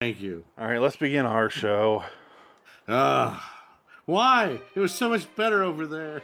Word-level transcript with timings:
Thank 0.00 0.22
you. 0.22 0.44
All 0.58 0.66
right, 0.66 0.80
let's 0.80 0.96
begin 0.96 1.26
our 1.26 1.50
show. 1.50 2.04
Ah, 2.88 3.66
why? 4.06 4.58
It 4.74 4.80
was 4.80 4.94
so 4.94 5.10
much 5.10 5.26
better 5.36 5.62
over 5.62 5.86
there. 5.86 6.22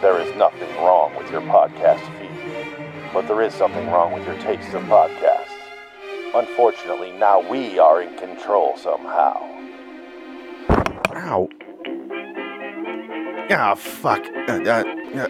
There 0.00 0.18
is 0.18 0.34
nothing 0.36 0.74
wrong 0.76 1.14
with 1.14 1.30
your 1.30 1.42
podcast 1.42 2.00
feed, 2.18 3.12
but 3.12 3.28
there 3.28 3.42
is 3.42 3.52
something 3.52 3.86
wrong 3.90 4.14
with 4.14 4.24
your 4.24 4.38
taste 4.38 4.72
of 4.72 4.82
podcasts. 4.84 5.52
Unfortunately, 6.34 7.12
now 7.12 7.46
we 7.46 7.78
are 7.78 8.00
in 8.00 8.16
control 8.16 8.74
somehow. 8.78 9.36
Ow. 11.10 11.48
Ah, 13.50 13.74
fuck. 13.74 14.24
Uh, 14.48 14.52
uh, 14.64 14.84
uh, 15.16 15.28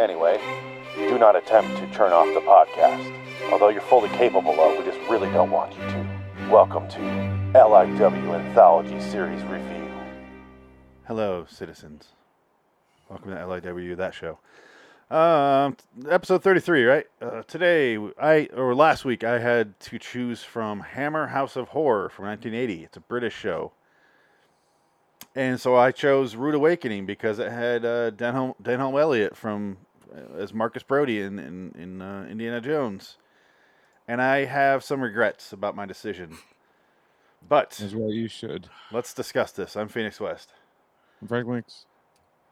Anyway, 0.00 0.40
do 0.96 1.18
not 1.18 1.36
attempt 1.36 1.76
to 1.76 1.86
turn 1.94 2.12
off 2.12 2.32
the 2.32 2.40
podcast. 2.40 3.12
Although 3.52 3.68
you're 3.68 3.80
fully 3.82 4.08
capable 4.10 4.60
of, 4.60 4.76
we 4.76 4.84
just 4.84 4.98
really 5.08 5.30
don't 5.30 5.50
want 5.50 5.72
you 5.74 5.80
to. 5.80 6.06
Welcome 6.50 6.88
to 6.88 6.98
LIW 7.54 8.34
Anthology 8.34 9.00
Series 9.00 9.42
Review. 9.44 9.88
hello, 11.06 11.46
citizens. 11.48 12.08
Welcome 13.08 13.30
to 13.30 13.36
LIW, 13.36 13.96
that 13.98 14.14
show. 14.14 14.38
Um, 15.14 15.76
episode 16.10 16.42
33, 16.42 16.84
right? 16.84 17.06
Uh, 17.22 17.42
today, 17.42 17.96
I, 18.20 18.48
or 18.52 18.74
last 18.74 19.04
week, 19.04 19.22
I 19.22 19.38
had 19.38 19.78
to 19.80 19.98
choose 19.98 20.42
from 20.42 20.80
Hammer 20.80 21.28
House 21.28 21.54
of 21.54 21.68
Horror 21.68 22.08
from 22.08 22.24
1980. 22.26 22.82
It's 22.84 22.96
a 22.96 23.00
British 23.00 23.34
show. 23.36 23.72
And 25.36 25.60
so 25.60 25.76
I 25.76 25.92
chose 25.92 26.34
Rude 26.34 26.56
Awakening 26.56 27.06
because 27.06 27.38
it 27.38 27.52
had 27.52 27.84
uh, 27.84 28.10
Denholm, 28.10 28.54
Denholm 28.60 29.00
Elliott 29.00 29.36
from 29.36 29.76
uh, 30.12 30.36
as 30.38 30.52
Marcus 30.52 30.82
Brody 30.82 31.20
in 31.20 31.38
in, 31.38 31.72
in 31.78 32.02
uh, 32.02 32.26
Indiana 32.28 32.60
Jones, 32.60 33.18
and 34.08 34.20
I 34.22 34.44
have 34.44 34.84
some 34.84 35.00
regrets 35.00 35.52
about 35.52 35.74
my 35.76 35.86
decision. 35.86 36.36
But 37.48 37.80
As 37.80 37.94
well, 37.94 38.10
you 38.12 38.28
should. 38.28 38.68
let's 38.92 39.14
discuss 39.14 39.52
this. 39.52 39.76
I'm 39.76 39.88
Phoenix 39.88 40.20
West. 40.20 40.50
Frank 41.28 41.46
Links. 41.46 41.86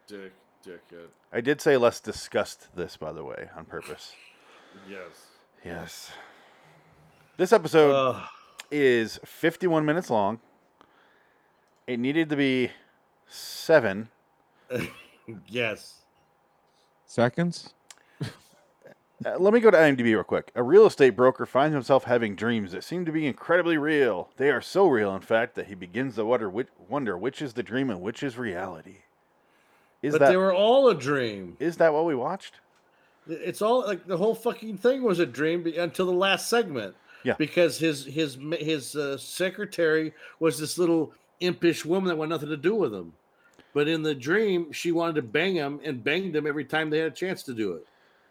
Dick, 0.07 0.33
dickhead. 0.65 1.09
I 1.33 1.41
did 1.41 1.61
say 1.61 1.77
let's 1.77 2.01
discuss 2.01 2.57
this, 2.75 2.97
by 2.97 3.13
the 3.13 3.25
way, 3.25 3.49
on 3.57 3.65
purpose. 3.65 4.13
Yes. 4.89 5.27
Yes. 5.65 6.11
This 7.37 7.53
episode 7.53 7.93
Ugh. 7.93 8.23
is 8.71 9.19
51 9.25 9.85
minutes 9.85 10.11
long. 10.11 10.39
It 11.87 11.99
needed 11.99 12.29
to 12.31 12.37
be 12.37 12.71
seven. 13.27 14.09
yes. 15.49 16.03
Seconds? 17.07 17.75
Uh, 19.25 19.37
let 19.39 19.55
me 19.55 19.61
go 19.61 19.71
to 19.71 19.77
IMDb 19.77 20.05
real 20.05 20.23
quick. 20.23 20.51
A 20.55 20.63
real 20.63 20.87
estate 20.87 21.11
broker 21.11 21.47
finds 21.47 21.75
himself 21.75 22.05
having 22.05 22.35
dreams 22.35 22.73
that 22.73 22.85
seem 22.85 23.05
to 23.07 23.13
be 23.13 23.27
incredibly 23.27 23.79
real. 23.79 24.29
They 24.37 24.51
are 24.51 24.61
so 24.61 24.87
real, 24.87 25.15
in 25.15 25.23
fact, 25.23 25.55
that 25.55 25.67
he 25.67 25.75
begins 25.75 26.17
to 26.17 26.25
wonder 26.25 26.51
which, 26.51 26.69
wonder 26.89 27.17
which 27.17 27.41
is 27.41 27.55
the 27.55 27.63
dream 27.63 27.91
and 27.91 28.01
which 28.01 28.23
is 28.23 28.37
reality. 28.37 28.99
Is 30.03 30.13
but 30.13 30.21
that 30.21 30.31
they 30.31 30.37
were 30.37 30.53
all 30.53 30.89
a 30.89 30.95
dream. 30.95 31.57
is 31.59 31.79
that 31.79 31.95
what 31.95 32.05
we 32.05 32.15
watched? 32.15 32.61
It's 33.27 33.63
all 33.63 33.87
like 33.87 34.07
the 34.07 34.19
whole 34.19 34.35
fucking 34.35 34.77
thing 34.77 35.03
was 35.03 35.19
a 35.19 35.25
dream 35.25 35.67
until 35.79 36.05
the 36.05 36.13
last 36.13 36.51
segment. 36.51 36.95
Yeah. 37.23 37.37
Because 37.39 37.79
his 37.79 38.05
his 38.05 38.37
his 38.59 38.95
uh, 38.95 39.17
secretary 39.17 40.13
was 40.41 40.59
this 40.59 40.77
little 40.77 41.13
impish 41.41 41.87
woman 41.87 42.09
that 42.09 42.17
wanted 42.17 42.35
nothing 42.35 42.51
to 42.51 42.57
do 42.59 42.75
with 42.75 42.93
him. 42.93 43.15
But 43.73 43.89
in 43.89 44.03
the 44.03 44.15
dream, 44.15 44.73
she 44.73 44.93
wanted 44.93 45.15
to 45.15 45.23
bang 45.23 45.55
him 45.55 45.81
and 45.83 46.05
banged 46.05 46.37
him 46.37 46.47
every 46.47 46.67
time 46.67 46.91
they 46.91 46.99
had 46.99 47.13
a 47.13 47.15
chance 47.15 47.43
to 47.45 47.55
do 47.55 47.73
it. 47.73 47.87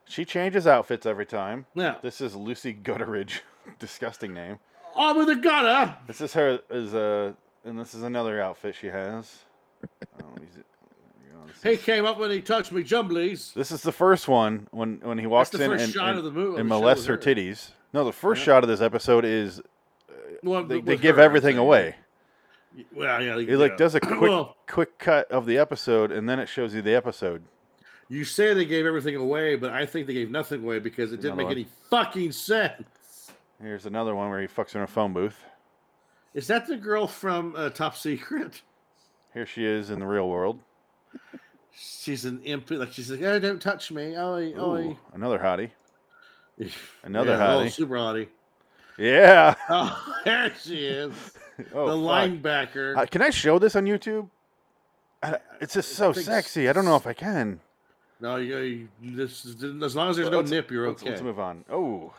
She 0.07 0.25
changes 0.25 0.67
outfits 0.67 1.05
every 1.05 1.25
time. 1.25 1.65
Yeah. 1.75 1.95
This 2.01 2.21
is 2.21 2.35
Lucy 2.35 2.73
Gutteridge. 2.73 3.39
Disgusting 3.79 4.33
name. 4.33 4.59
Oh, 4.95 5.17
with 5.17 5.29
a 5.29 5.35
gutter. 5.35 5.95
This 6.05 6.21
is 6.21 6.33
her 6.33 6.59
is 6.69 6.93
a 6.93 7.35
and 7.65 7.79
this 7.79 7.93
is 7.95 8.03
another 8.03 8.41
outfit 8.41 8.75
she 8.75 8.87
has. 8.87 9.39
Oh, 10.21 10.25
he's- 10.39 10.57
you 10.57 11.33
know, 11.33 11.45
this 11.47 11.63
He 11.63 11.77
came 11.77 12.05
up 12.05 12.19
when 12.19 12.29
he 12.29 12.41
touched 12.41 12.71
me 12.71 12.83
jumblies. 12.83 13.53
This 13.53 13.71
is 13.71 13.81
the 13.81 13.91
first 13.93 14.27
one 14.27 14.67
when 14.71 14.99
when 15.03 15.17
he 15.17 15.25
walks 15.25 15.53
in 15.53 15.61
and, 15.61 15.95
and, 15.95 16.33
movie- 16.33 16.59
and 16.59 16.67
molests 16.69 17.05
her 17.05 17.13
her. 17.13 17.17
titties. 17.19 17.71
No, 17.93 18.03
the 18.03 18.11
first 18.11 18.39
Yeah. 18.41 18.45
shot 18.45 18.63
of 18.63 18.69
this 18.69 18.81
episode 18.81 19.23
is 19.25 19.59
uh, 19.59 20.13
Well, 20.43 20.63
they, 20.65 20.81
they 20.81 20.97
give 20.97 21.17
I'm 21.17 21.23
everything 21.25 21.57
away. 21.57 21.95
Well, 22.93 23.21
yeah, 23.21 23.37
It 23.37 23.57
like 23.57 23.77
does 23.77 23.95
a 23.95 23.99
quick 24.01 24.19
Well, 24.21 24.57
quick 24.67 24.97
cut 24.99 25.31
of 25.31 25.45
the 25.45 25.57
episode 25.57 26.11
and 26.11 26.27
then 26.27 26.39
it 26.39 26.49
shows 26.49 26.73
you 26.75 26.81
the 26.81 26.95
episode. 26.95 27.43
You 28.09 28.23
say 28.25 28.53
they 28.53 28.65
gave 28.65 28.85
everything 28.85 29.15
away, 29.15 29.55
but 29.55 29.71
I 29.71 29.85
think 29.85 30.07
they 30.07 30.13
gave 30.13 30.29
nothing 30.31 30.63
away 30.63 30.79
because 30.79 31.11
it 31.13 31.17
didn't 31.17 31.33
Another 31.33 31.37
make 31.37 31.45
one. 31.47 31.55
any 31.57 31.67
fucking 31.89 32.31
sense. 32.31 33.31
Here's 33.61 33.85
another 33.85 34.13
one 34.15 34.29
where 34.29 34.41
he 34.41 34.47
fucks 34.47 34.75
in 34.75 34.81
a 34.81 34.87
phone 34.87 35.13
booth. 35.13 35.43
Is 36.33 36.47
that 36.47 36.67
the 36.67 36.75
girl 36.77 37.07
from 37.07 37.55
uh, 37.55 37.69
Top 37.69 37.95
Secret? 37.95 38.61
Here 39.33 39.45
she 39.45 39.65
is 39.65 39.89
in 39.89 39.99
the 39.99 40.05
real 40.07 40.27
world. 40.29 40.59
She's 41.75 42.25
an 42.25 42.41
imp. 42.43 42.69
Like 42.69 42.91
she's 42.91 43.09
like, 43.09 43.21
oh, 43.21 43.39
don't 43.39 43.61
touch 43.61 43.91
me. 43.91 44.15
Oh, 44.17 44.37
Ooh, 44.37 44.55
oh. 44.59 44.97
another 45.13 45.39
hottie. 45.39 45.71
Another 47.03 47.31
yeah, 47.31 47.55
oh, 47.55 47.59
hottie. 47.61 47.71
super 47.71 47.95
hottie. 47.95 48.27
Yeah. 48.97 49.55
Oh, 49.69 50.15
there 50.23 50.53
she 50.61 50.85
is. 50.85 51.13
Oh, 51.71 51.85
the 51.85 52.41
fuck. 52.41 52.71
linebacker. 52.73 52.97
Uh, 52.97 53.05
can 53.05 53.21
I 53.21 53.29
show 53.29 53.59
this 53.59 53.75
on 53.75 53.85
YouTube? 53.85 54.27
I, 55.21 55.37
it's 55.61 55.75
just 55.75 55.91
so 55.93 56.11
sexy. 56.11 56.67
I 56.67 56.73
don't 56.73 56.83
know 56.83 56.95
if 56.95 57.05
I 57.05 57.13
can. 57.13 57.59
No, 58.23 58.37
you, 58.37 58.87
you 59.01 59.15
this 59.15 59.43
is, 59.45 59.61
as 59.83 59.95
long 59.95 60.09
as 60.09 60.15
there's 60.15 60.29
no 60.29 60.37
Let's- 60.37 60.49
nip, 60.51 60.71
you're 60.71 60.87
let's, 60.87 61.01
okay. 61.03 61.11
Let's 61.11 61.21
move 61.21 61.39
on. 61.39 61.65
Oh, 61.69 62.13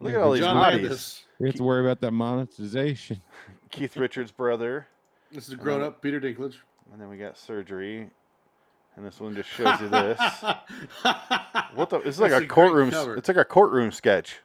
look 0.00 0.12
Yeah, 0.12 0.18
at 0.18 0.24
all 0.24 0.32
these 0.32 0.42
John 0.44 0.56
hotties. 0.56 0.82
Landis. 0.82 1.24
We 1.40 1.48
have 1.48 1.56
to 1.56 1.62
worry 1.64 1.84
about 1.84 2.00
that 2.02 2.12
monetization. 2.12 3.20
Keith 3.70 3.96
Richards' 3.96 4.30
brother, 4.30 4.86
This 5.32 5.48
is 5.48 5.54
a 5.54 5.56
grown 5.56 5.82
up 5.82 6.00
Peter 6.02 6.20
Dinklage. 6.20 6.56
and 6.92 7.00
then 7.00 7.08
we 7.08 7.16
got 7.16 7.36
surgery, 7.38 8.08
and 8.96 9.04
this 9.06 9.18
one 9.18 9.34
just 9.34 9.48
shows 9.48 9.80
you 9.80 9.88
this. 9.88 10.20
What 11.74 11.90
the? 11.90 11.98
It's 12.00 12.20
like 12.20 12.30
That's 12.30 12.44
a 12.44 12.46
great 12.46 12.48
courtroom. 12.50 12.94
s- 12.94 13.06
It's 13.18 13.26
like 13.28 13.36
a 13.36 13.44
courtroom 13.44 13.90
sketch. 13.90 14.40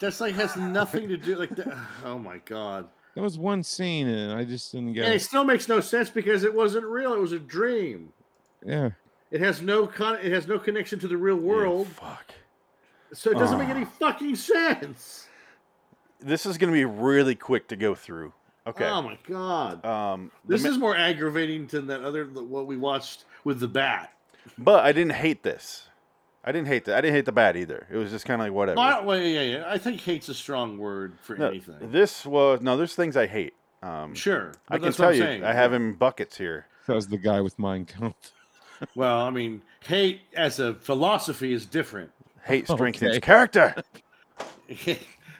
That's 0.00 0.20
like 0.20 0.34
has 0.34 0.54
nothing 0.56 1.08
to 1.08 1.16
do 1.16 1.36
like 1.36 1.50
that. 1.56 1.74
Oh 2.04 2.18
my 2.18 2.38
god. 2.44 2.88
That 3.14 3.22
was 3.22 3.38
one 3.38 3.62
scene, 3.62 4.08
and 4.08 4.32
I 4.32 4.44
just 4.44 4.72
didn't 4.72 4.92
get 4.92 5.04
And 5.04 5.12
it 5.14 5.16
it. 5.16 5.20
still 5.22 5.44
makes 5.44 5.68
no 5.68 5.80
sense 5.80 6.10
because 6.10 6.42
it 6.44 6.52
wasn't 6.52 6.84
real. 6.84 7.14
It 7.14 7.20
was 7.20 7.32
a 7.32 7.38
dream. 7.38 8.12
Yeah. 8.66 8.90
It 9.34 9.40
has 9.40 9.60
no 9.60 9.86
con. 9.88 10.16
It 10.22 10.30
has 10.30 10.46
no 10.46 10.60
connection 10.60 11.00
to 11.00 11.08
the 11.08 11.16
real 11.16 11.34
world, 11.36 11.88
fuck. 11.88 12.32
so 13.12 13.30
it 13.32 13.34
doesn't 13.34 13.58
make 13.58 13.66
Ah. 13.68 13.72
any 13.72 13.84
fucking 13.84 14.36
sense. 14.36 15.26
This 16.20 16.46
is 16.46 16.56
gonna 16.56 16.70
be 16.72 16.84
really 16.84 17.34
quick 17.34 17.66
to 17.68 17.76
go 17.76 17.96
through. 17.96 18.32
Okay. 18.64 18.86
Oh 18.88 19.02
my 19.02 19.18
god. 19.28 19.84
Um, 19.84 20.30
This 20.44 20.62
ma- 20.62 20.70
is 20.70 20.78
more 20.78 20.96
aggravating 20.96 21.66
than 21.66 21.88
that 21.88 22.02
other 22.04 22.26
what 22.26 22.66
we 22.68 22.76
watched 22.76 23.24
with 23.42 23.58
the 23.58 23.66
bat. 23.66 24.12
but 24.56 24.84
I 24.84 24.92
didn't 24.92 25.14
hate 25.14 25.42
this. 25.42 25.88
I 26.44 26.52
didn't 26.52 26.68
hate 26.68 26.84
that. 26.84 26.96
I 26.96 27.00
didn't 27.00 27.16
hate 27.16 27.24
the 27.24 27.32
bat 27.32 27.56
either. 27.56 27.88
It 27.90 27.96
was 27.96 28.10
just 28.12 28.26
kind 28.26 28.40
of 28.40 28.46
like 28.46 28.52
whatever. 28.54 28.78
I, 28.78 29.00
well, 29.00 29.18
yeah, 29.20 29.40
yeah. 29.40 29.64
I 29.66 29.78
think 29.78 30.00
hate's 30.00 30.28
a 30.28 30.34
strong 30.34 30.78
word 30.78 31.18
for 31.20 31.36
No, 31.36 31.48
anything. 31.48 31.90
this 31.90 32.24
was 32.24 32.60
no. 32.60 32.76
There's 32.76 32.94
things 32.94 33.16
I 33.16 33.26
hate. 33.26 33.54
Um, 33.82 34.14
Sure, 34.14 34.52
I 34.68 34.78
can 34.78 34.92
tell 34.92 35.12
you. 35.12 35.22
saying. 35.22 35.42
I 35.44 35.52
have 35.54 35.72
him 35.72 35.94
buckets 35.94 36.38
here. 36.38 36.66
That 36.86 36.94
was 36.94 37.08
the 37.08 37.18
guy 37.18 37.40
with 37.40 37.58
Mind 37.58 37.88
Count. 37.88 38.14
Well, 38.94 39.20
I 39.20 39.30
mean, 39.30 39.62
hate 39.86 40.20
as 40.36 40.60
a 40.60 40.74
philosophy 40.74 41.52
is 41.52 41.66
different. 41.66 42.10
Hate 42.44 42.68
strengthens 42.68 43.12
Okay. 43.12 43.20
character. 43.20 43.74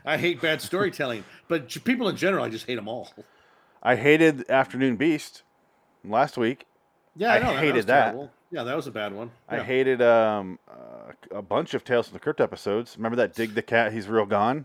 I 0.07 0.17
hate 0.19 0.41
bad 0.41 0.61
storytelling, 0.61 1.25
but 1.49 1.69
people 1.85 2.09
in 2.09 2.17
general, 2.17 2.45
I 2.45 2.49
just 2.51 2.67
hate 2.67 2.75
them 2.77 2.89
all. 2.89 3.13
I 3.83 3.97
hated 3.97 4.49
Afternoon 4.51 4.97
Beast 4.97 5.43
last 6.05 6.37
week. 6.37 6.67
Yeah, 7.17 7.33
I 7.33 7.37
I, 7.37 7.39
know, 7.41 7.53
that 7.55 7.59
hated 7.61 7.75
was 7.77 7.87
that. 7.87 8.31
Yeah, 8.51 8.63
that 8.65 8.77
was 8.77 8.87
a 8.87 8.91
bad 8.91 9.13
one. 9.15 9.31
I 9.49 9.61
hated 9.61 10.01
um, 10.03 10.59
uh, 10.71 11.13
a 11.39 11.43
bunch 11.43 11.75
of 11.75 11.85
Tales 11.85 12.09
from 12.09 12.15
the 12.15 12.21
Crypt 12.21 12.41
episodes. 12.41 12.97
Remember 12.97 13.17
that 13.17 13.35
Dig 13.35 13.55
the 13.55 13.63
Cat? 13.63 13.93
He's 13.93 14.07
real 14.09 14.27
gone. 14.27 14.65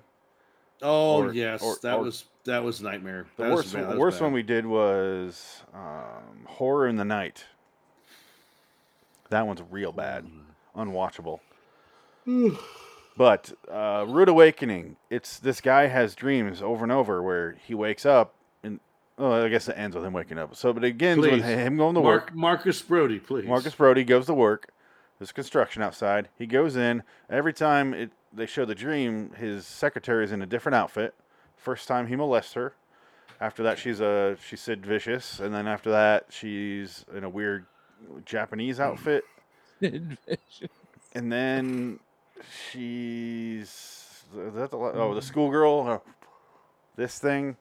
Oh 0.81 1.23
or- 1.23 1.33
yes, 1.33 1.61
or- 1.61 1.75
that 1.83 1.95
or- 1.97 2.03
was 2.03 2.25
that 2.45 2.63
was 2.63 2.81
nightmare. 2.81 3.27
The 3.37 3.43
That 3.43 3.49
was 3.51 3.57
worst, 3.57 3.73
bad, 3.73 3.81
that 3.83 3.87
the 3.87 3.93
was 3.95 3.99
worst 3.99 4.21
one 4.21 4.31
we 4.33 4.43
did 4.43 4.65
was 4.65 5.61
um, 5.73 6.45
Horror 6.47 6.87
in 6.87 6.95
the 6.95 7.05
Night. 7.05 7.45
That 9.29 9.45
one's 9.45 9.61
real 9.69 9.91
bad, 9.91 10.25
unwatchable. 10.75 11.39
but 13.17 13.53
uh, 13.71 14.05
Rude 14.07 14.29
Awakening, 14.29 14.97
it's 15.09 15.39
this 15.39 15.61
guy 15.61 15.87
has 15.87 16.15
dreams 16.15 16.61
over 16.61 16.83
and 16.83 16.91
over 16.91 17.21
where 17.21 17.57
he 17.65 17.73
wakes 17.75 18.05
up 18.05 18.33
and 18.63 18.79
oh, 19.17 19.45
I 19.45 19.49
guess 19.49 19.67
it 19.67 19.77
ends 19.77 19.95
with 19.95 20.05
him 20.05 20.13
waking 20.13 20.37
up. 20.37 20.55
So, 20.55 20.73
but 20.73 20.83
it 20.83 20.93
begins 20.93 21.21
with 21.21 21.43
him 21.43 21.77
going 21.77 21.95
to 21.95 22.01
work. 22.01 22.33
Mark, 22.33 22.35
Marcus 22.35 22.81
Brody, 22.81 23.19
please. 23.19 23.47
Marcus 23.47 23.75
Brody 23.75 24.03
goes 24.03 24.25
to 24.27 24.33
work. 24.33 24.71
There's 25.19 25.31
construction 25.31 25.83
outside. 25.83 26.29
He 26.37 26.45
goes 26.47 26.75
in. 26.75 27.03
Every 27.29 27.53
time 27.53 27.93
it, 27.93 28.11
they 28.33 28.45
show 28.45 28.65
the 28.65 28.75
dream, 28.75 29.31
his 29.37 29.67
secretary 29.67 30.23
is 30.23 30.31
in 30.31 30.41
a 30.41 30.45
different 30.45 30.75
outfit. 30.75 31.13
First 31.57 31.87
time 31.87 32.07
he 32.07 32.15
molests 32.15 32.53
her. 32.53 32.73
After 33.41 33.63
that, 33.63 33.77
she's 33.77 33.99
a 33.99 34.37
she's 34.45 34.61
Sid 34.61 34.85
Vicious, 34.85 35.39
and 35.39 35.53
then 35.53 35.67
after 35.67 35.91
that, 35.91 36.27
she's 36.29 37.05
in 37.15 37.23
a 37.23 37.29
weird 37.29 37.65
Japanese 38.25 38.79
outfit, 38.79 39.23
and 39.81 40.17
then 41.13 41.99
she's 42.71 44.23
is 44.47 44.53
that 44.53 44.71
the 44.71 44.77
oh 44.77 45.13
the 45.15 45.21
schoolgirl? 45.21 45.87
Uh, 45.87 45.99
this 46.95 47.19
thing. 47.19 47.55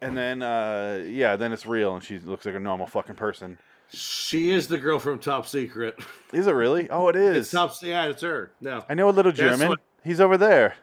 And 0.00 0.16
then 0.16 0.42
uh 0.42 1.02
yeah 1.06 1.36
then 1.36 1.52
it's 1.52 1.66
real 1.66 1.94
and 1.94 2.04
she 2.04 2.18
looks 2.18 2.46
like 2.46 2.54
a 2.54 2.60
normal 2.60 2.86
fucking 2.86 3.14
person. 3.16 3.58
She 3.92 4.50
is 4.50 4.68
the 4.68 4.78
girl 4.78 4.98
from 4.98 5.18
Top 5.18 5.46
Secret. 5.46 5.96
is 6.32 6.46
it 6.46 6.52
really? 6.52 6.88
Oh 6.90 7.08
it 7.08 7.16
is. 7.16 7.36
It's 7.36 7.50
Top. 7.50 7.72
Yeah, 7.82 8.06
it's 8.06 8.22
her. 8.22 8.52
No, 8.60 8.84
i 8.88 8.94
know 8.94 9.08
a 9.08 9.10
little 9.10 9.32
german. 9.32 9.68
what- 9.70 9.80
he's 10.04 10.20
over 10.20 10.36
there. 10.36 10.76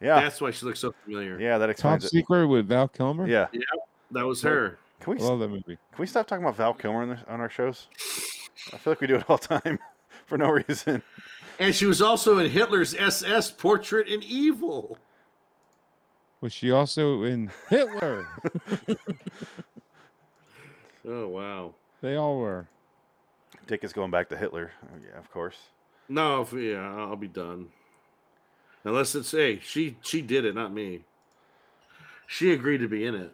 Yeah. 0.00 0.20
That's 0.20 0.40
why 0.40 0.50
she 0.50 0.64
looks 0.64 0.80
so 0.80 0.94
familiar. 1.04 1.38
yeah 1.38 1.58
that 1.58 1.66
Top 1.66 1.70
explains 1.72 2.04
it. 2.06 2.10
Secret 2.10 2.46
with 2.46 2.66
Val 2.68 2.88
Kilmer. 2.88 3.26
yeah. 3.26 3.46
Yeah 3.52 3.60
That 4.12 4.24
was 4.26 4.42
her. 4.42 4.78
Can 5.00 5.14
we 5.14 5.20
I 5.20 5.24
love 5.24 5.38
that 5.40 5.48
movie. 5.48 5.64
can 5.92 5.98
we 5.98 6.06
stop 6.06 6.26
talking 6.26 6.44
about 6.44 6.56
val 6.56 6.74
kilmer 6.74 7.02
on, 7.02 7.08
this, 7.10 7.20
on 7.28 7.40
our 7.40 7.50
shows 7.50 7.88
i 8.72 8.76
feel 8.76 8.92
like 8.92 9.00
we 9.00 9.06
do 9.06 9.16
it 9.16 9.24
all 9.28 9.38
the 9.38 9.60
time 9.60 9.78
for 10.26 10.36
no 10.38 10.50
reason 10.50 11.02
And 11.58 11.74
she 11.74 11.84
was 11.86 12.00
also 12.00 12.38
in 12.38 12.50
Hitler's 12.50 12.94
SS 12.94 13.50
Portrait 13.50 14.08
in 14.08 14.22
Evil. 14.22 14.96
Was 16.40 16.54
she 16.54 16.70
also 16.70 17.22
in 17.24 17.50
Hitler? 17.68 18.26
Oh 21.06 21.28
wow. 21.28 21.74
they 22.02 22.16
all 22.16 22.38
were. 22.38 22.66
dick 23.66 23.84
is 23.84 23.92
going 23.92 24.10
back 24.10 24.28
to 24.28 24.36
hitler 24.36 24.70
oh, 24.84 24.98
yeah 25.10 25.18
of 25.18 25.30
course 25.30 25.56
No, 26.08 26.42
if, 26.42 26.52
yeah, 26.52 26.78
I'll 26.96 27.16
be 27.16 27.28
done. 27.28 27.68
Unless 28.84 29.14
it's 29.14 29.30
hey, 29.32 29.60
she 29.62 29.96
she 30.02 30.20
did 30.22 30.44
it, 30.44 30.54
not 30.54 30.72
me. 30.72 31.00
She 32.26 32.52
agreed 32.52 32.78
to 32.78 32.88
be 32.88 33.04
in 33.06 33.14
it. 33.14 33.32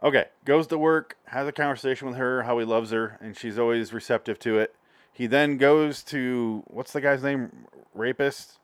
Okay, 0.00 0.26
goes 0.44 0.68
to 0.68 0.78
work, 0.78 1.16
has 1.26 1.48
a 1.48 1.52
conversation 1.52 2.06
with 2.06 2.16
her, 2.16 2.44
how 2.44 2.58
he 2.58 2.64
loves 2.64 2.92
her, 2.92 3.18
and 3.20 3.36
she's 3.36 3.58
always 3.58 3.92
receptive 3.92 4.38
to 4.40 4.58
it. 4.58 4.74
He 5.12 5.26
then 5.26 5.56
goes 5.56 6.04
to 6.04 6.62
what's 6.68 6.92
the 6.92 7.00
guy's 7.00 7.24
name? 7.24 7.66
Rapist, 7.94 8.60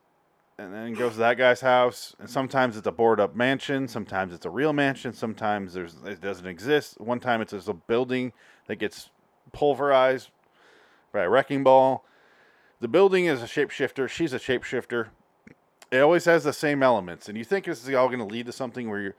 and 0.57 0.73
then 0.73 0.93
goes 0.93 1.13
to 1.13 1.19
that 1.19 1.37
guy's 1.37 1.59
house. 1.59 2.15
And 2.19 2.29
sometimes 2.29 2.77
it's 2.77 2.87
a 2.87 2.91
boarded 2.91 3.21
up 3.21 3.35
mansion, 3.35 3.89
sometimes 3.89 4.33
it's 4.33 4.45
a 4.45 4.49
real 4.49 4.71
mansion, 4.71 5.11
sometimes 5.11 5.73
there's 5.73 5.95
it 6.05 6.21
doesn't 6.21 6.47
exist. 6.47 7.01
One 7.01 7.19
time 7.19 7.41
it's 7.41 7.51
just 7.51 7.67
a 7.67 7.73
building 7.73 8.31
that 8.67 8.77
gets 8.77 9.09
pulverized 9.51 10.29
by 11.11 11.23
a 11.23 11.29
wrecking 11.29 11.65
ball. 11.65 12.05
The 12.79 12.87
building 12.87 13.25
is 13.25 13.41
a 13.41 13.45
shapeshifter. 13.45 14.07
She's 14.07 14.31
a 14.31 14.39
shapeshifter. 14.39 15.07
It 15.91 15.99
always 15.99 16.23
has 16.25 16.45
the 16.45 16.53
same 16.53 16.81
elements, 16.81 17.27
and 17.27 17.37
you 17.37 17.43
think 17.43 17.65
this 17.65 17.85
is 17.85 17.93
all 17.93 18.07
going 18.07 18.19
to 18.19 18.25
lead 18.25 18.45
to 18.45 18.53
something 18.53 18.89
where 18.89 19.01
you're 19.01 19.15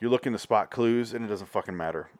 you're 0.00 0.10
looking 0.10 0.32
to 0.32 0.38
spot 0.38 0.70
clues, 0.70 1.12
and 1.12 1.24
it 1.24 1.28
doesn't 1.28 1.48
fucking 1.48 1.76
matter. 1.76 2.10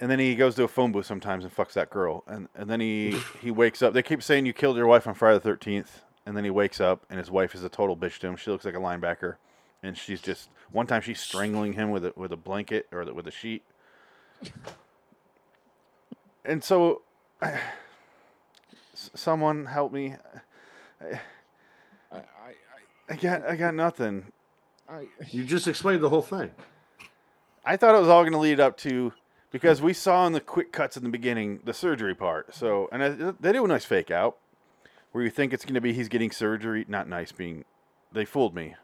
And 0.00 0.10
then 0.10 0.18
he 0.18 0.34
goes 0.36 0.54
to 0.56 0.64
a 0.64 0.68
phone 0.68 0.92
booth 0.92 1.06
sometimes 1.06 1.44
and 1.44 1.54
fucks 1.54 1.72
that 1.72 1.90
girl, 1.90 2.24
and 2.26 2.48
and 2.54 2.70
then 2.70 2.80
he 2.80 3.18
he 3.40 3.50
wakes 3.50 3.82
up. 3.82 3.92
They 3.94 4.02
keep 4.02 4.22
saying 4.22 4.46
you 4.46 4.52
killed 4.52 4.76
your 4.76 4.86
wife 4.86 5.06
on 5.06 5.14
Friday 5.14 5.36
the 5.38 5.40
Thirteenth, 5.40 6.02
and 6.24 6.36
then 6.36 6.44
he 6.44 6.50
wakes 6.50 6.80
up 6.80 7.04
and 7.10 7.18
his 7.18 7.30
wife 7.30 7.54
is 7.54 7.64
a 7.64 7.68
total 7.68 7.96
bitch 7.96 8.18
to 8.20 8.28
him. 8.28 8.36
She 8.36 8.50
looks 8.50 8.64
like 8.64 8.74
a 8.74 8.78
linebacker, 8.78 9.36
and 9.82 9.96
she's 9.96 10.20
just 10.20 10.50
one 10.70 10.86
time 10.86 11.02
she's 11.02 11.20
strangling 11.20 11.72
him 11.74 11.90
with 11.90 12.04
a 12.04 12.12
with 12.16 12.32
a 12.32 12.36
blanket 12.36 12.86
or 12.92 13.04
the, 13.04 13.12
with 13.14 13.26
a 13.26 13.32
sheet. 13.32 13.64
And 16.44 16.62
so, 16.62 17.02
s- 17.42 17.58
someone 19.14 19.66
help 19.66 19.92
me. 19.92 20.14
I, 21.02 21.20
I, 22.12 22.20
I 23.10 23.16
got 23.16 23.44
I 23.48 23.56
got 23.56 23.74
nothing. 23.74 24.26
I, 24.88 24.94
I 24.94 25.06
You 25.30 25.44
just 25.44 25.68
explained 25.68 26.02
the 26.02 26.08
whole 26.08 26.22
thing. 26.22 26.50
I 27.64 27.76
thought 27.76 27.94
it 27.94 28.00
was 28.00 28.08
all 28.08 28.22
going 28.22 28.32
to 28.32 28.38
lead 28.38 28.60
up 28.60 28.76
to 28.78 29.12
because 29.50 29.82
we 29.82 29.92
saw 29.92 30.26
in 30.26 30.32
the 30.32 30.40
quick 30.40 30.72
cuts 30.72 30.96
in 30.96 31.02
the 31.02 31.08
beginning 31.08 31.60
the 31.64 31.74
surgery 31.74 32.14
part. 32.14 32.54
So, 32.54 32.88
and 32.92 33.02
I, 33.02 33.32
they 33.38 33.52
do 33.52 33.64
a 33.64 33.68
nice 33.68 33.84
fake 33.84 34.10
out 34.10 34.38
where 35.12 35.24
you 35.24 35.30
think 35.30 35.52
it's 35.52 35.64
going 35.64 35.74
to 35.74 35.80
be 35.80 35.92
he's 35.92 36.08
getting 36.08 36.30
surgery. 36.30 36.84
Not 36.88 37.08
nice 37.08 37.32
being, 37.32 37.64
they 38.12 38.24
fooled 38.24 38.54
me. 38.54 38.74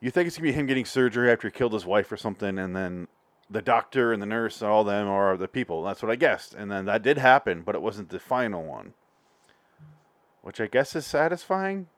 You 0.00 0.10
think 0.10 0.26
it's 0.26 0.36
going 0.36 0.46
to 0.46 0.52
be 0.52 0.58
him 0.58 0.66
getting 0.66 0.84
surgery 0.84 1.30
after 1.30 1.48
he 1.48 1.52
killed 1.52 1.72
his 1.72 1.86
wife 1.86 2.12
or 2.12 2.16
something, 2.16 2.58
and 2.58 2.76
then 2.76 3.08
the 3.50 3.62
doctor 3.62 4.12
and 4.12 4.22
the 4.22 4.26
nurse 4.26 4.60
and 4.60 4.70
all 4.70 4.84
them 4.84 5.08
are 5.08 5.36
the 5.36 5.48
people. 5.48 5.82
That's 5.82 6.02
what 6.02 6.12
I 6.12 6.16
guessed, 6.16 6.54
and 6.54 6.70
then 6.70 6.84
that 6.84 7.02
did 7.02 7.18
happen, 7.18 7.62
but 7.62 7.74
it 7.74 7.82
wasn't 7.82 8.10
the 8.10 8.20
final 8.20 8.62
one, 8.62 8.94
which 10.42 10.60
I 10.60 10.66
guess 10.66 10.94
is 10.94 11.04
satisfying. 11.06 11.88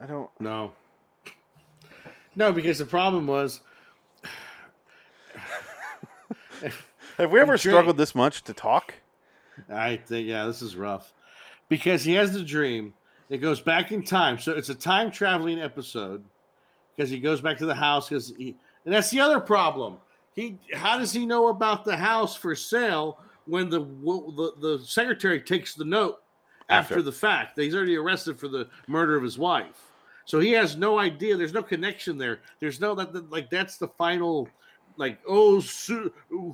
I 0.00 0.06
don't. 0.06 0.30
No. 0.40 0.72
No, 2.36 2.52
because 2.52 2.78
the 2.78 2.86
problem 2.86 3.26
was 3.26 3.60
Have 7.18 7.32
we 7.32 7.40
ever 7.40 7.52
I'm 7.52 7.58
struggled 7.58 7.96
this 7.96 8.14
much 8.14 8.44
to 8.44 8.52
talk? 8.52 8.94
I 9.68 9.96
think 9.96 10.28
yeah, 10.28 10.46
this 10.46 10.62
is 10.62 10.76
rough. 10.76 11.12
Because 11.68 12.04
he 12.04 12.14
has 12.14 12.32
the 12.32 12.44
dream. 12.44 12.94
It 13.28 13.38
goes 13.38 13.60
back 13.60 13.92
in 13.92 14.02
time. 14.02 14.38
So 14.38 14.52
it's 14.52 14.68
a 14.68 14.74
time 14.74 15.10
traveling 15.10 15.60
episode. 15.60 16.24
Because 16.96 17.10
he 17.10 17.18
goes 17.20 17.40
back 17.40 17.58
to 17.58 17.66
the 17.66 17.74
house 17.74 18.08
because 18.08 18.32
he 18.36 18.56
and 18.84 18.94
that's 18.94 19.10
the 19.10 19.20
other 19.20 19.40
problem. 19.40 19.98
He 20.34 20.58
how 20.72 20.98
does 20.98 21.12
he 21.12 21.26
know 21.26 21.48
about 21.48 21.84
the 21.84 21.96
house 21.96 22.36
for 22.36 22.54
sale 22.54 23.18
when 23.46 23.68
the 23.68 23.80
the, 23.80 24.52
the 24.60 24.84
secretary 24.84 25.40
takes 25.40 25.74
the 25.74 25.84
note 25.84 26.22
after. 26.68 26.94
After. 26.94 27.02
the 27.02 27.12
fact? 27.12 27.58
He's 27.58 27.74
already 27.74 27.96
arrested 27.96 28.38
for 28.38 28.48
the 28.48 28.68
murder 28.86 29.16
of 29.16 29.22
his 29.22 29.38
wife. 29.38 29.90
So 30.24 30.40
he 30.40 30.52
has 30.52 30.76
no 30.76 30.98
idea. 30.98 31.36
There's 31.36 31.54
no 31.54 31.62
connection 31.62 32.18
there. 32.18 32.40
There's 32.60 32.80
no 32.80 32.94
that, 32.96 33.30
like 33.30 33.48
that's 33.50 33.78
the 33.78 33.88
final 33.88 34.48
like 34.98 35.18
oh 35.26 35.60
su- 35.60 36.12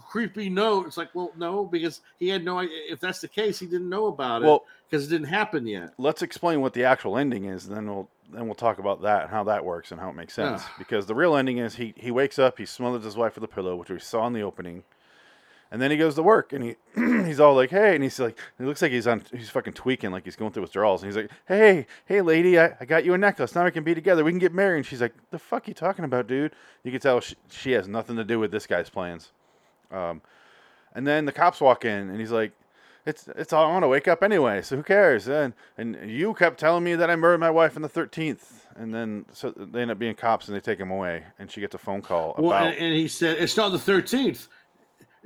creepy 0.08 0.48
note. 0.48 0.86
It's 0.86 0.96
like 0.96 1.12
well 1.14 1.32
no 1.36 1.64
because 1.64 2.00
he 2.20 2.28
had 2.28 2.44
no 2.44 2.58
idea. 2.58 2.78
If 2.88 3.00
that's 3.00 3.20
the 3.20 3.28
case, 3.28 3.58
he 3.58 3.66
didn't 3.66 3.88
know 3.88 4.06
about 4.06 4.42
it 4.42 4.46
Well, 4.46 4.64
because 4.88 5.06
it 5.06 5.10
didn't 5.10 5.28
happen 5.28 5.66
yet. 5.66 5.94
let's 5.98 6.22
explain 6.22 6.60
what 6.60 6.72
the 6.74 6.84
actual 6.84 7.18
ending 7.18 7.46
is, 7.46 7.66
and 7.66 7.76
then 7.76 7.86
we'll 7.86 8.08
then 8.32 8.46
we'll 8.46 8.54
talk 8.54 8.78
about 8.78 9.02
that 9.02 9.22
and 9.22 9.30
how 9.30 9.44
that 9.44 9.64
works 9.64 9.90
and 9.92 10.00
how 10.00 10.08
it 10.10 10.14
makes 10.14 10.34
sense. 10.34 10.62
Ah. 10.64 10.74
Because 10.78 11.06
the 11.06 11.14
real 11.14 11.34
ending 11.36 11.58
is 11.58 11.74
he 11.74 11.94
he 11.96 12.10
wakes 12.12 12.38
up, 12.38 12.58
he 12.58 12.66
smothers 12.66 13.02
his 13.04 13.16
wife 13.16 13.34
with 13.34 13.44
a 13.44 13.48
pillow, 13.48 13.74
which 13.74 13.90
we 13.90 13.98
saw 13.98 14.26
in 14.26 14.32
the 14.34 14.42
opening, 14.42 14.84
and 15.74 15.82
then 15.82 15.90
he 15.90 15.96
goes 15.96 16.14
to 16.14 16.22
work 16.22 16.52
and 16.52 16.62
he 16.62 16.76
he's 17.26 17.40
all 17.40 17.56
like, 17.56 17.70
hey, 17.70 17.96
and 17.96 18.04
he's 18.04 18.20
like, 18.20 18.38
it 18.60 18.64
looks 18.64 18.80
like 18.80 18.92
he's 18.92 19.08
on 19.08 19.24
he's 19.32 19.50
fucking 19.50 19.72
tweaking, 19.72 20.12
like 20.12 20.24
he's 20.24 20.36
going 20.36 20.52
through 20.52 20.62
withdrawals, 20.62 21.02
and 21.02 21.10
he's 21.10 21.20
like, 21.20 21.32
hey, 21.48 21.86
hey, 22.06 22.20
lady, 22.20 22.60
I, 22.60 22.76
I 22.80 22.84
got 22.84 23.04
you 23.04 23.12
a 23.12 23.18
necklace. 23.18 23.56
Now 23.56 23.64
we 23.64 23.72
can 23.72 23.82
be 23.82 23.92
together. 23.92 24.22
We 24.22 24.30
can 24.30 24.38
get 24.38 24.54
married. 24.54 24.76
And 24.76 24.86
she's 24.86 25.00
like, 25.00 25.14
the 25.32 25.38
fuck 25.40 25.66
you 25.66 25.74
talking 25.74 26.04
about, 26.04 26.28
dude? 26.28 26.52
You 26.84 26.92
can 26.92 27.00
tell 27.00 27.20
she, 27.20 27.34
she 27.50 27.72
has 27.72 27.88
nothing 27.88 28.14
to 28.14 28.22
do 28.22 28.38
with 28.38 28.52
this 28.52 28.68
guy's 28.68 28.88
plans. 28.88 29.32
Um, 29.90 30.22
and 30.94 31.04
then 31.04 31.24
the 31.24 31.32
cops 31.32 31.60
walk 31.60 31.84
in, 31.84 32.08
and 32.08 32.20
he's 32.20 32.30
like, 32.30 32.52
"It's 33.04 33.26
it's 33.36 33.52
all 33.52 33.66
I 33.66 33.72
want 33.72 33.82
to 33.82 33.88
wake 33.88 34.06
up 34.06 34.22
anyway, 34.22 34.62
so 34.62 34.76
who 34.76 34.84
cares?" 34.84 35.26
And 35.26 35.54
and 35.76 36.08
you 36.08 36.34
kept 36.34 36.60
telling 36.60 36.84
me 36.84 36.94
that 36.94 37.10
I 37.10 37.16
murdered 37.16 37.40
my 37.40 37.50
wife 37.50 37.74
on 37.74 37.82
the 37.82 37.88
thirteenth, 37.88 38.64
and 38.76 38.94
then 38.94 39.24
so 39.32 39.50
they 39.50 39.82
end 39.82 39.90
up 39.90 39.98
being 39.98 40.14
cops, 40.14 40.46
and 40.46 40.56
they 40.56 40.60
take 40.60 40.78
him 40.78 40.92
away, 40.92 41.24
and 41.40 41.50
she 41.50 41.60
gets 41.60 41.74
a 41.74 41.78
phone 41.78 42.00
call 42.00 42.36
Well, 42.38 42.52
about 42.52 42.66
and, 42.68 42.76
and 42.76 42.94
he 42.94 43.08
said 43.08 43.38
it's 43.38 43.56
not 43.56 43.70
the 43.70 43.78
thirteenth. 43.78 44.46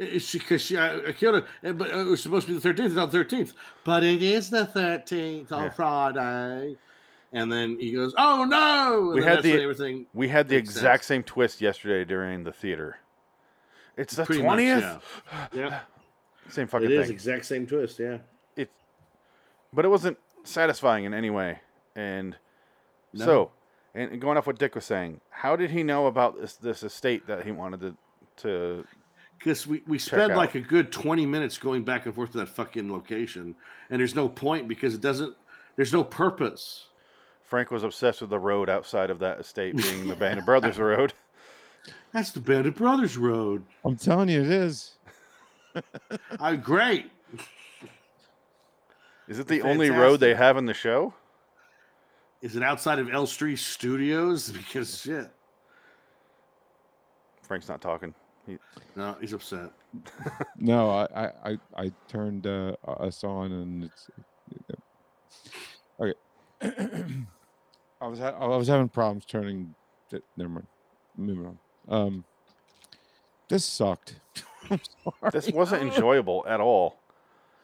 It's 0.00 0.32
because 0.32 0.62
she, 0.62 0.76
I, 0.78 1.08
I 1.08 1.12
killed 1.12 1.42
her, 1.62 1.72
but 1.72 1.90
it 1.90 2.04
was 2.04 2.22
supposed 2.22 2.46
to 2.46 2.52
be 2.52 2.54
the 2.58 2.60
thirteenth, 2.62 2.94
not 2.94 3.10
the 3.10 3.18
thirteenth. 3.18 3.52
But 3.84 4.04
it 4.04 4.22
is 4.22 4.48
the 4.48 4.64
thirteenth 4.66 5.50
on 5.50 5.64
Yeah. 5.64 5.70
Friday. 5.70 6.76
And 7.32 7.50
then 7.52 7.76
he 7.80 7.92
goes, 7.92 8.14
"Oh 8.16 8.44
no!" 8.44 9.06
And 9.10 9.14
We 9.16 9.22
had 9.24 9.42
the- 9.42 9.52
when 9.52 9.60
everything. 9.62 10.06
we 10.14 10.28
had 10.28 10.48
the 10.48 10.56
exact 10.56 11.02
sense. 11.04 11.06
same 11.06 11.22
twist 11.24 11.60
yesterday 11.60 12.04
during 12.04 12.44
the 12.44 12.52
theater. 12.52 12.98
It's 13.96 14.14
the 14.14 14.24
twentieth, 14.24 14.80
yeah. 15.32 15.46
Yeah, 15.52 15.80
same 16.48 16.68
fucking 16.68 16.86
thing. 16.88 16.96
it 16.96 17.00
is 17.00 17.06
thing. 17.08 17.14
exact 17.14 17.44
same 17.46 17.66
twist. 17.66 17.98
Yeah. 17.98 18.18
it, 18.56 18.70
but 19.72 19.84
it 19.84 19.88
wasn't 19.88 20.16
satisfying 20.44 21.04
in 21.04 21.12
any 21.12 21.28
way. 21.30 21.58
And 21.96 22.36
No. 23.12 23.24
so, 23.24 23.50
and 23.96 24.12
and 24.12 24.20
going 24.20 24.38
off 24.38 24.46
what 24.46 24.58
Dick 24.58 24.76
was 24.76 24.84
saying, 24.84 25.20
how 25.30 25.56
did 25.56 25.70
he 25.72 25.82
know 25.82 26.06
about 26.06 26.40
this 26.40 26.54
this 26.54 26.84
estate 26.84 27.26
that 27.26 27.44
he 27.44 27.50
wanted 27.50 27.80
to 27.80 27.96
to 28.44 28.86
Because 29.38 29.66
we, 29.66 29.82
we 29.86 29.98
spent 29.98 30.34
like 30.34 30.56
a 30.56 30.60
good 30.60 30.90
20 30.90 31.24
minutes 31.24 31.58
going 31.58 31.84
back 31.84 32.06
and 32.06 32.14
forth 32.14 32.32
to 32.32 32.38
that 32.38 32.48
fucking 32.48 32.90
location. 32.92 33.54
And 33.88 34.00
there's 34.00 34.14
no 34.14 34.28
point 34.28 34.66
because 34.66 34.94
it 34.94 35.00
doesn't, 35.00 35.36
there's 35.76 35.92
no 35.92 36.02
purpose. 36.02 36.86
Frank 37.44 37.70
was 37.70 37.84
obsessed 37.84 38.20
with 38.20 38.30
the 38.30 38.38
road 38.38 38.68
outside 38.68 39.10
of 39.10 39.20
that 39.20 39.38
estate 39.38 39.76
being 39.76 40.08
the 40.08 40.16
Band 40.16 40.40
of 40.40 40.44
Brothers 40.44 40.78
Road. 40.78 41.12
That's 42.12 42.32
the 42.32 42.40
Bandit 42.40 42.74
Brothers 42.74 43.16
Road. 43.16 43.64
I'm 43.84 43.96
telling 43.96 44.28
you, 44.28 44.40
it 44.40 44.50
is. 44.50 44.96
I 45.74 45.82
uh, 46.40 46.56
great. 46.56 47.10
Is 49.28 49.38
it 49.38 49.46
the 49.46 49.62
only 49.62 49.90
road 49.90 50.20
they 50.20 50.34
have 50.34 50.56
in 50.56 50.66
the 50.66 50.74
show? 50.74 51.14
Is 52.40 52.56
it 52.56 52.62
outside 52.62 52.98
of 52.98 53.12
elstree 53.12 53.56
Studios? 53.56 54.50
Because 54.50 55.00
shit. 55.00 55.30
Frank's 57.42 57.68
not 57.68 57.80
talking. 57.80 58.14
He, 58.48 58.56
No, 58.96 59.14
he's 59.20 59.32
upset. 59.34 59.70
No, 60.56 60.90
I, 60.90 61.06
I, 61.14 61.30
I, 61.44 61.58
I 61.76 61.92
turned 62.08 62.46
uh, 62.46 62.74
us 62.86 63.22
on, 63.22 63.52
and 63.52 63.84
it's 63.84 64.10
okay. 66.00 66.14
I 68.00 68.06
was 68.06 68.18
ha- 68.18 68.36
I 68.38 68.46
was 68.46 68.68
having 68.68 68.88
problems 68.88 69.24
turning. 69.24 69.74
It, 70.12 70.24
never 70.36 70.48
mind. 70.50 70.66
Moving 71.16 71.46
on. 71.46 71.58
Um, 71.88 72.24
this 73.48 73.64
sucked. 73.64 74.16
I'm 74.70 74.80
sorry. 75.04 75.30
this 75.32 75.50
wasn't 75.50 75.82
enjoyable 75.82 76.44
at 76.48 76.60
all. 76.60 76.96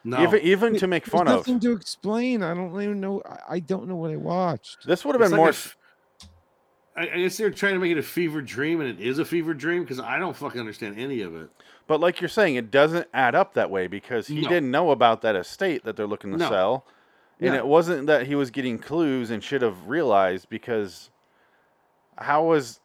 No, 0.03 0.21
Even 0.21 0.41
even 0.41 0.75
to 0.77 0.87
make 0.87 1.05
There's 1.05 1.11
fun 1.13 1.27
of. 1.27 1.35
nothing 1.37 1.59
to 1.61 1.71
explain. 1.71 2.43
I 2.43 2.53
don't 2.53 2.79
even 2.81 2.99
know. 2.99 3.21
I- 3.25 3.55
I 3.55 3.59
don't 3.59 3.87
know 3.87 3.95
what 3.95 4.11
I 4.11 4.17
watched. 4.17 4.85
This 4.85 5.03
would 5.05 5.15
have 5.15 5.21
It's 5.21 5.31
been 5.31 5.37
like 5.39 5.39
more. 5.39 5.47
a 5.47 5.51
f- 5.51 5.77
I, 6.95 7.01
I 7.09 7.17
guess 7.21 7.37
they're 7.37 7.51
trying 7.51 7.73
to 7.73 7.79
make 7.79 7.91
it 7.91 7.97
a 7.97 8.03
fever 8.03 8.41
dream, 8.41 8.79
and 8.81 8.89
it 8.89 8.99
is 9.05 9.19
a 9.19 9.25
fever 9.25 9.53
dream 9.53 9.83
because 9.83 9.99
I 9.99 10.17
don't 10.17 10.35
fucking 10.35 10.59
understand 10.59 10.97
any 10.97 11.21
of 11.21 11.35
it. 11.35 11.49
But 11.87 11.99
like 11.99 12.21
you're 12.21 12.29
saying, 12.29 12.55
it 12.55 12.71
doesn't 12.71 13.07
add 13.13 13.35
up 13.35 13.53
that 13.55 13.69
way 13.69 13.87
because 13.87 14.27
he 14.27 14.41
No. 14.41 14.49
didn't 14.49 14.71
know 14.71 14.91
about 14.91 15.21
that 15.21 15.35
estate 15.35 15.83
that 15.83 15.95
they're 15.95 16.07
looking 16.07 16.31
to 16.31 16.37
No. 16.37 16.49
sell. 16.49 16.85
And 17.39 17.51
No. 17.51 17.57
it 17.57 17.65
wasn't 17.67 18.07
that 18.07 18.27
he 18.27 18.35
was 18.35 18.49
getting 18.49 18.79
clues 18.79 19.29
and 19.29 19.43
should 19.43 19.61
have 19.61 19.87
realized 19.87 20.49
because 20.49 21.09
how 22.17 22.43
was 22.45 22.79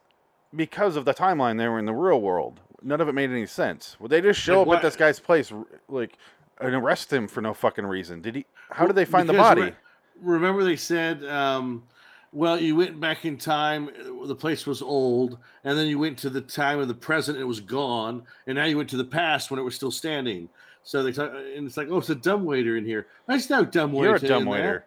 because 0.55 0.97
of 0.97 1.05
the 1.05 1.13
timeline 1.13 1.57
they 1.57 1.67
were 1.69 1.79
in 1.79 1.85
the 1.85 1.93
real 1.93 2.19
world. 2.21 2.59
None 2.81 2.99
of 2.99 3.07
it 3.07 3.13
made 3.13 3.29
any 3.29 3.45
sense. 3.45 3.95
Would 4.01 4.11
they 4.11 4.19
just 4.19 4.39
show 4.39 4.55
Like 4.59 4.61
up 4.61 4.67
what- 4.67 4.75
at 4.77 4.81
this 4.83 4.95
guy's 4.97 5.19
place 5.19 5.51
r- 5.51 5.65
like 5.87 6.17
and 6.59 6.75
arrest 6.75 7.11
him 7.13 7.27
for 7.29 7.39
no 7.41 7.53
fucking 7.53 7.85
reason? 7.85 8.21
Did 8.21 8.35
he 8.35 8.45
how 8.71 8.85
did 8.87 8.95
they 8.97 9.05
find 9.05 9.27
the 9.29 9.33
Because 9.33 9.47
body? 9.49 9.61
re- 9.61 9.73
remember, 10.21 10.63
they 10.63 10.75
said, 10.75 11.23
um, 11.25 11.83
"Well, 12.31 12.59
you 12.59 12.75
went 12.75 12.99
back 12.99 13.25
in 13.25 13.37
time. 13.37 13.89
uh, 13.89 14.25
The 14.25 14.35
place 14.35 14.65
was 14.65 14.81
old, 14.81 15.37
and 15.63 15.77
then 15.77 15.87
you 15.87 15.99
went 15.99 16.17
to 16.19 16.29
the 16.29 16.41
time 16.41 16.79
of 16.79 16.87
the 16.87 16.93
present. 16.93 17.37
It 17.37 17.43
was 17.43 17.59
gone, 17.59 18.23
and 18.47 18.55
now 18.55 18.65
you 18.65 18.77
went 18.77 18.89
to 18.91 18.97
the 18.97 19.03
past 19.05 19.51
when 19.51 19.59
it 19.59 19.63
was 19.63 19.75
still 19.75 19.91
standing." 19.91 20.49
So 20.83 21.03
they 21.03 21.11
talk, 21.11 21.31
and 21.31 21.67
it's 21.67 21.77
like, 21.77 21.89
"Oh, 21.89 21.97
it's 21.99 22.09
a 22.09 22.15
dumb 22.15 22.43
waiter 22.45 22.77
in 22.77 22.85
here." 22.85 23.07
There's 23.27 23.49
no 23.49 23.63
dumb 23.65 23.91
waiter. 23.93 24.07
You're 24.09 24.15
a 24.17 24.19
dumb 24.19 24.43
in 24.43 24.49
there. 24.49 24.61
waiter. 24.63 24.85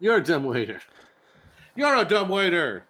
You're 0.00 0.16
a 0.16 0.24
dumb 0.24 0.44
waiter. 0.44 0.80
You're 1.76 1.96
a 1.96 2.04
dumb 2.04 2.28
waiter. 2.28 2.84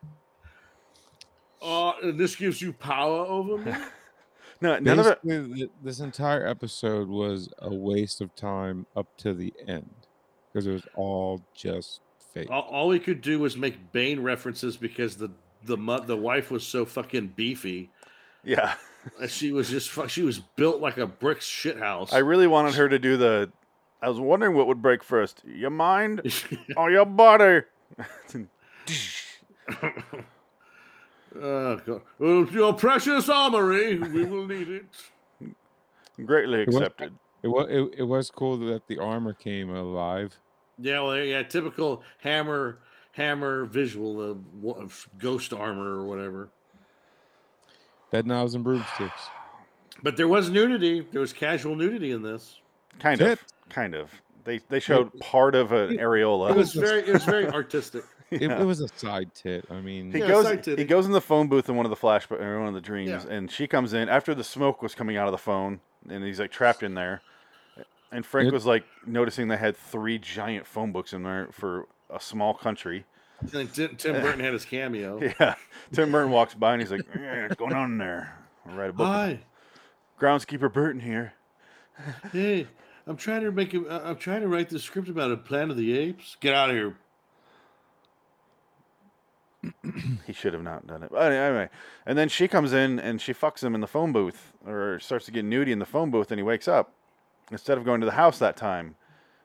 Uh, 1.62 1.93
and 2.02 2.19
this 2.19 2.37
gives 2.37 2.61
you 2.61 2.73
power 2.73 3.21
over 3.26 3.59
me. 3.59 3.73
No, 4.61 4.78
none 4.78 4.99
of 4.99 5.07
it 5.25 5.71
this 5.83 6.00
entire 6.00 6.47
episode 6.47 7.09
was 7.09 7.52
a 7.59 7.75
waste 7.75 8.23
of 8.23 8.35
time 8.35 8.87
up 8.97 9.07
to 9.19 9.35
the 9.35 9.52
end 9.66 9.90
because 10.50 10.66
it 10.66 10.73
was 10.73 10.87
all 10.95 11.43
just 11.54 12.00
fake. 12.34 12.50
all, 12.50 12.62
all 12.62 12.88
we 12.88 12.98
could 12.98 13.20
do 13.20 13.38
was 13.38 13.56
make 13.56 13.92
Bane 13.92 14.20
references 14.20 14.76
because 14.76 15.16
the 15.16 15.30
the 15.64 15.76
the 16.06 16.16
wife 16.16 16.50
was 16.50 16.66
so 16.66 16.84
fucking 16.84 17.28
beefy. 17.36 17.90
Yeah. 18.42 18.74
She 19.28 19.52
was 19.52 19.68
just 19.70 19.90
she 20.10 20.22
was 20.22 20.38
built 20.38 20.80
like 20.80 20.98
a 20.98 21.06
brick 21.06 21.40
shit 21.40 21.78
house. 21.78 22.12
I 22.12 22.18
really 22.18 22.46
wanted 22.46 22.74
her 22.74 22.88
to 22.88 22.98
do 22.98 23.16
the 23.16 23.50
I 24.02 24.08
was 24.08 24.20
wondering 24.20 24.54
what 24.54 24.66
would 24.66 24.82
break 24.82 25.02
first. 25.02 25.42
Your 25.44 25.70
mind 25.70 26.20
or 26.76 26.90
your 26.90 27.06
body? 27.06 27.62
Oh, 31.36 31.76
God. 31.84 32.02
Well, 32.18 32.46
your 32.46 32.72
precious 32.74 33.28
armory, 33.28 33.98
we 33.98 34.24
will 34.24 34.46
need 34.46 34.68
it. 34.68 34.84
Greatly 36.24 36.62
accepted. 36.62 37.12
It 37.42 37.48
was 37.48 37.66
it, 37.68 37.98
it 37.98 38.02
was 38.04 38.30
cool 38.30 38.56
that 38.58 38.86
the 38.86 38.98
armor 38.98 39.32
came 39.32 39.70
alive. 39.74 40.38
Yeah, 40.78 41.00
well, 41.00 41.16
yeah, 41.19 41.43
typical 41.43 42.02
hammer 42.19 42.78
hammer 43.12 43.64
visual 43.64 44.21
of, 44.21 44.38
of 44.76 45.09
ghost 45.19 45.52
armor 45.52 46.00
or 46.00 46.04
whatever. 46.04 46.49
Bed 48.11 48.26
knobs 48.26 48.54
and 48.54 48.64
broomsticks. 48.64 49.28
But 50.02 50.16
there 50.16 50.28
was 50.28 50.50
nudity. 50.50 51.07
There 51.12 51.21
was 51.21 51.33
casual 51.33 51.76
nudity 51.76 52.11
in 52.11 52.23
this. 52.23 52.61
Kind 52.99 53.21
of. 53.21 53.38
Tit. 53.38 53.52
Kind 53.71 53.95
of. 53.95 54.11
They 54.45 54.61
they 54.69 54.81
showed 54.81 55.19
part 55.21 55.54
of 55.54 55.73
an 55.73 55.97
areola. 55.99 56.50
It 56.50 56.52
areola. 56.52 56.57
was 56.57 56.73
very 56.75 57.00
it 57.00 57.12
was 57.12 57.25
very 57.25 57.49
artistic. 57.52 58.04
It, 58.31 58.43
Yeah. 58.43 58.61
it 58.61 58.64
was 58.64 58.81
a 58.81 58.88
side 58.88 59.33
tit. 59.35 59.64
I 59.71 59.81
mean, 59.81 60.11
He 60.12 60.19
Yeah, 60.19 60.28
goes. 60.28 60.45
side 60.45 60.64
He 60.66 60.85
goes 60.85 61.07
in 61.07 61.12
the 61.12 61.21
phone 61.21 61.49
booth 61.49 61.69
in 61.69 61.76
one 61.76 61.87
of 61.87 61.90
the 61.90 61.97
flash, 61.97 62.26
or 62.31 62.59
one 62.59 62.69
of 62.69 62.75
the 62.75 62.81
dreams, 62.81 63.25
Yeah. 63.26 63.33
and 63.35 63.50
she 63.50 63.66
comes 63.66 63.93
in 63.93 64.09
after 64.09 64.35
the 64.35 64.45
smoke 64.45 64.83
was 64.83 64.95
coming 64.95 65.16
out 65.16 65.26
of 65.28 65.33
the 65.33 65.38
phone, 65.38 65.81
and 66.09 66.25
he's 66.25 66.40
like 66.40 66.50
trapped 66.50 66.83
in 66.83 66.95
there. 66.95 67.23
And 68.12 68.25
Frank 68.25 68.49
It- 68.49 68.52
was 68.52 68.66
like 68.66 68.84
noticing 69.06 69.49
they 69.49 69.56
had 69.56 69.76
three 69.76 70.18
giant 70.18 70.66
phone 70.66 70.92
books 70.92 71.12
in 71.12 71.23
there 71.23 71.49
for 71.50 71.87
a 72.11 72.20
small 72.20 72.54
country. 72.54 73.04
And 73.52 73.73
Tim, 73.75 73.96
Tim 73.96 74.23
Burton 74.23 74.40
had 74.40 74.52
his 74.52 74.64
cameo. 74.64 75.20
Yeah. 75.40 75.56
Tim 75.92 76.12
Burton 76.12 76.30
walks 76.30 76.54
by 76.54 76.73
and 76.75 76.80
he's 76.82 76.90
like, 76.90 77.02
"Eh, 77.14 77.42
"What's 77.42 77.56
going 77.56 77.75
on 77.75 77.92
in 77.92 77.99
there?" 77.99 78.38
I 78.64 78.73
write 78.75 78.90
a 78.90 78.92
book. 78.92 79.06
Hi, 79.06 79.40
Groundskeeper 80.20 80.73
Burton 80.73 81.00
here. 81.00 81.34
hey, 82.32 82.66
I'm 83.06 83.16
trying 83.16 83.42
to 83.42 83.50
make. 83.52 83.75
A, 83.75 83.80
I- 83.88 84.11
I'm 84.11 84.16
trying 84.16 84.40
to 84.42 84.49
write 84.49 84.70
the 84.70 84.78
script 84.78 85.08
about 85.08 85.30
a 85.32 85.37
Planet 85.37 85.73
of 85.73 85.76
the 85.76 85.96
Apes. 85.99 86.37
Get 86.40 86.54
out 86.54 86.70
of 86.70 86.76
here. 86.76 86.96
He 90.26 90.32
should 90.34 90.52
have 90.52 90.62
not 90.62 90.87
done 90.87 91.02
it. 91.02 91.11
But 91.11 91.32
anyway, 91.32 91.70
and 92.04 92.18
then 92.18 92.28
she 92.28 92.49
comes 92.49 92.73
in 92.75 92.99
and 93.00 93.18
she 93.20 93.32
fucks 93.32 93.62
him 93.64 93.75
in 93.75 93.80
the 93.80 93.87
phone 93.87 94.12
booth, 94.12 94.52
or 94.66 95.00
starts 95.00 95.25
to 95.26 95.32
get 95.32 95.44
nudie 95.44 95.68
in 95.70 95.78
the 95.78 95.87
phone 95.87 96.11
booth, 96.11 96.30
and 96.30 96.38
he 96.38 96.42
wakes 96.42 96.68
up 96.68 96.92
instead 97.50 97.78
of 97.78 97.84
going 97.84 98.00
to 98.00 98.06
the 98.06 98.12
house 98.12 98.38
that 98.38 98.56
time. 98.56 98.96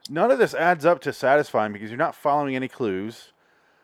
None 0.09 0.31
of 0.31 0.39
this 0.39 0.53
adds 0.53 0.85
up 0.85 1.01
to 1.01 1.13
satisfying 1.13 1.71
because 1.73 1.89
you're 1.89 1.97
not 1.97 2.15
following 2.15 2.55
any 2.55 2.67
clues. 2.67 3.33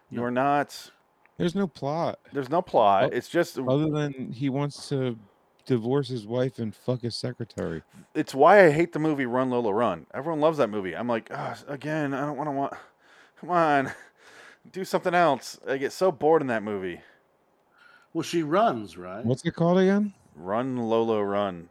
You're 0.09 0.31
not. 0.31 0.91
there's 1.37 1.55
no 1.55 1.67
plot 1.67 2.19
There's 2.31 2.49
no 2.49 2.61
plot. 2.61 3.05
Oh, 3.05 3.15
It's 3.15 3.27
just. 3.29 3.57
other 3.59 3.89
than 3.89 4.31
he 4.31 4.49
wants 4.49 4.89
to 4.89 5.17
divorce 5.65 6.07
his 6.07 6.25
wife 6.27 6.59
and 6.59 6.75
fuck 6.75 7.01
his 7.01 7.15
secretary. 7.15 7.81
It's 8.13 8.33
why 8.35 8.65
I 8.65 8.71
hate 8.71 8.93
the 8.93 8.99
movie 8.99 9.25
Run 9.25 9.49
Lola 9.49 9.73
Run. 9.73 10.05
Everyone 10.13 10.39
loves 10.39 10.57
that 10.59 10.69
movie. 10.69 10.95
I'm 10.95 11.07
like, 11.07 11.29
oh, 11.31 11.55
again, 11.67 12.13
I 12.13 12.21
don't 12.21 12.37
want 12.37 12.47
to 12.47 12.51
want. 12.51 12.73
Come 13.41 13.49
on, 13.49 13.91
do 14.71 14.85
something 14.85 15.13
else. 15.13 15.59
I 15.67 15.77
get 15.77 15.91
so 15.91 16.11
bored 16.11 16.41
in 16.41 16.47
that 16.47 16.63
movie. 16.63 17.01
Well, 18.13 18.23
she 18.23 18.43
runs, 18.43 18.97
right? 18.97 19.25
What's 19.25 19.43
it 19.45 19.51
called 19.55 19.79
again? 19.79 20.13
Run 20.35 20.77
Lola 20.77 21.23
Run. 21.23 21.69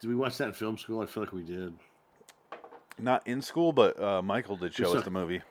Did 0.00 0.08
we 0.08 0.16
watch 0.16 0.38
that 0.38 0.48
in 0.48 0.52
film 0.54 0.78
school? 0.78 1.02
I 1.02 1.06
feel 1.06 1.22
like 1.22 1.32
we 1.32 1.42
did. 1.42 1.74
Not 2.98 3.26
in 3.26 3.42
school, 3.42 3.72
but 3.72 4.00
uh, 4.02 4.22
Michael 4.22 4.56
did 4.56 4.74
show 4.74 4.96
us 4.96 5.04
the 5.04 5.10
movie. 5.10 5.42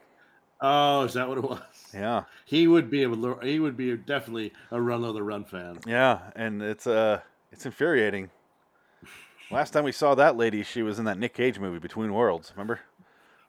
Oh, 0.60 1.04
is 1.04 1.14
that 1.14 1.28
what 1.28 1.38
it 1.38 1.44
was? 1.44 1.60
Yeah. 1.94 2.24
He 2.44 2.66
would 2.68 2.90
be 2.90 3.02
able. 3.02 3.16
To, 3.16 3.46
he 3.46 3.58
would 3.60 3.76
be 3.76 3.96
definitely 3.96 4.52
a 4.70 4.80
Run 4.80 5.04
of 5.04 5.14
the 5.14 5.22
Run 5.22 5.44
fan. 5.44 5.78
Yeah, 5.86 6.18
and 6.36 6.62
it's 6.62 6.86
uh 6.86 7.20
it's 7.50 7.64
infuriating. 7.66 8.30
Last 9.50 9.70
time 9.70 9.84
we 9.84 9.92
saw 9.92 10.14
that 10.14 10.36
lady, 10.36 10.62
she 10.62 10.82
was 10.82 10.98
in 10.98 11.06
that 11.06 11.18
Nick 11.18 11.34
Cage 11.34 11.58
movie 11.58 11.78
Between 11.80 12.12
Worlds. 12.12 12.52
Remember? 12.54 12.80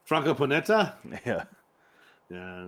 Franka 0.04 0.34
Potente. 0.34 0.94
Yeah, 1.26 1.44
Yeah, 2.30 2.68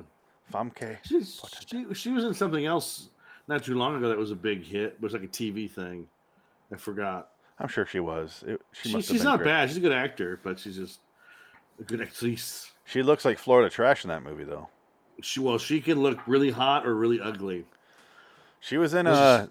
Famke. 0.51 0.97
She's, 1.03 1.41
she 1.67 1.85
she 1.93 2.11
was 2.11 2.25
in 2.25 2.33
something 2.33 2.65
else 2.65 3.09
not 3.47 3.63
too 3.63 3.75
long 3.75 3.95
ago 3.95 4.09
that 4.09 4.17
was 4.17 4.31
a 4.31 4.35
big 4.35 4.63
hit. 4.63 4.93
It 4.93 5.01
was 5.01 5.13
like 5.13 5.23
a 5.23 5.27
TV 5.27 5.69
thing. 5.71 6.07
I 6.71 6.75
forgot. 6.75 7.29
I'm 7.59 7.67
sure 7.67 7.85
she 7.85 7.99
was. 7.99 8.43
It, 8.47 8.61
she 8.71 8.89
She, 8.89 8.95
must 8.95 9.09
have 9.09 9.23
not 9.23 9.37
great. 9.39 9.45
bad. 9.47 9.69
She's 9.69 9.77
a 9.77 9.81
good 9.81 9.91
actor, 9.91 10.39
but 10.43 10.59
she's 10.59 10.75
just 10.75 10.99
a 11.79 11.83
good 11.83 12.01
actress. 12.01 12.71
She 12.85 13.03
looks 13.03 13.23
like 13.25 13.37
Florida 13.37 13.69
Trash 13.69 14.03
in 14.03 14.09
that 14.09 14.23
movie, 14.23 14.43
though. 14.43 14.67
She 15.21 15.39
well, 15.39 15.57
she 15.57 15.79
can 15.79 16.01
look 16.01 16.27
really 16.27 16.49
hot 16.51 16.85
or 16.85 16.95
really 16.95 17.21
ugly. 17.21 17.65
She 18.59 18.77
was 18.77 18.93
in 18.93 19.05
This 19.05 19.13
is- 19.13 19.19
uh 19.19 19.47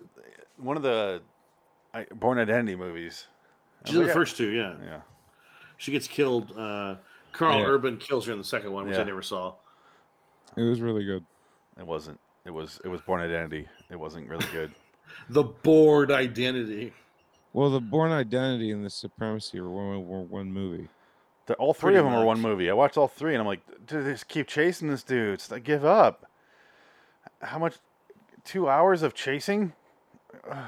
one 0.56 0.76
of 0.76 0.82
the 0.82 1.22
Bourne 2.14 2.38
Identity 2.38 2.76
movies. 2.76 3.26
She's 3.84 3.96
in 3.96 4.06
the 4.06 4.12
first 4.12 4.36
two. 4.36 4.50
Yeah, 4.50 4.74
Yeah, 4.84 5.00
she 5.76 5.90
gets 5.92 6.06
killed. 6.06 6.56
Uh, 6.56 6.96
Karl 7.32 7.58
Yeah. 7.60 7.66
Urban 7.66 7.96
kills 7.96 8.26
her 8.26 8.32
in 8.32 8.38
the 8.38 8.44
second 8.44 8.72
one, 8.72 8.86
which 8.86 8.98
I 8.98 9.02
never 9.04 9.22
saw. 9.22 9.54
It 10.56 10.62
was 10.62 10.80
really 10.80 11.04
good. 11.04 11.24
it 11.78 11.86
wasn't. 11.86 12.20
It 12.44 12.50
was. 12.50 12.80
It 12.84 12.88
was 12.88 13.00
Bourne 13.00 13.20
Identity. 13.22 13.66
It 13.90 13.96
wasn't 13.96 14.28
really 14.28 14.46
good. 14.52 14.72
The 15.28 15.42
bored 15.42 16.10
identity. 16.10 16.92
Well, 17.52 17.70
the 17.70 17.80
mm. 17.80 17.90
Bourne 17.90 18.12
Identity 18.12 18.70
and 18.70 18.84
the 18.84 18.90
Supremacy 18.90 19.60
were 19.60 19.70
one, 19.70 20.06
were 20.06 20.22
one 20.22 20.52
movie. 20.52 20.88
The, 21.46 21.54
all 21.54 21.74
three 21.74 21.92
Pretty 21.92 21.98
of 21.98 22.04
them 22.04 22.14
are 22.14 22.24
one 22.24 22.40
movie. 22.40 22.70
I 22.70 22.72
watched 22.72 22.96
all 22.96 23.08
three, 23.08 23.34
and 23.34 23.40
I'm 23.40 23.46
like, 23.46 23.60
dude, 23.86 24.06
they 24.06 24.12
just 24.12 24.28
keep 24.28 24.46
chasing 24.46 24.88
this 24.88 25.02
dude. 25.02 25.34
It's 25.34 25.50
like, 25.50 25.64
give 25.64 25.84
up. 25.84 26.30
How 27.40 27.58
much? 27.58 27.76
Two 28.44 28.68
hours 28.68 29.02
of 29.02 29.14
chasing? 29.14 29.72
And 30.44 30.60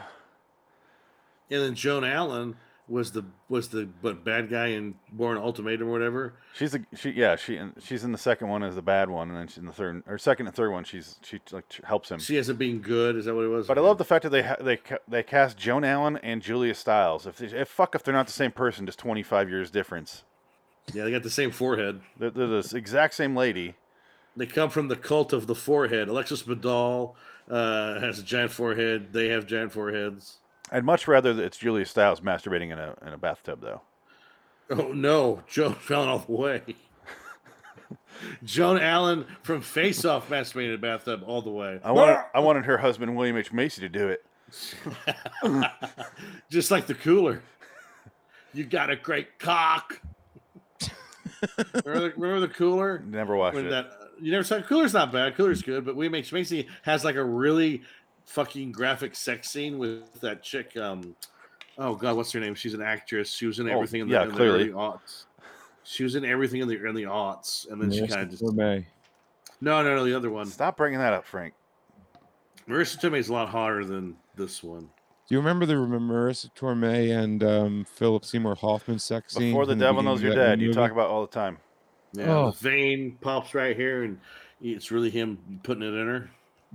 then 1.48 1.74
Joan 1.74 2.04
Allen 2.04 2.56
was 2.88 3.12
the 3.12 3.24
was 3.48 3.68
the 3.68 3.88
but 4.02 4.24
bad 4.24 4.50
guy 4.50 4.66
in 4.68 4.94
Bourne 5.10 5.38
Ultimatum 5.38 5.88
or 5.88 5.92
whatever. 5.92 6.34
She's 6.54 6.74
a 6.74 6.80
she. 6.94 7.10
Yeah, 7.10 7.36
she 7.36 7.56
and 7.56 7.72
she's 7.82 8.04
in 8.04 8.12
the 8.12 8.18
second 8.18 8.48
one 8.48 8.62
as 8.62 8.74
the 8.74 8.82
bad 8.82 9.08
one, 9.08 9.30
and 9.30 9.38
then 9.38 9.48
she's 9.48 9.58
in 9.58 9.66
the 9.66 9.72
third 9.72 10.02
or 10.06 10.18
second 10.18 10.46
and 10.46 10.54
third 10.54 10.70
one. 10.70 10.84
She's 10.84 11.18
she 11.22 11.40
like 11.50 11.64
helps 11.84 12.10
him. 12.10 12.18
She 12.18 12.36
hasn't 12.36 12.58
been 12.58 12.80
good. 12.80 13.16
Is 13.16 13.24
that 13.24 13.34
what 13.34 13.44
it 13.44 13.48
was? 13.48 13.66
But 13.66 13.78
I 13.78 13.80
love 13.80 13.98
the 13.98 14.04
fact 14.04 14.22
that 14.24 14.30
they 14.30 14.42
ha- 14.42 14.56
they 14.60 14.76
ca- 14.76 14.98
they 15.08 15.22
cast 15.22 15.56
Joan 15.56 15.84
Allen 15.84 16.18
and 16.18 16.42
Julia 16.42 16.74
Stiles. 16.74 17.26
If, 17.26 17.38
they, 17.38 17.46
if 17.46 17.68
fuck 17.68 17.94
if 17.94 18.02
they're 18.02 18.14
not 18.14 18.26
the 18.26 18.32
same 18.32 18.52
person, 18.52 18.84
just 18.86 18.98
25 18.98 19.48
years 19.48 19.70
difference. 19.70 20.24
Yeah, 20.92 21.04
they 21.04 21.10
got 21.10 21.22
the 21.22 21.30
same 21.30 21.50
forehead. 21.50 22.02
They're, 22.18 22.30
they're 22.30 22.46
the 22.46 22.72
exact 22.76 23.14
same 23.14 23.34
lady. 23.34 23.74
They 24.36 24.46
come 24.46 24.68
from 24.68 24.88
the 24.88 24.96
cult 24.96 25.32
of 25.32 25.46
the 25.46 25.54
forehead. 25.54 26.08
Alexis 26.08 26.42
Bledel 26.42 27.14
uh, 27.48 28.00
has 28.00 28.18
a 28.18 28.22
giant 28.22 28.50
forehead. 28.50 29.12
They 29.14 29.28
have 29.28 29.46
giant 29.46 29.72
foreheads. 29.72 30.38
I'd 30.70 30.84
much 30.84 31.06
rather 31.06 31.34
that 31.34 31.42
it's 31.42 31.56
Julia 31.58 31.84
Stiles 31.86 32.20
masturbating 32.20 32.72
in 32.72 32.78
a 32.78 32.94
in 33.06 33.12
a 33.12 33.18
bathtub 33.18 33.60
though. 33.60 33.82
Oh 34.70 34.92
no, 34.92 35.42
Joan 35.48 35.76
all 35.90 36.18
the 36.18 36.32
way. 36.32 36.62
Joan 38.44 38.80
Allen 38.80 39.26
from 39.42 39.60
Face 39.60 40.04
Off 40.04 40.28
masturbated 40.28 40.68
in 40.68 40.74
a 40.74 40.78
bathtub 40.78 41.22
all 41.26 41.42
the 41.42 41.50
way. 41.50 41.80
I 41.84 41.92
wanted 41.92 42.18
I 42.34 42.40
wanted 42.40 42.64
her 42.64 42.78
husband 42.78 43.14
William 43.16 43.36
H 43.36 43.52
Macy 43.52 43.80
to 43.82 43.88
do 43.88 44.08
it. 44.08 44.24
Just 46.50 46.70
like 46.70 46.86
the 46.86 46.94
cooler. 46.94 47.42
You 48.52 48.64
got 48.64 48.88
a 48.88 48.96
great 48.96 49.38
cock. 49.38 50.00
remember, 51.74 52.00
the, 52.00 52.12
remember 52.16 52.40
the 52.40 52.54
cooler? 52.54 53.02
Never 53.04 53.36
watched 53.36 53.56
When 53.56 53.66
it. 53.66 53.70
that 53.70 53.90
you 54.20 54.30
never 54.30 54.44
saw 54.44 54.60
Cooler's 54.62 54.94
not 54.94 55.12
bad. 55.12 55.34
Cooler's 55.34 55.62
good, 55.62 55.84
but 55.84 55.96
we 55.96 56.08
make 56.08 56.30
Macy 56.32 56.68
has 56.82 57.04
like 57.04 57.16
a 57.16 57.24
really 57.24 57.82
fucking 58.24 58.72
graphic 58.72 59.14
sex 59.14 59.50
scene 59.50 59.78
with 59.78 60.20
that 60.20 60.42
chick. 60.42 60.76
Um, 60.76 61.14
oh 61.78 61.94
god, 61.94 62.16
what's 62.16 62.32
her 62.32 62.40
name? 62.40 62.54
She's 62.54 62.74
an 62.74 62.82
actress. 62.82 63.30
She 63.32 63.46
was 63.46 63.58
in 63.58 63.68
Oh, 63.68 63.74
everything 63.74 64.00
in 64.02 64.08
the, 64.08 64.14
yeah, 64.14 64.22
in 64.24 64.28
the 64.30 64.34
clearly. 64.36 64.64
early 64.64 64.72
aughts. 64.72 65.24
She 65.84 66.02
was 66.02 66.14
in 66.14 66.24
everything 66.24 66.60
in 66.62 66.68
the 66.68 66.84
in 66.86 66.94
the 66.94 67.02
aughts, 67.04 67.70
and 67.70 67.80
then 67.80 67.90
she 67.90 68.00
Marisa 68.00 68.08
kind 68.08 68.22
of 68.22 68.30
just 68.30 68.42
Tomei. 68.42 68.86
no, 69.60 69.82
no, 69.82 69.94
no, 69.96 70.04
the 70.04 70.14
other 70.16 70.30
one. 70.30 70.46
Stop 70.46 70.76
bringing 70.78 70.98
that 70.98 71.12
up, 71.12 71.26
Frank. 71.26 71.54
Marisa 72.68 72.96
Tomei 72.98 73.18
is 73.18 73.28
a 73.28 73.32
lot 73.32 73.48
hotter 73.50 73.84
than 73.84 74.16
this 74.36 74.62
one. 74.62 74.88
Do 75.28 75.34
you 75.34 75.38
remember 75.38 75.66
the 75.66 75.74
Marisa 75.74 76.50
Tomei 76.54 77.10
and 77.16 77.42
um, 77.44 77.86
Philip 77.94 78.24
Seymour 78.24 78.54
Hoffman 78.56 78.98
sex 78.98 79.34
scene? 79.34 79.50
Before 79.50 79.66
the 79.66 79.74
devil 79.74 80.02
knows 80.02 80.22
you're 80.22 80.34
dead, 80.34 80.60
you 80.60 80.68
movie? 80.68 80.76
talk 80.78 80.90
about 80.90 81.08
all 81.08 81.22
the 81.22 81.32
time. 81.32 81.58
Yeah, 82.12 82.34
Oh. 82.36 82.50
the 82.50 82.56
vein 82.58 83.18
pops 83.20 83.54
right 83.54 83.76
here, 83.76 84.04
and 84.04 84.18
it's 84.62 84.90
really 84.90 85.10
him 85.10 85.60
putting 85.62 85.82
it 85.82 85.94
in 85.94 86.06
her. 86.06 86.30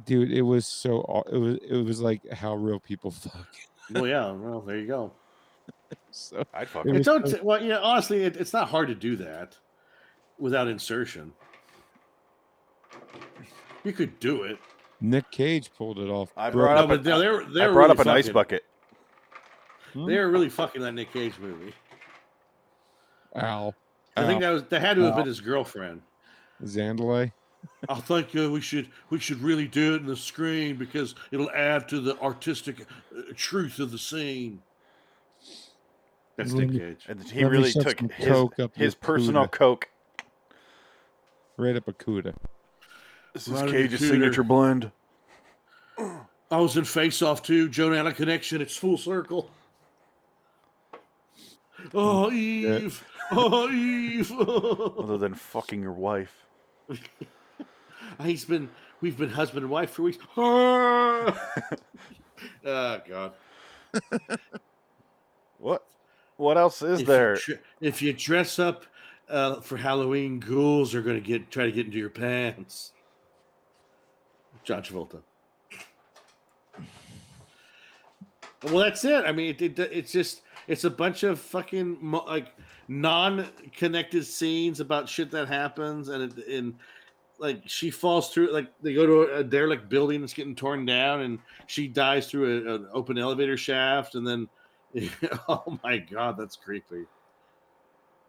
Dude. 0.06 0.32
It 0.32 0.42
was 0.44 0.66
so. 0.68 1.24
It 1.32 1.38
was. 1.38 1.58
It 1.68 1.84
was 1.86 2.02
like 2.02 2.28
how 2.32 2.56
real 2.56 2.80
people 2.80 3.12
fuck. 3.12 3.48
Well, 3.92 4.08
yeah, 4.08 4.32
well, 4.32 4.62
there 4.62 4.78
you 4.78 4.88
go. 4.88 5.12
So 6.12 6.44
I'd 6.54 6.68
fuck 6.68 6.86
It 6.88 6.96
it. 6.96 7.04
Don't, 7.04 7.44
well, 7.44 7.64
yeah, 7.64 7.78
honestly, 7.80 8.24
it, 8.24 8.36
it's 8.38 8.54
not 8.54 8.68
hard 8.70 8.88
to 8.90 8.96
do 8.96 9.16
that 9.18 9.56
without 10.40 10.68
insertion. 10.68 11.32
You 13.84 13.94
could 13.94 14.20
do 14.20 14.44
it. 14.44 14.58
Nick 15.02 15.30
Cage 15.32 15.72
pulled 15.76 16.00
it 16.00 16.10
off. 16.10 16.32
I 16.36 16.50
Bro- 16.50 16.66
brought 16.66 16.78
up 16.78 16.90
but 16.90 17.00
a- 17.00 17.20
they 17.20 17.28
were, 17.28 17.46
they 17.46 17.62
I 17.64 17.68
brought 17.72 17.90
really 17.90 17.92
up 17.92 18.00
an 18.00 18.08
ice 18.10 18.30
bucket. 18.30 18.66
Hmm? 19.94 20.06
They 20.08 20.18
were 20.18 20.30
really 20.30 20.50
fucking 20.50 20.82
that 20.82 20.92
Nick 20.94 21.14
Cage 21.14 21.34
movie. 21.40 21.74
Al. 23.36 23.74
I 24.18 24.26
think 24.26 24.42
that 24.42 24.50
was 24.50 24.64
that 24.66 24.82
had 24.82 24.96
to 24.98 25.04
have 25.04 25.14
Ow. 25.14 25.18
been 25.18 25.28
his 25.28 25.40
girlfriend. 25.42 26.02
Zandalee. 26.64 27.32
I 27.88 27.96
think 27.96 28.36
uh, 28.36 28.50
we 28.50 28.62
should 28.62 28.90
we 29.10 29.20
should 29.20 29.42
really 29.42 29.68
do 29.68 29.96
it 29.96 30.02
in 30.02 30.06
the 30.08 30.16
screen 30.16 30.76
because 30.76 31.16
it'll 31.32 31.52
add 31.52 31.88
to 31.90 32.00
the 32.00 32.20
artistic 32.20 32.82
uh, 32.82 33.22
truth 33.36 33.80
of 33.80 33.92
the 33.92 33.98
scene. 33.98 34.62
That's 36.36 36.54
Nick 36.54 36.72
Cage. 36.72 37.06
And 37.08 37.22
he 37.24 37.44
Let 37.44 37.52
really 37.52 37.72
took 37.72 38.00
his, 38.00 38.28
coke 38.28 38.60
up 38.60 38.76
his 38.76 38.96
personal 38.96 39.46
cooter. 39.46 39.52
coke. 39.52 39.90
Right 41.58 41.76
up 41.76 41.88
a 41.88 41.94
cuda. 41.94 42.34
This 43.34 43.48
is 43.48 43.60
in 43.60 43.66
the 43.66 43.72
Cage's 43.72 44.00
signature 44.00 44.44
blend. 44.44 44.92
I 45.98 46.58
was 46.58 46.78
in 46.78 46.86
Face 46.86 47.22
Off 47.22 47.44
too. 47.44 47.68
Joan 47.70 47.94
Allen 47.94 48.14
Connection. 48.14 48.62
It's 48.62 48.78
full 48.78 48.98
circle. 48.98 49.52
Oh 51.94 52.32
Eve. 52.32 53.04
Oh 53.32 53.70
Eve. 53.70 54.32
Other 55.00 55.18
than 55.18 55.34
fucking 55.34 55.82
your 55.82 55.94
wife. 55.94 56.46
He's 58.24 58.46
been. 58.46 58.70
We've 59.02 59.18
been 59.18 59.30
husband 59.30 59.64
and 59.64 59.72
wife 59.72 59.92
for 59.92 60.04
weeks. 60.04 60.18
oh 60.38 61.32
God. 62.66 63.34
What? 65.58 65.86
What 66.38 66.58
else 66.58 66.82
is 66.82 67.02
if 67.02 67.08
there? 67.08 67.36
You 67.36 67.42
dre- 67.42 67.60
if 67.82 68.02
you 68.02 68.14
dress 68.14 68.60
up 68.60 68.86
uh, 69.30 69.62
for 69.62 69.78
Halloween, 69.78 70.40
ghouls 70.40 70.96
are 70.96 71.02
going 71.02 71.16
to 71.16 71.26
get 71.26 71.52
try 71.52 71.66
to 71.66 71.72
get 71.72 71.86
into 71.86 71.98
your 71.98 72.10
pants. 72.10 72.92
John 74.64 74.82
Travolta. 74.82 75.22
Well, 78.64 78.78
that's 78.78 79.06
it. 79.06 79.24
I 79.26 79.32
mean, 79.32 79.56
it, 79.58 79.62
it, 79.62 79.80
it's 79.80 80.12
just 80.12 80.42
it's 80.68 80.84
a 80.84 80.90
bunch 80.90 81.24
of 81.24 81.40
fucking 81.40 81.98
like 82.28 82.54
non-connected 82.88 84.26
scenes 84.26 84.80
about 84.80 85.08
shit 85.08 85.32
that 85.32 85.48
happens, 85.48 86.10
and 86.10 86.24
it, 86.24 86.48
and 86.48 86.76
like 87.40 87.64
she 87.66 87.90
falls 87.90 88.34
through. 88.34 88.52
Like 88.52 88.68
they 88.82 88.94
go 88.94 89.06
to 89.06 89.36
a 89.36 89.44
derelict 89.44 89.90
building 89.90 90.22
that's 90.22 90.34
getting 90.34 90.56
torn 90.56 90.86
down, 90.86 91.22
and 91.22 91.40
she 91.68 91.88
dies 91.88 92.30
through 92.30 92.68
a, 92.68 92.76
an 92.76 92.88
open 92.94 93.18
elevator 93.18 93.58
shaft, 93.58 94.16
and 94.16 94.28
then 94.28 94.48
oh 95.48 95.80
my 95.84 95.98
god, 95.98 96.38
that's 96.38 96.56
creepy. 96.56 97.06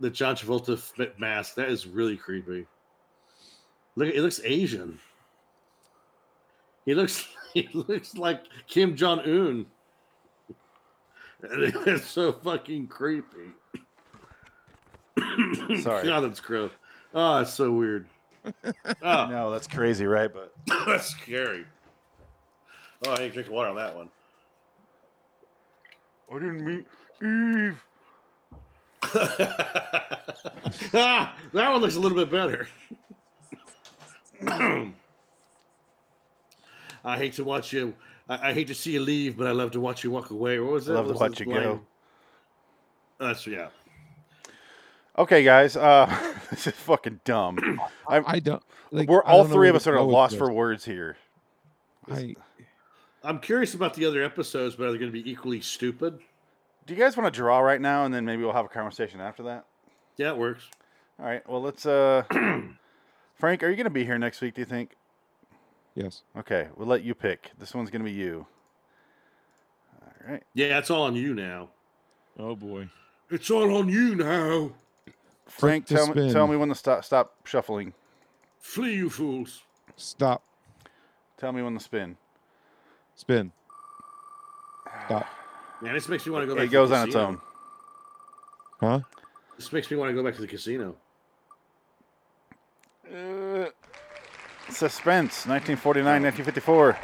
The 0.00 0.10
John 0.10 0.34
Travolta 0.34 1.18
mask 1.18 1.54
that 1.56 1.68
is 1.68 1.86
really 1.86 2.16
creepy. 2.16 2.66
Look, 3.96 4.14
it 4.14 4.22
looks 4.22 4.40
Asian. 4.44 4.98
He 6.86 6.94
looks 6.94 7.26
he 7.54 7.68
looks 7.72 8.16
like 8.16 8.42
Kim 8.66 8.96
Jong 8.96 9.20
Un. 9.20 9.66
It's 11.42 12.06
so 12.10 12.32
fucking 12.32 12.88
creepy. 12.88 13.52
Sorry. 15.80 16.06
God, 16.06 16.20
that's 16.20 16.40
gross. 16.40 16.70
Oh, 17.14 17.38
it's 17.38 17.54
so 17.54 17.72
weird. 17.72 18.06
Oh, 18.44 18.52
No, 19.02 19.50
that's 19.50 19.66
crazy, 19.66 20.06
right? 20.06 20.30
But 20.32 20.52
that's 20.86 21.08
scary. 21.08 21.64
Oh, 23.06 23.12
I 23.12 23.18
need 23.18 23.28
to 23.28 23.34
drink 23.34 23.50
water 23.50 23.70
on 23.70 23.76
that 23.76 23.96
one. 23.96 24.08
I 26.30 26.34
didn't 26.34 26.64
mean 26.64 26.84
Eve. 27.22 27.82
ah, 30.94 31.34
that 31.52 31.70
one 31.70 31.80
looks 31.80 31.96
a 31.96 32.00
little 32.00 32.16
bit 32.16 32.30
better. 32.30 32.68
I 37.02 37.16
hate 37.16 37.32
to 37.34 37.44
watch 37.44 37.72
you. 37.72 37.94
I, 38.28 38.50
I 38.50 38.52
hate 38.52 38.68
to 38.68 38.74
see 38.74 38.92
you 38.92 39.00
leave, 39.00 39.36
but 39.36 39.46
I 39.46 39.52
love 39.52 39.70
to 39.72 39.80
watch 39.80 40.04
you 40.04 40.10
walk 40.10 40.30
away. 40.30 40.60
What 40.60 40.72
was 40.72 40.88
I 40.90 40.94
love 40.94 41.06
to 41.06 41.12
What 41.14 41.14
was 41.14 41.20
watch 41.20 41.38
his 41.38 41.46
you 41.46 41.54
go. 41.54 41.80
That's 43.18 43.46
yeah. 43.46 43.68
Okay, 45.18 45.42
guys. 45.42 45.76
Uh, 45.76 46.06
this 46.50 46.66
is 46.66 46.74
fucking 46.74 47.20
dumb. 47.24 47.58
I'm- 48.08 48.24
I 48.26 48.40
don't. 48.40 48.62
Like, 48.92 49.08
We're 49.08 49.22
all 49.22 49.44
don't 49.44 49.52
three 49.52 49.68
of 49.68 49.76
us 49.76 49.86
are 49.86 49.94
at 49.94 50.00
a 50.00 50.02
loss 50.02 50.34
for 50.34 50.50
words 50.52 50.84
here. 50.84 51.16
I, 52.10 52.34
I'm 53.22 53.38
curious 53.38 53.74
about 53.74 53.94
the 53.94 54.04
other 54.04 54.20
episodes, 54.24 54.74
but 54.74 54.86
are 54.86 54.92
they 54.92 54.98
going 54.98 55.12
to 55.12 55.22
be 55.22 55.30
equally 55.30 55.60
stupid? 55.60 56.18
Do 56.86 56.94
you 56.94 56.98
guys 56.98 57.16
want 57.16 57.32
to 57.32 57.36
draw 57.38 57.60
right 57.60 57.80
now, 57.80 58.04
and 58.04 58.12
then 58.12 58.24
maybe 58.24 58.42
we'll 58.42 58.52
have 58.52 58.64
a 58.64 58.68
conversation 58.68 59.20
after 59.20 59.44
that? 59.44 59.64
Yeah, 60.16 60.30
it 60.30 60.38
works. 60.38 60.64
All 61.20 61.26
right. 61.26 61.48
Well, 61.48 61.62
let's. 61.62 61.86
uh 61.86 62.24
Frank, 63.36 63.62
are 63.62 63.68
you 63.70 63.76
going 63.76 63.84
to 63.84 63.90
be 63.90 64.04
here 64.04 64.18
next 64.18 64.40
week? 64.40 64.54
Do 64.54 64.60
you 64.60 64.66
think? 64.66 64.96
yes. 65.94 66.22
Okay, 66.36 66.66
we'll 66.76 66.88
let 66.88 67.04
you 67.04 67.14
pick. 67.14 67.52
This 67.58 67.74
one's 67.74 67.90
going 67.90 68.02
to 68.02 68.10
be 68.10 68.16
you. 68.16 68.46
All 70.02 70.32
right. 70.32 70.42
Yeah, 70.54 70.78
it's 70.78 70.90
all 70.90 71.02
on 71.02 71.14
you 71.14 71.32
now. 71.34 71.68
Oh 72.38 72.56
boy. 72.56 72.88
It's 73.30 73.50
all 73.50 73.76
on 73.76 73.88
you 73.88 74.16
now. 74.16 74.72
Frank, 75.50 75.86
to 75.86 75.94
tell 75.94 76.14
me, 76.14 76.32
tell 76.32 76.46
me 76.46 76.56
when 76.56 76.68
to 76.70 76.74
stop 76.74 77.04
stop 77.04 77.34
shuffling. 77.44 77.92
Flee, 78.58 78.94
you 78.94 79.10
fools. 79.10 79.62
Stop. 79.96 80.42
Tell 81.38 81.52
me 81.52 81.62
when 81.62 81.74
to 81.74 81.80
spin. 81.80 82.16
Spin. 83.14 83.52
Stop. 85.06 85.26
Man, 85.82 85.94
this 85.94 86.08
makes 86.08 86.24
me 86.26 86.32
want 86.32 86.42
to 86.42 86.46
go 86.46 86.54
back. 86.54 86.64
It 86.64 86.66
to 86.68 86.72
goes 86.72 86.90
the 86.90 86.96
on 86.96 87.06
its 87.08 87.16
own. 87.16 87.40
Huh? 88.80 89.00
This 89.56 89.72
makes 89.72 89.90
me 89.90 89.96
want 89.96 90.10
to 90.10 90.14
go 90.14 90.22
back 90.22 90.34
to 90.36 90.40
the 90.40 90.46
casino. 90.46 90.94
Uh, 93.06 93.66
suspense. 94.70 95.46
1949, 95.46 96.04
1954. 96.22 96.98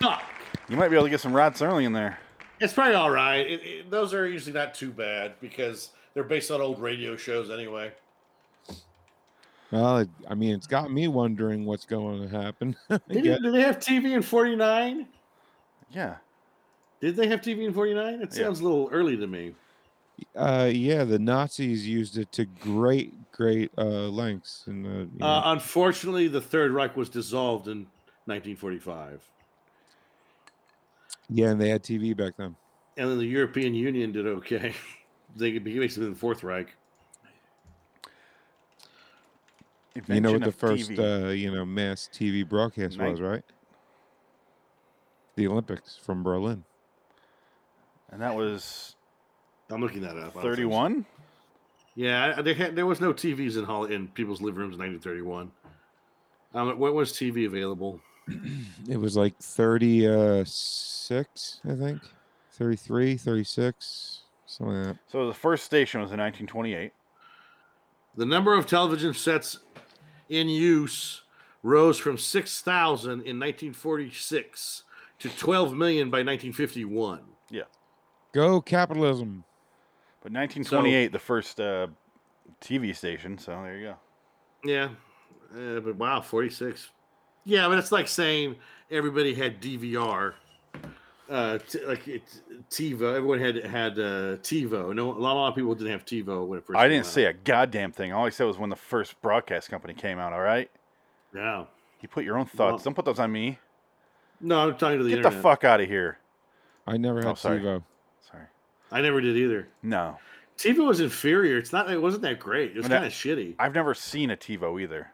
Fuck. 0.00 0.22
You 0.68 0.76
might 0.76 0.88
be 0.88 0.96
able 0.96 1.04
to 1.06 1.10
get 1.10 1.20
some 1.20 1.32
Rod 1.34 1.54
Serling 1.54 1.84
in 1.84 1.92
there. 1.92 2.18
It's 2.58 2.72
probably 2.72 2.94
all 2.94 3.10
right. 3.10 3.46
It, 3.46 3.60
it- 3.62 3.90
those 3.90 4.12
are 4.14 4.26
usually 4.26 4.52
not 4.54 4.74
too 4.74 4.90
bad 4.90 5.34
because 5.40 5.90
they're 6.16 6.24
based 6.24 6.50
on 6.50 6.62
old 6.62 6.80
radio 6.80 7.14
shows 7.14 7.50
anyway. 7.50 7.92
Well, 9.70 10.06
I 10.30 10.34
mean, 10.34 10.54
it's 10.54 10.66
got 10.66 10.90
me 10.90 11.08
wondering 11.08 11.66
what's 11.66 11.84
going 11.84 12.22
to 12.22 12.28
happen. 12.42 12.74
I 12.90 12.98
Did, 13.10 13.22
get- 13.22 13.42
do 13.42 13.50
they 13.50 13.60
have 13.60 13.78
TV 13.78 14.14
in 14.16 14.22
49? 14.22 15.06
Yeah. 15.90 16.16
Did 17.02 17.16
they 17.16 17.26
have 17.26 17.42
TV 17.42 17.66
in 17.66 17.74
49? 17.74 18.14
It 18.14 18.20
Yeah. 18.32 18.44
sounds 18.44 18.60
a 18.60 18.64
little 18.64 18.88
early 18.90 19.14
to 19.18 19.26
me. 19.26 19.54
uh, 20.34 20.70
yeah, 20.72 21.04
the 21.04 21.18
Nazis 21.18 21.86
used 21.86 22.16
it 22.16 22.32
to 22.32 22.46
great, 22.46 23.12
great 23.32 23.70
uh, 23.76 24.08
lengths. 24.08 24.64
And 24.66 24.86
uh, 24.86 24.90
you 25.00 25.10
know, 25.18 25.26
Uh, 25.26 25.42
unfortunately, 25.52 26.28
the 26.28 26.40
Third 26.40 26.70
Reich 26.72 26.96
was 26.96 27.10
dissolved 27.10 27.68
in 27.68 27.80
1945. 28.24 29.22
yeah, 31.28 31.50
and 31.50 31.60
they 31.60 31.68
had 31.68 31.82
TV 31.82 32.16
back 32.16 32.38
then. 32.38 32.56
And 32.96 33.10
then 33.10 33.18
the 33.18 33.26
European 33.26 33.74
Union 33.74 34.12
did 34.12 34.26
okay. 34.26 34.72
they 35.36 35.52
could 35.52 35.64
be 35.64 35.78
basically 35.78 36.08
the 36.10 36.16
Fourth 36.16 36.42
Reich. 36.42 36.74
you 40.08 40.20
know 40.20 40.32
what 40.32 40.42
the 40.42 40.52
first, 40.52 40.90
uh, 40.98 41.28
you 41.28 41.50
know, 41.50 41.64
mass 41.64 42.08
TV 42.12 42.46
broadcast 42.46 42.98
Nin- 42.98 43.10
was, 43.10 43.20
right? 43.20 43.42
The 45.36 45.46
Olympics 45.46 45.96
from 45.96 46.22
Berlin. 46.22 46.64
and 48.10 48.20
that 48.22 48.34
was 48.34 48.96
I'm 49.70 49.80
looking 49.80 50.02
that 50.02 50.16
up. 50.16 50.34
31. 50.34 51.04
Yeah, 51.94 52.34
I- 52.38 52.42
they 52.42 52.54
had, 52.54 52.76
there 52.76 52.86
was 52.86 53.00
no 53.00 53.12
TVs 53.12 53.56
in 53.56 53.64
hall 53.64 53.84
in 53.84 54.08
people's 54.08 54.40
living 54.40 54.60
rooms 54.60 54.74
in 54.74 54.80
1931. 54.80 55.50
Um, 56.54 56.78
when 56.78 56.94
was 56.94 57.12
TV 57.12 57.46
available? 57.46 58.00
It 58.88 58.98
was 58.98 59.16
like 59.16 59.36
36, 59.38 61.60
I 61.68 61.74
think. 61.74 62.00
33, 62.52 63.16
36, 63.16 64.22
something 64.56 64.76
like 64.76 64.86
that. 64.86 64.98
So 65.08 65.26
the 65.26 65.34
first 65.34 65.64
station 65.64 66.00
was 66.00 66.12
in 66.12 66.18
1928. 66.18 66.92
The 68.16 68.26
number 68.26 68.54
of 68.54 68.66
television 68.66 69.12
sets 69.14 69.58
in 70.28 70.48
use 70.48 71.22
rose 71.62 71.98
from 71.98 72.16
6,000 72.16 73.10
in 73.10 73.18
1946 73.18 74.84
to 75.18 75.28
12 75.28 75.74
million 75.74 76.10
by 76.10 76.18
1951. 76.18 77.20
Yeah. 77.50 77.62
Go 78.32 78.60
capitalism. 78.60 79.44
But 80.22 80.32
1928, 80.32 81.12
the 81.12 81.18
first 81.18 81.60
uh, 81.60 81.86
TV 82.60 82.94
station. 82.94 83.38
So 83.38 83.52
there 83.62 83.76
you 83.76 83.84
go. 83.86 83.94
Yeah, 84.64 84.88
uh, 85.54 85.80
but 85.80 85.96
wow, 85.96 86.20
46. 86.20 86.90
Yeah, 87.44 87.68
but 87.68 87.78
it's 87.78 87.92
like 87.92 88.08
saying 88.08 88.56
everybody 88.90 89.34
had 89.34 89.60
DVR. 89.60 90.34
Uh, 91.28 91.58
t- 91.58 91.84
like 91.84 92.06
it, 92.06 92.22
TiVo, 92.70 93.16
everyone 93.16 93.40
had 93.40 93.56
had 93.64 93.98
uh, 93.98 94.36
TiVo. 94.42 94.94
No, 94.94 95.10
a 95.10 95.18
lot, 95.18 95.32
a 95.32 95.34
lot 95.34 95.48
of 95.48 95.54
people 95.56 95.74
didn't 95.74 95.90
have 95.92 96.04
TiVo 96.04 96.46
when 96.46 96.58
it 96.60 96.66
first. 96.66 96.78
I 96.78 96.86
didn't 96.88 97.06
say 97.06 97.24
a 97.24 97.32
goddamn 97.32 97.90
thing. 97.92 98.12
All 98.12 98.24
I 98.26 98.30
said 98.30 98.44
was 98.44 98.58
when 98.58 98.70
the 98.70 98.76
first 98.76 99.20
broadcast 99.22 99.68
company 99.68 99.92
came 99.94 100.18
out. 100.20 100.32
All 100.32 100.40
right. 100.40 100.70
Yeah. 101.34 101.64
You 102.00 102.08
put 102.08 102.24
your 102.24 102.38
own 102.38 102.46
thoughts. 102.46 102.58
Well- 102.72 102.78
Don't 102.84 102.94
put 102.94 103.04
those 103.04 103.18
on 103.18 103.32
me. 103.32 103.58
No, 104.40 104.68
I'm 104.68 104.76
talking 104.76 104.98
to 104.98 105.04
the 105.04 105.14
Get 105.14 105.22
the 105.22 105.30
fuck 105.30 105.64
out 105.64 105.80
of 105.80 105.88
here. 105.88 106.18
I 106.86 106.96
never 106.98 107.20
Oh, 107.24 107.28
had 107.28 107.38
sorry. 107.38 107.58
TiVo. 107.60 107.82
Sorry. 108.30 108.44
I 108.92 109.00
never 109.00 109.20
did 109.20 109.36
either. 109.36 109.66
No, 109.82 110.18
TiVo 110.58 110.86
was 110.86 111.00
inferior. 111.00 111.58
It's 111.58 111.72
not. 111.72 111.90
It 111.90 112.00
wasn't 112.00 112.22
that 112.22 112.38
great. 112.38 112.72
It 112.72 112.76
was 112.76 112.86
kind 112.88 113.04
of 113.04 113.12
shitty. 113.12 113.54
I've 113.58 113.74
never 113.74 113.94
seen 113.94 114.30
a 114.30 114.36
TiVo 114.36 114.80
either. 114.80 115.10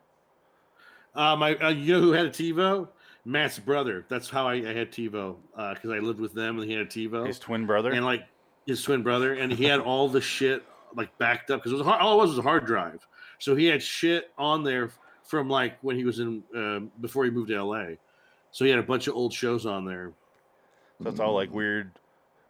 Uh, 1.15 1.37
my, 1.37 1.55
uh, 1.57 1.69
you 1.71 1.93
know 1.95 2.01
who 2.01 2.13
had 2.13 2.27
a 2.27 2.31
TiVo? 2.31 2.89
Matt's 3.25 3.59
brother. 3.59 4.05
That's 4.09 4.29
how 4.29 4.49
I, 4.49 4.55
I 4.55 4.73
had 4.73 4.91
TiVo 4.91 5.37
because 5.75 5.91
I 5.91 5.99
lived 5.99 6.21
with 6.21 6.35
them 6.35 6.59
and 6.59 6.69
he 6.69 6.77
had 6.77 6.87
a 6.87 6.89
TiVo. 6.89 7.27
His 7.27 7.39
twin 7.39 7.67
brother. 7.67 7.93
and 7.93 8.05
like 8.05 8.25
his 8.67 8.83
twin 8.83 9.03
brother, 9.03 9.35
and 9.35 9.53
he 9.53 9.65
had 9.65 9.81
all 9.81 10.09
the 10.09 10.21
shit 10.21 10.63
like 10.97 11.17
backed 11.19 11.51
up 11.51 11.61
because 11.61 11.73
it 11.73 11.77
was 11.77 11.87
hard, 11.87 12.01
all 12.01 12.15
it 12.15 12.23
was 12.23 12.31
was 12.31 12.39
a 12.39 12.43
hard 12.43 12.65
drive. 12.67 13.07
So 13.39 13.55
he 13.57 13.67
had 13.67 13.83
shit 13.83 14.31
on 14.39 14.63
there 14.65 14.91
from 15.25 15.49
like 15.49 15.79
when 15.83 15.97
he 15.97 16.05
was 16.05 16.19
in 16.21 16.43
um 16.55 16.91
before 17.01 17.25
he 17.25 17.31
moved 17.31 17.49
to 17.49 17.63
LA. 17.65 17.95
So 18.51 18.65
he 18.65 18.71
had 18.71 18.79
a 18.79 18.83
bunch 18.85 19.07
of 19.09 19.15
old 19.15 19.33
shows 19.33 19.67
on 19.67 19.85
there. 19.85 20.13
so 21.03 21.09
it's 21.09 21.21
all 21.21 21.35
like 21.35 21.53
weird 21.53 21.91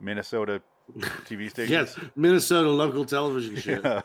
Minnesota 0.00 0.60
TV 0.98 1.48
stations. 1.50 1.70
Yes, 1.70 1.96
Minnesota 2.16 2.68
local 2.68 3.04
television 3.04 3.56
shit. 3.56 3.82
Yeah. 3.84 4.02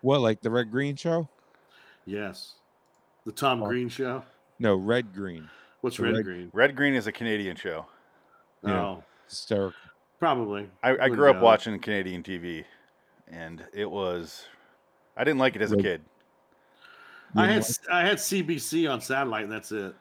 What, 0.00 0.20
like 0.20 0.40
the 0.40 0.50
Red 0.50 0.70
Green 0.70 0.94
show? 0.96 1.28
Yes, 2.06 2.54
the 3.26 3.32
Tom 3.32 3.62
Oh. 3.62 3.66
Green 3.66 3.88
show. 3.88 4.22
No, 4.58 4.74
Red 4.76 5.14
Green. 5.14 5.48
What's 5.80 5.98
Red, 5.98 6.14
Red- 6.14 6.24
Green? 6.24 6.50
Red 6.52 6.74
Green 6.76 6.94
is 6.94 7.06
a 7.06 7.12
Canadian 7.12 7.56
show. 7.56 7.86
Yeah. 8.64 8.80
Oh, 8.80 9.04
Hysterical. 9.28 9.78
probably. 10.18 10.68
I, 10.82 10.88
I 10.88 10.92
Wouldn't 10.92 11.14
grew 11.14 11.30
up 11.30 11.36
know. 11.36 11.42
watching 11.42 11.78
Canadian 11.78 12.22
TV, 12.22 12.64
and 13.28 13.64
it 13.72 13.88
was. 13.90 14.46
I 15.16 15.24
didn't 15.24 15.38
like 15.38 15.54
it 15.56 15.62
as 15.62 15.72
a 15.72 15.76
kid. 15.76 16.02
I 17.36 17.46
had 17.46 17.64
I 17.92 18.00
had 18.06 18.18
CBC 18.18 18.90
on 18.90 19.00
satellite, 19.00 19.44
and 19.44 19.52
that's 19.52 19.70
it. 19.72 19.94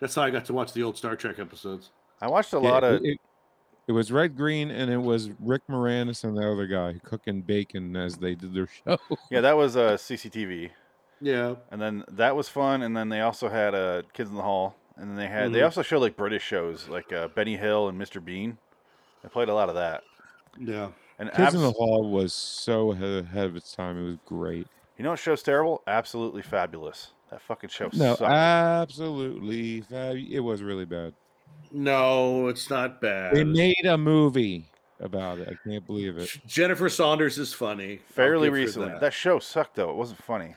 That's 0.00 0.14
how 0.14 0.22
I 0.22 0.30
got 0.30 0.44
to 0.46 0.52
watch 0.52 0.72
the 0.72 0.82
old 0.82 0.96
Star 0.96 1.16
Trek 1.16 1.38
episodes. 1.38 1.90
I 2.20 2.28
watched 2.28 2.52
a 2.54 2.60
yeah, 2.60 2.70
lot 2.70 2.84
of. 2.84 2.94
it, 3.02 3.04
it- 3.04 3.20
it 3.86 3.92
was 3.92 4.12
Red 4.12 4.36
Green, 4.36 4.70
and 4.70 4.90
it 4.90 4.98
was 4.98 5.30
Rick 5.40 5.62
Moranis 5.70 6.22
and 6.22 6.36
the 6.36 6.46
other 6.52 6.66
guy 6.66 7.00
cooking 7.04 7.40
bacon 7.40 7.96
as 7.96 8.18
they 8.18 8.34
did 8.34 8.52
their 8.52 8.68
show. 8.84 8.98
Yeah, 9.30 9.40
that 9.40 9.56
was 9.56 9.78
uh, 9.78 9.92
CCTV, 9.92 10.68
Yeah, 11.20 11.56
and 11.70 11.80
then 11.80 12.04
that 12.12 12.36
was 12.36 12.48
fun. 12.48 12.82
And 12.82 12.96
then 12.96 13.08
they 13.08 13.20
also 13.20 13.48
had 13.48 13.74
uh, 13.74 14.02
Kids 14.12 14.30
in 14.30 14.36
the 14.36 14.42
Hall, 14.42 14.76
and 14.96 15.10
then 15.10 15.16
they 15.16 15.26
had 15.26 15.52
they 15.52 15.60
Mhm. 15.60 15.64
also 15.64 15.82
showed 15.82 16.00
like 16.00 16.16
British 16.16 16.42
shows 16.44 16.88
like 16.88 17.12
uh, 17.12 17.28
Benny 17.28 17.56
Hill 17.56 17.88
and 17.88 18.00
Mr. 18.00 18.24
Bean. 18.24 18.58
They 19.22 19.28
played 19.28 19.48
a 19.48 19.54
lot 19.54 19.68
of 19.68 19.74
that. 19.74 20.02
yeah. 20.58 20.88
And 21.20 21.32
Kids 21.32 21.54
in 21.54 21.60
the 21.62 21.72
Hall 21.72 22.08
was 22.08 22.32
so 22.32 22.92
ahead 22.92 23.24
ahead 23.24 23.46
of 23.46 23.56
its 23.56 23.74
time. 23.74 23.98
It 24.00 24.06
was 24.06 24.16
great. 24.24 24.68
you 24.96 25.02
know 25.04 25.10
what 25.10 25.18
show's 25.18 25.42
terrible? 25.42 25.82
Absolutely 25.88 26.42
fabulous. 26.42 27.10
That 27.30 27.42
fucking 27.42 27.70
show 27.70 27.88
No, 27.92 28.14
sucked. 28.14 28.22
absolutely. 28.30 29.80
fab- 29.82 30.16
It 30.16 30.40
was 30.40 30.62
really 30.62 30.84
bad. 30.84 31.14
No, 31.70 32.48
it's 32.48 32.70
not 32.70 33.00
bad. 33.00 33.34
They 33.34 33.44
made 33.44 33.84
a 33.84 33.98
movie 33.98 34.66
about 35.00 35.38
it. 35.38 35.48
I 35.48 35.68
can't 35.68 35.84
believe 35.86 36.16
it. 36.18 36.30
Jennifer 36.46 36.88
Saunders 36.88 37.36
is 37.38 37.52
funny. 37.52 37.98
Fairly 38.08 38.48
recently. 38.48 38.88
that. 38.88 39.00
That. 39.00 39.12
show 39.12 39.38
sucked 39.38 39.74
though. 39.76 39.90
It 39.90 39.96
wasn't 39.96 40.22
funny. 40.22 40.54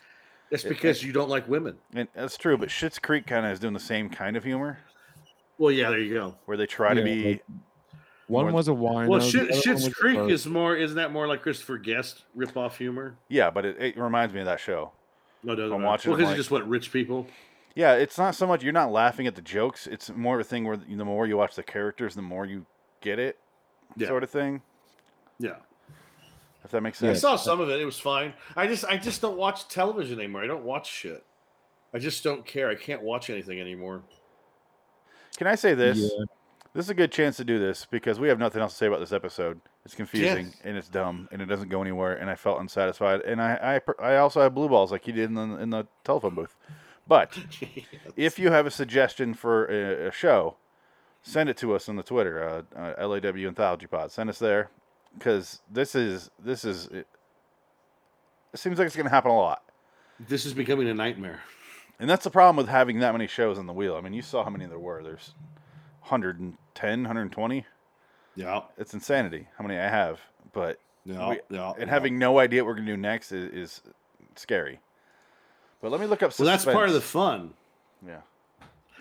That's 0.52 0.64
it- 0.66 0.70
because 0.70 1.04
you 1.04 1.12
don't 1.14 1.30
like 1.30 1.48
women. 1.48 1.78
And 1.94 2.08
that's 2.14 2.38
true, 2.38 2.58
but 2.58 2.70
Schitt's 2.70 3.00
Creek 3.00 3.26
kind 3.26 3.46
of 3.46 3.52
is 3.54 3.60
doing 3.60 3.74
the 3.74 3.80
same 3.80 4.10
kind 4.10 4.36
of 4.38 4.44
humor 4.44 4.78
Well, 5.58 5.72
yeah, 5.72 5.90
there 5.90 6.00
you 6.00 6.14
go. 6.14 6.36
where 6.46 6.58
they 6.58 6.66
try 6.68 6.94
to 6.94 7.02
be. 7.04 7.24
like, 7.26 7.44
One 8.28 8.54
was 8.54 8.68
a 8.68 8.74
wine. 8.74 9.08
Well, 9.10 9.20
Shit, 9.22 9.54
Shit's 9.56 9.90
Creek 9.94 10.20
is 10.30 10.46
more. 10.46 10.76
Isn't 10.76 10.98
that 10.98 11.12
more 11.12 11.28
like 11.28 11.42
Christopher 11.42 11.78
Guest 11.78 12.24
ripoff 12.38 12.74
humor? 12.78 13.16
yeah, 13.30 13.50
but 13.50 13.66
it, 13.66 13.78
it 13.82 13.98
reminds 13.98 14.34
me 14.34 14.40
of 14.42 14.46
that 14.46 14.60
show. 14.60 14.92
No, 15.44 15.56
doesn't 15.56 15.74
I'm 15.74 15.80
matter. 15.82 15.88
watching 15.90 16.12
Well, 16.12 16.18
because 16.18 16.28
like- 16.30 16.38
it's 16.38 16.44
just 16.46 16.52
what 16.52 16.68
rich 16.70 16.92
people. 16.94 17.28
Yeah, 17.74 17.94
it's 17.94 18.18
not 18.18 18.36
so 18.36 18.46
much 18.46 18.64
you're 18.64 18.74
not 18.74 18.92
laughing 18.92 19.28
at 19.28 19.36
the 19.36 19.42
jokes. 19.42 19.88
It's 19.88 20.10
more 20.10 20.36
of 20.36 20.42
a 20.42 20.44
thing 20.44 20.66
where 20.66 20.76
the 20.76 21.06
more 21.06 21.26
you 21.26 21.38
watch 21.38 21.56
the 21.56 21.64
characters, 21.64 22.16
the 22.16 22.22
more 22.22 22.46
you 22.46 22.66
get 23.00 23.18
it, 23.18 23.40
Yeah, 23.96 24.08
sort 24.08 24.24
of 24.24 24.30
thing. 24.30 24.62
yeah. 25.40 25.56
If 26.64 26.72
that 26.72 26.82
makes 26.82 27.00
sense. 27.00 27.18
I 27.18 27.20
saw 27.20 27.36
some 27.36 27.60
of 27.60 27.70
it. 27.70 27.80
It 27.82 27.86
was 27.86 28.00
fine. 28.00 28.34
I 28.56 28.68
just, 28.68 28.86
I 28.86 28.98
just 28.98 29.22
don't 29.22 29.38
watch 29.38 29.68
television 29.68 30.20
anymore. 30.20 30.44
I 30.44 30.48
don't 30.48 30.64
watch 30.64 30.90
shit. 30.92 31.26
I 31.94 32.00
just 32.00 32.24
don't 32.24 32.46
care. 32.46 32.70
I 32.70 32.76
can't 32.76 33.02
watch 33.02 33.30
anything 33.30 33.60
anymore. 33.60 34.04
Can 35.38 35.48
I 35.48 35.56
say 35.56 35.74
this? 35.74 35.98
Yeah. 35.98 36.26
This 36.74 36.86
is 36.86 36.90
a 36.90 36.94
good 36.96 37.12
chance 37.12 37.36
to 37.38 37.44
do 37.44 37.60
this 37.60 37.86
because 37.90 38.20
we 38.20 38.30
have 38.30 38.40
nothing 38.40 38.62
else 38.62 38.72
to 38.74 38.78
say 38.78 38.88
about 38.88 39.02
this 39.02 39.12
episode. 39.12 39.60
It's 39.84 39.96
confusing 39.96 40.46
Yes. 40.48 40.56
and 40.64 40.78
it's 40.78 40.88
dumb 40.88 41.28
and 41.32 41.42
it 41.42 41.48
doesn't 41.48 41.68
go 41.70 41.82
anywhere. 41.82 42.14
And 42.16 42.30
I 42.30 42.36
felt 42.36 42.62
unsatisfied. 42.62 43.22
And 43.22 43.42
I, 43.42 43.82
I, 44.00 44.14
I 44.14 44.18
also 44.18 44.40
have 44.42 44.54
blue 44.56 44.70
balls 44.70 44.92
like 44.92 45.06
you 45.08 45.14
did 45.14 45.26
in 45.30 45.34
the, 45.34 45.58
in 45.58 45.70
the 45.72 45.88
telephone 46.06 46.36
booth. 46.36 46.56
But 47.08 47.38
if 48.16 48.40
you 48.40 48.52
have 48.52 48.66
a 48.66 48.72
suggestion 48.72 49.34
for 49.34 49.66
a, 49.66 50.08
a 50.08 50.12
show, 50.12 50.56
send 51.24 51.50
it 51.50 51.58
to 51.58 51.74
us 51.76 51.90
on 51.90 51.98
the 51.98 52.04
Twitter, 52.04 52.64
uh, 52.78 52.94
uh, 53.02 53.08
LAW 53.08 53.48
Anthology 53.48 53.88
Pod. 53.88 54.12
Send 54.12 54.30
us 54.30 54.40
there 54.40 54.70
because 55.18 55.60
this 55.72 55.96
is 55.96 56.30
this 56.44 56.64
is 56.66 56.88
it, 56.88 57.08
it 58.54 58.60
seems 58.60 58.78
like 58.80 58.86
it's 58.88 58.96
going 58.96 59.06
to 59.06 59.10
happen 59.12 59.32
a 59.32 59.38
lot. 59.38 59.64
this 60.28 60.46
is 60.46 60.54
becoming 60.54 60.88
a 60.90 60.94
nightmare. 60.94 61.42
And 62.00 62.10
that's 62.10 62.24
the 62.24 62.32
problem 62.32 62.56
with 62.56 62.68
having 62.68 63.00
that 63.00 63.12
many 63.14 63.28
shows 63.28 63.60
on 63.60 63.68
the 63.68 63.74
wheel. 63.74 63.96
I 63.96 64.02
mean, 64.02 64.14
you 64.14 64.24
saw 64.24 64.44
how 64.44 64.50
many 64.50 64.66
there 64.66 64.80
were. 64.80 65.04
There's 65.04 65.36
110, 66.02 67.00
120. 67.04 67.66
Yeah, 68.36 68.62
It's 68.78 68.94
insanity 68.94 69.48
how 69.58 69.64
many 69.66 69.80
I 69.80 69.88
have. 69.88 70.20
But 70.54 70.80
yeah, 71.06 71.30
We- 71.30 71.40
yeah. 71.50 71.74
and 71.78 71.90
having 71.90 72.18
no 72.18 72.40
idea 72.40 72.64
what 72.64 72.70
we're 72.70 72.76
going 72.76 72.88
to 72.88 72.94
do 72.94 72.98
next 72.98 73.32
is, 73.32 73.52
is 73.54 73.82
scary. 74.36 74.80
But 75.82 75.92
let 75.92 76.02
me 76.02 76.08
look 76.08 76.24
up. 76.24 76.38
well, 76.40 76.46
that's 76.48 76.66
part 76.66 76.88
of 76.90 76.94
the 76.96 77.02
fun 77.02 77.54
Yeah, 78.06 78.22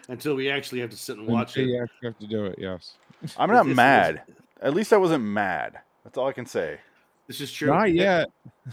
until 0.09 0.35
we 0.35 0.51
actually 0.51 0.81
have 0.81 0.91
to 0.91 0.97
sit 0.97 1.17
and 1.19 1.27
watch 1.27 1.57
Until 1.57 1.65
it. 1.65 1.77
you 1.77 1.83
actually 1.83 2.09
have 2.09 2.19
to 2.19 2.27
do 2.27 2.45
it. 2.47 2.57
Yes. 2.59 2.95
I'm 3.39 3.51
not 3.51 3.67
mad. 3.67 4.23
At 4.61 4.75
least 4.75 4.93
I 4.93 4.97
wasn't 4.99 5.25
mad. 5.25 5.79
That's 6.05 6.17
all 6.19 6.29
I 6.29 6.33
can 6.33 6.47
say. 6.47 6.79
This 7.27 7.41
is 7.41 7.53
true. 7.53 7.69
Not 7.69 7.93
yet. 7.93 8.29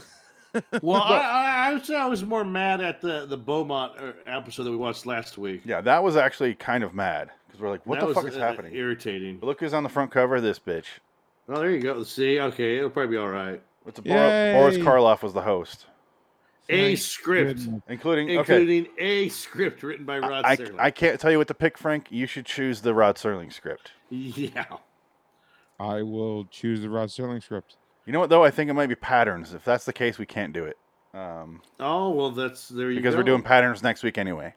Well, 0.82 1.02
I, 1.04 1.18
I, 1.20 1.68
I 1.70 1.74
would 1.74 1.86
say 1.86 1.96
I 1.96 2.08
was 2.08 2.24
more 2.26 2.44
mad 2.44 2.82
at 2.82 3.00
the 3.00 3.28
the 3.28 3.38
Beaumont 3.38 3.94
uh, 4.00 4.14
episode 4.26 4.64
that 4.64 4.72
we 4.72 4.78
watched 4.78 5.06
last 5.06 5.38
week. 5.38 5.62
Yeah, 5.66 5.82
that 5.82 6.04
was 6.04 6.18
actually 6.18 6.56
kind 6.56 6.84
of 6.84 6.96
mad 6.96 7.30
because 7.46 7.62
we're 7.62 7.70
like, 7.70 7.86
what 7.86 8.00
That 8.00 8.06
the 8.06 8.08
was, 8.08 8.16
fuck 8.16 8.28
is 8.28 8.38
uh, 8.38 8.40
happening? 8.40 8.74
Irritating. 8.74 9.38
But 9.38 9.46
look 9.48 9.60
who's 9.60 9.76
on 9.76 9.84
the 9.84 9.90
front 9.90 10.10
cover 10.10 10.38
of 10.38 10.42
this 10.42 10.58
bitch. 10.58 10.86
Oh, 11.48 11.60
there 11.60 11.70
you 11.70 11.80
go. 11.80 12.02
See, 12.04 12.40
okay, 12.40 12.78
it'll 12.78 12.90
probably 12.90 13.12
be 13.12 13.18
all 13.18 13.28
right. 13.30 13.62
It's 13.86 14.00
a 14.00 14.02
Bor- 14.02 14.14
Boris 14.14 14.78
Karloff 14.78 15.22
was 15.22 15.34
the 15.34 15.42
host, 15.42 15.86
A 16.70 16.88
Thank 16.96 17.00
script, 17.00 17.60
goodness. 17.60 17.82
including 17.88 18.30
okay. 18.32 18.40
including 18.40 18.88
a 18.98 19.30
script 19.30 19.84
written 19.84 20.06
by 20.06 20.18
Rod 20.18 20.44
I, 20.44 20.56
Serling. 20.56 20.80
I 20.80 20.90
can't 20.90 21.20
tell 21.20 21.30
you 21.30 21.38
what 21.38 21.48
to 21.50 21.54
pick, 21.54 21.78
Frank. 21.78 22.08
You 22.10 22.26
should 22.26 22.48
choose 22.48 22.82
the 22.82 22.96
Rod 22.96 23.18
Serling 23.18 23.54
script. 23.54 23.92
yeah. 24.10 24.66
I 25.80 26.02
will 26.02 26.46
choose 26.46 26.82
the 26.82 26.90
Rod 26.90 27.10
Serling 27.10 27.42
script. 27.44 27.78
You 28.06 28.14
know 28.14 28.20
what 28.20 28.30
though? 28.30 28.44
I 28.44 28.52
think 28.52 28.70
it 28.70 28.74
might 28.74 28.88
be 28.88 28.96
patterns. 28.96 29.54
If 29.54 29.64
that's 29.66 29.86
the 29.86 29.94
case, 29.94 30.18
we 30.18 30.26
can't 30.26 30.54
do 30.54 30.66
it. 30.66 30.78
Um, 31.14 31.62
Oh 31.80 32.10
well, 32.12 32.32
that's 32.32 32.70
there 32.70 32.90
you 32.92 32.98
because 32.98 33.14
go. 33.16 33.20
we're 33.20 33.24
doing 33.26 33.42
patterns 33.42 33.84
next 33.84 34.04
week 34.04 34.18
anyway. 34.18 34.54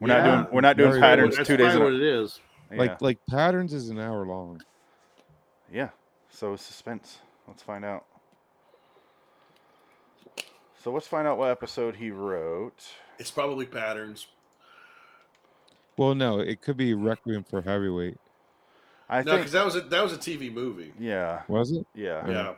We're 0.00 0.08
not 0.08 0.24
doing 0.24 0.46
we're 0.54 0.60
not 0.62 0.76
doing 0.76 0.90
Very 0.90 1.00
patterns 1.00 1.36
That's 1.36 1.46
two 1.48 1.56
days. 1.56 1.74
probably 1.74 1.94
In 1.96 2.00
what 2.00 2.02
a, 2.02 2.06
it 2.18 2.22
is. 2.24 2.40
yeah. 2.72 2.78
Like 2.78 3.02
like 3.02 3.18
patterns 3.30 3.72
is 3.72 3.88
an 3.88 3.98
hour 3.98 4.26
long. 4.26 4.62
yeah. 5.72 5.90
So 6.30 6.56
suspense. 6.56 7.18
Let's 7.46 7.62
find 7.62 7.84
out. 7.84 8.04
So 10.82 10.90
let's 10.92 11.06
find 11.06 11.28
out 11.28 11.38
what 11.38 11.50
episode 11.50 11.96
he 11.96 12.10
wrote. 12.10 12.82
It's 13.18 13.30
probably 13.30 13.66
patterns. 13.66 14.26
Well, 15.96 16.14
no, 16.14 16.40
it 16.40 16.60
could 16.62 16.76
be 16.76 16.94
Requiem 16.94 17.44
for 17.44 17.60
Heavyweight. 17.62 18.16
I 19.12 19.18
no, 19.22 19.32
think. 19.32 19.40
because 19.40 19.52
that 19.52 19.64
was 19.64 19.76
a 19.76 19.80
that 19.82 20.02
was 20.02 20.12
a 20.14 20.18
TV 20.18 20.52
movie. 20.52 20.92
Yeah. 20.98 21.42
Was 21.46 21.70
it? 21.72 21.86
Yeah. 21.94 22.26
Yeah, 22.28 22.52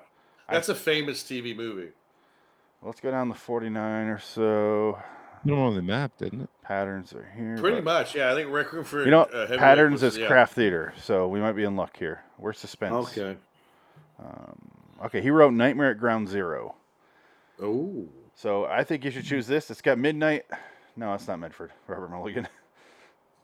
that's 0.49 0.69
a 0.69 0.75
famous 0.75 1.23
TV 1.25 1.57
movie. 1.57 1.91
Let's 2.81 3.01
go 3.01 3.11
down 3.11 3.29
to 3.29 3.35
49 3.35 4.07
or 4.07 4.19
so. 4.19 4.99
Put 5.43 5.51
them 5.51 5.59
on 5.59 5.75
the 5.75 5.83
map, 5.83 6.13
didn't 6.17 6.43
it? 6.43 6.49
Patterns 6.63 7.13
are 7.13 7.29
here. 7.37 7.57
Pretty 7.59 7.77
but- 7.81 7.85
much, 7.85 8.15
yeah. 8.15 8.31
I 8.31 8.35
think 8.35 8.51
Requiem 8.53 8.85
for 8.85 9.05
You 9.05 9.11
know, 9.11 9.23
uh, 9.23 9.41
Heavyweight 9.41 9.59
patterns 9.59 10.03
was- 10.03 10.15
is 10.15 10.19
yeah. 10.21 10.27
Kraft 10.29 10.55
theater, 10.55 10.95
so 11.03 11.27
we 11.29 11.41
might 11.41 11.53
be 11.53 11.65
in 11.65 11.77
luck 11.77 11.97
here. 11.97 12.23
We're 12.39 12.53
suspense? 12.53 12.95
Okay. 13.19 13.37
Um, 14.19 14.57
okay, 15.07 15.21
he 15.21 15.31
wrote 15.31 15.53
Nightmare 15.53 15.91
at 15.91 15.99
Ground 15.99 16.29
Zero. 16.29 16.77
Oh, 17.61 18.07
So 18.37 18.65
I 18.65 18.85
think 18.85 19.05
you 19.05 19.11
should 19.11 19.25
choose 19.25 19.47
this. 19.47 19.71
It's 19.71 19.81
got 19.83 19.99
Midnight. 19.99 20.45
No, 20.97 21.15
it's 21.15 21.27
not 21.27 21.39
Medford. 21.41 21.73
Robert 21.89 22.11
Mulligan. 22.11 22.49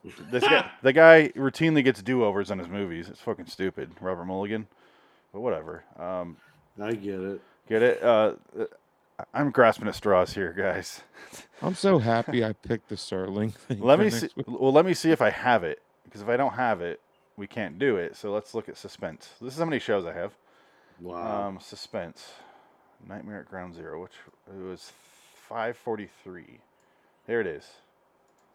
this 0.05 0.45
guy, 0.45 0.71
the 0.83 0.93
guy 0.93 1.29
routinely 1.37 1.85
gets 1.85 2.03
do-overs 2.03 2.51
on 2.51 2.59
his 2.59 2.69
movies. 2.69 3.09
It's 3.09 3.21
fucking 3.21 3.47
stupid, 3.47 3.91
Robert 4.01 4.25
Mulligan. 4.25 4.67
But 5.33 5.41
whatever. 5.41 5.85
Um, 5.99 6.37
I 6.81 6.93
get 6.93 7.21
it. 7.21 7.41
get 7.69 7.83
it? 7.83 8.03
Uh, 8.03 8.35
uh, 8.59 8.65
I'm 9.35 9.51
grasping 9.51 9.87
at 9.87 9.95
straws 9.95 10.35
here, 10.35 10.53
guys. 10.53 11.03
I'm 11.63 11.75
so 11.75 11.99
happy 11.99 12.45
I 12.45 12.53
picked 12.53 12.89
the 12.89 12.97
Sterling 12.97 13.51
thing. 13.51 13.81
Let 13.81 14.01
me 14.01 14.11
see. 14.11 14.29
week. 14.35 14.47
Well, 14.49 14.73
let 14.73 14.85
me 14.87 14.95
see 14.95 15.11
if 15.11 15.21
I 15.21 15.31
have 15.31 15.63
it. 15.63 15.83
Because 16.05 16.23
if 16.23 16.29
I 16.29 16.37
don't 16.37 16.55
have 16.55 16.81
it, 16.81 17.01
we 17.37 17.47
can't 17.47 17.79
do 17.79 17.97
it. 17.97 18.17
So 18.17 18.33
let's 18.33 18.55
look 18.55 18.69
at 18.69 18.77
suspense. 18.77 19.31
This 19.41 19.53
is 19.53 19.59
how 19.59 19.67
many 19.67 19.79
shows 19.79 20.05
I 20.05 20.13
have. 20.13 20.33
Wow. 21.01 21.49
Um, 21.49 21.61
suspense. 21.61 22.33
Nightmare 23.07 23.41
at 23.41 23.49
Ground 23.49 23.75
Zero, 23.75 24.03
which 24.03 24.13
it 24.49 24.63
was 24.63 24.93
543. 25.49 26.59
There 27.27 27.41
it 27.41 27.47
is. 27.47 27.67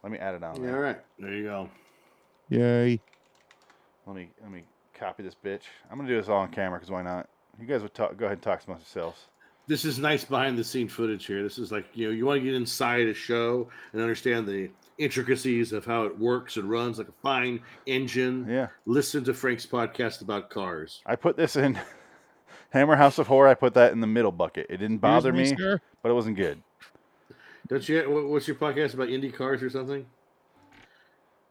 Let 0.05 0.11
me 0.11 0.19
add 0.19 0.35
it 0.35 0.43
on. 0.43 0.55
yeah, 0.61 0.67
all 0.67 0.73
there. 0.73 0.81
right. 0.81 0.97
There 1.17 1.33
you 1.33 1.43
go. 1.45 1.67
Yay. 2.49 2.99
Let 4.05 4.15
me 4.15 4.29
let 4.39 4.51
me 4.51 4.61
copy 4.93 5.23
this 5.23 5.33
bitch. 5.43 5.63
I'm 5.89 5.97
gonna 5.97 6.07
do 6.07 6.15
this 6.15 6.29
all 6.29 6.37
on 6.37 6.51
camera 6.51 6.77
because 6.77 6.91
why 6.91 7.01
not? 7.01 7.27
You 7.59 7.65
guys 7.65 7.81
would 7.81 7.95
talk. 7.95 8.15
Go 8.15 8.25
ahead 8.25 8.37
and 8.37 8.41
talk 8.43 8.61
amongst 8.67 8.95
yourselves. 8.95 9.19
This 9.65 9.83
is 9.83 9.97
nice 9.97 10.23
behind 10.23 10.59
the 10.59 10.63
scene 10.63 10.87
footage 10.87 11.25
here. 11.25 11.41
This 11.41 11.57
is 11.57 11.71
like, 11.71 11.85
you 11.95 12.05
know, 12.05 12.13
you 12.13 12.23
want 12.27 12.39
to 12.39 12.45
get 12.45 12.53
inside 12.53 13.07
a 13.07 13.15
show 13.15 13.67
and 13.93 13.99
understand 14.01 14.45
the 14.45 14.69
intricacies 14.99 15.73
of 15.73 15.85
how 15.85 16.03
it 16.03 16.19
works 16.19 16.57
and 16.57 16.69
runs 16.69 16.99
like 16.99 17.07
a 17.07 17.13
fine 17.23 17.61
engine. 17.87 18.45
Yeah, 18.47 18.67
Listen 18.85 19.23
to 19.23 19.33
Frank's 19.33 19.65
podcast 19.65 20.21
about 20.21 20.51
cars. 20.51 21.01
I 21.07 21.15
put 21.15 21.35
this 21.35 21.55
in 21.55 21.79
Hammer 22.69 22.95
House 22.95 23.17
of 23.17 23.25
Horror. 23.25 23.47
I 23.47 23.55
put 23.55 23.73
that 23.73 23.91
in 23.91 24.01
the 24.01 24.07
middle 24.07 24.31
bucket. 24.31 24.67
It 24.69 24.77
didn't 24.77 24.99
bother 24.99 25.33
me, 25.33 25.49
Excuse 25.49 25.59
sir? 25.59 25.81
but 26.03 26.09
it 26.11 26.13
wasn't 26.13 26.37
good. 26.37 26.61
Don't 27.67 27.87
you? 27.89 28.27
What's 28.29 28.47
your 28.47 28.55
podcast 28.57 28.93
about 28.93 29.09
Indy 29.09 29.31
cars 29.31 29.63
or 29.63 29.69
something? 29.69 30.05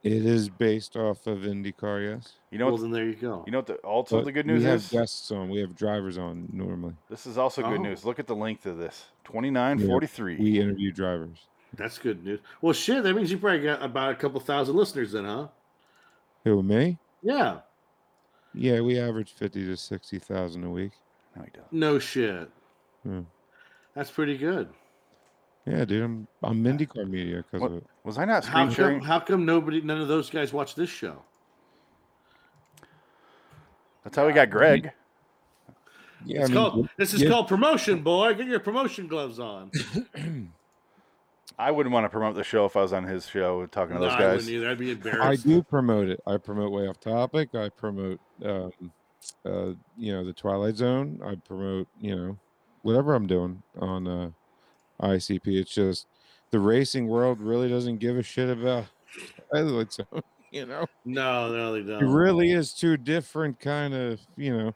It 0.03 0.23
is 0.23 0.49
based 0.49 0.95
off 0.95 1.25
of 1.25 1.39
IndyCar, 1.39 2.15
yes. 2.17 2.33
You 2.51 2.59
know 2.59 2.67
well, 2.67 2.77
then 2.77 2.91
there 2.91 3.05
you 3.05 3.15
go. 3.15 3.43
You 3.47 3.51
know 3.51 3.57
what? 3.57 3.65
The, 3.65 3.73
also, 3.77 4.17
But 4.17 4.25
the 4.25 4.31
good 4.31 4.45
news 4.45 4.59
we 4.59 4.65
news 4.69 4.71
have 4.71 4.79
is 4.81 4.89
guests 4.89 5.31
on. 5.31 5.49
We 5.49 5.59
have 5.61 5.75
drivers 5.75 6.19
on 6.19 6.47
normally. 6.53 6.93
this 7.09 7.25
is 7.25 7.39
also 7.39 7.63
good 7.63 7.79
Oh. 7.79 7.83
news. 7.83 8.05
Look 8.05 8.19
at 8.19 8.27
the 8.27 8.35
length 8.35 8.67
of 8.67 8.77
this. 8.77 9.05
2943. 9.23 10.37
We 10.37 10.59
interview 10.59 10.91
drivers. 10.91 11.47
That's 11.73 11.97
good 11.97 12.23
news. 12.23 12.39
Well, 12.61 12.73
shit, 12.73 13.01
that 13.03 13.15
means 13.15 13.31
you 13.31 13.39
probably 13.39 13.61
got 13.63 13.81
about 13.83 14.11
a 14.11 14.15
couple 14.15 14.39
thousand 14.39 14.75
listeners 14.75 15.13
then, 15.13 15.25
huh? 15.25 15.47
Who 16.43 16.61
me? 16.61 16.99
Yeah. 17.23 17.61
Yeah, 18.53 18.81
we 18.81 18.99
average 18.99 19.33
fifty 19.33 19.65
to 19.65 19.75
sixty 19.75 20.19
thousand 20.19 20.63
a 20.65 20.69
week. 20.69 20.91
No, 21.35 21.41
he 21.43 21.49
doesn't. 21.49 21.73
No 21.73 21.97
shit. 21.99 22.49
Hmm. 23.01 23.21
That's 23.95 24.11
pretty 24.11 24.37
good. 24.37 24.69
Yeah, 25.65 25.83
dude, 25.85 26.03
I'm 26.03 26.27
I'm 26.43 26.63
IndyCar 26.63 27.07
media 27.09 27.43
because 27.49 27.65
of 27.65 27.77
it. 27.77 27.85
Was 28.03 28.17
I 28.19 28.25
not 28.25 28.45
How 28.45 28.69
screen 28.69 28.99
come, 28.99 29.01
how 29.01 29.19
come 29.19 29.45
nobody, 29.45 29.81
none 29.81 29.99
of 29.99 30.07
those 30.07 30.29
guys 30.29 30.53
watch 30.53 30.75
this 30.75 30.89
show? 30.89 31.21
That's 34.03 34.15
how 34.15 34.27
we 34.27 34.33
got 34.33 34.51
Greg. 34.51 34.91
Yeah, 36.23 36.41
It's 36.41 36.49
I 36.49 36.53
mean, 36.53 36.63
called, 36.63 36.89
this 36.97 37.13
is 37.13 37.21
yeah. 37.23 37.29
called 37.29 37.47
promotion, 37.47 38.01
boy. 38.01 38.33
Get 38.35 38.47
your 38.47 38.59
promotion 38.59 39.07
gloves 39.07 39.39
on. 39.39 39.71
I 41.57 41.71
wouldn't 41.71 41.93
want 41.93 42.05
to 42.05 42.09
promote 42.09 42.35
the 42.35 42.43
show 42.43 42.65
if 42.65 42.75
I 42.75 42.81
was 42.81 42.93
on 42.93 43.03
his 43.05 43.27
show 43.27 43.65
talking 43.67 43.95
to 43.95 44.01
No, 44.01 44.07
those 44.07 44.13
I 44.15 44.19
guys. 44.19 44.35
wouldn't 44.37 44.51
either. 44.51 44.69
I'd 44.69 44.77
be 44.77 44.91
embarrassed. 44.91 45.45
I 45.45 45.47
do 45.49 45.63
promote 45.63 46.09
it. 46.09 46.19
I 46.27 46.37
promote 46.37 46.71
way 46.71 46.87
off 46.87 46.99
topic. 46.99 47.55
I 47.55 47.69
promote, 47.69 48.19
um, 48.43 48.71
uh, 49.45 49.71
you 49.97 50.13
know, 50.13 50.23
the 50.25 50.33
Twilight 50.33 50.75
Zone. 50.75 51.19
I 51.23 51.35
promote, 51.35 51.87
you 51.99 52.15
know, 52.15 52.37
whatever 52.81 53.15
I'm 53.15 53.25
doing 53.27 53.61
on 53.79 54.07
uh, 54.07 54.29
ICP. 55.01 55.41
It's 55.47 55.73
just 55.73 56.07
the 56.51 56.59
racing 56.59 57.07
world 57.07 57.39
really 57.39 57.69
doesn't 57.69 57.97
give 57.97 58.17
a 58.17 58.23
shit 58.23 58.49
about 58.49 58.85
Twilight 59.49 59.93
Zone. 59.93 60.05
You 60.51 60.65
know, 60.65 60.85
No, 61.03 61.51
no, 61.51 61.73
they 61.73 61.81
don't. 61.81 62.01
It 62.01 62.07
really 62.07 62.51
is 62.51 62.73
two 62.73 62.95
different 62.95 63.59
kind 63.59 63.93
of, 63.93 64.21
you 64.37 64.55
know. 64.55 64.73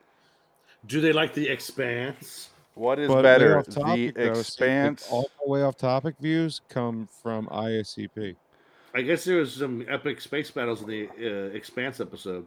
Do 0.87 0.99
they 0.99 1.13
like 1.13 1.33
the 1.33 1.47
expanse? 1.47 2.49
What 2.73 2.99
is 2.99 3.07
but 3.07 3.21
better, 3.21 3.59
off 3.59 3.65
the 3.65 4.11
though, 4.13 4.21
Expanse? 4.39 5.07
all 5.09 5.29
the 5.41 5.49
way 5.49 5.61
off 5.63 5.77
topic 5.77 6.15
views 6.19 6.59
come 6.67 7.07
from 7.21 7.47
ISCP. 7.47 8.35
I 8.93 9.01
guess 9.01 9.23
there 9.23 9.37
was 9.37 9.53
some 9.53 9.85
epic 9.87 10.19
space 10.19 10.51
battles 10.51 10.81
in 10.81 10.87
the 10.87 11.09
uh, 11.17 11.55
expanse 11.55 12.01
episode. 12.01 12.45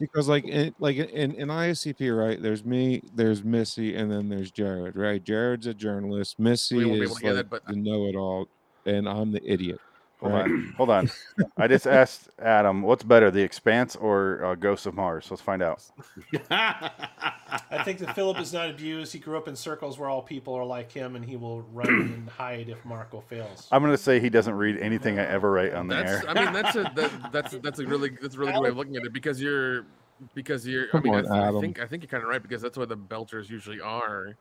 Because 0.00 0.28
like 0.28 0.44
in, 0.44 0.74
like 0.78 0.96
in, 0.96 1.32
in 1.34 1.48
ISCP, 1.48 2.16
right? 2.16 2.40
There's 2.40 2.64
me, 2.64 3.02
there's 3.14 3.44
Missy, 3.44 3.94
and 3.96 4.10
then 4.10 4.28
there's 4.28 4.50
Jared, 4.50 4.96
right? 4.96 5.22
Jared's 5.22 5.66
a 5.66 5.74
journalist. 5.74 6.38
Missy 6.38 6.76
won't 6.76 6.86
be 7.00 7.02
able 7.02 7.16
is 7.16 7.22
like 7.22 7.34
that, 7.34 7.50
but- 7.50 7.66
the 7.66 7.76
know-it-all, 7.76 8.48
and 8.86 9.08
I'm 9.08 9.32
the 9.32 9.42
idiot. 9.50 9.80
Hold 10.24 10.34
right? 10.34 10.44
on, 10.50 10.74
hold 10.76 10.90
on. 10.90 11.10
I 11.58 11.68
just 11.68 11.86
asked 11.86 12.30
Adam, 12.38 12.80
what's 12.80 13.02
better, 13.02 13.30
the 13.30 13.42
Expanse 13.42 13.94
or 13.94 14.42
uh, 14.42 14.54
Ghosts 14.54 14.86
of 14.86 14.94
Mars? 14.94 15.26
Let's 15.30 15.42
find 15.42 15.62
out. 15.62 15.82
I 16.50 17.82
think 17.84 17.98
that 17.98 18.14
Philip 18.14 18.40
is 18.40 18.52
not 18.52 18.70
abused. 18.70 19.12
He 19.12 19.18
grew 19.18 19.36
up 19.36 19.48
in 19.48 19.54
circles 19.54 19.98
where 19.98 20.08
all 20.08 20.22
people 20.22 20.54
are 20.54 20.64
like 20.64 20.90
him, 20.90 21.14
and 21.14 21.22
he 21.22 21.36
will 21.36 21.60
run 21.74 21.88
and 21.88 22.30
hide 22.30 22.70
if 22.70 22.82
Marco 22.86 23.20
fails. 23.20 23.68
I'm 23.70 23.82
gonna 23.82 23.98
say 23.98 24.18
he 24.18 24.30
doesn't 24.30 24.54
read 24.54 24.78
anything 24.78 25.18
I 25.18 25.26
ever 25.26 25.50
write 25.50 25.74
on 25.74 25.88
the 25.88 25.96
That's, 25.96 26.24
air. 26.24 26.30
I 26.30 26.44
mean, 26.44 26.52
that's 26.54 26.76
a 26.76 26.82
that, 26.94 27.32
that's 27.32 27.52
that's 27.58 27.78
a 27.80 27.86
really 27.86 28.10
that's 28.22 28.34
a 28.34 28.38
really 28.38 28.52
good 28.52 28.62
way 28.62 28.68
of 28.70 28.76
looking 28.78 28.96
at 28.96 29.04
it 29.04 29.12
because 29.12 29.42
you're 29.42 29.84
because 30.32 30.66
you're. 30.66 30.86
I 30.94 31.00
mean, 31.00 31.14
on, 31.14 31.22
th- 31.24 31.32
I 31.32 31.48
Adam. 31.48 31.60
think 31.60 31.80
I 31.80 31.86
think 31.86 32.02
you're 32.02 32.08
kind 32.08 32.22
of 32.22 32.30
right 32.30 32.42
because 32.42 32.62
that's 32.62 32.78
why 32.78 32.86
the 32.86 32.96
belters 32.96 33.50
usually 33.50 33.80
are. 33.80 34.36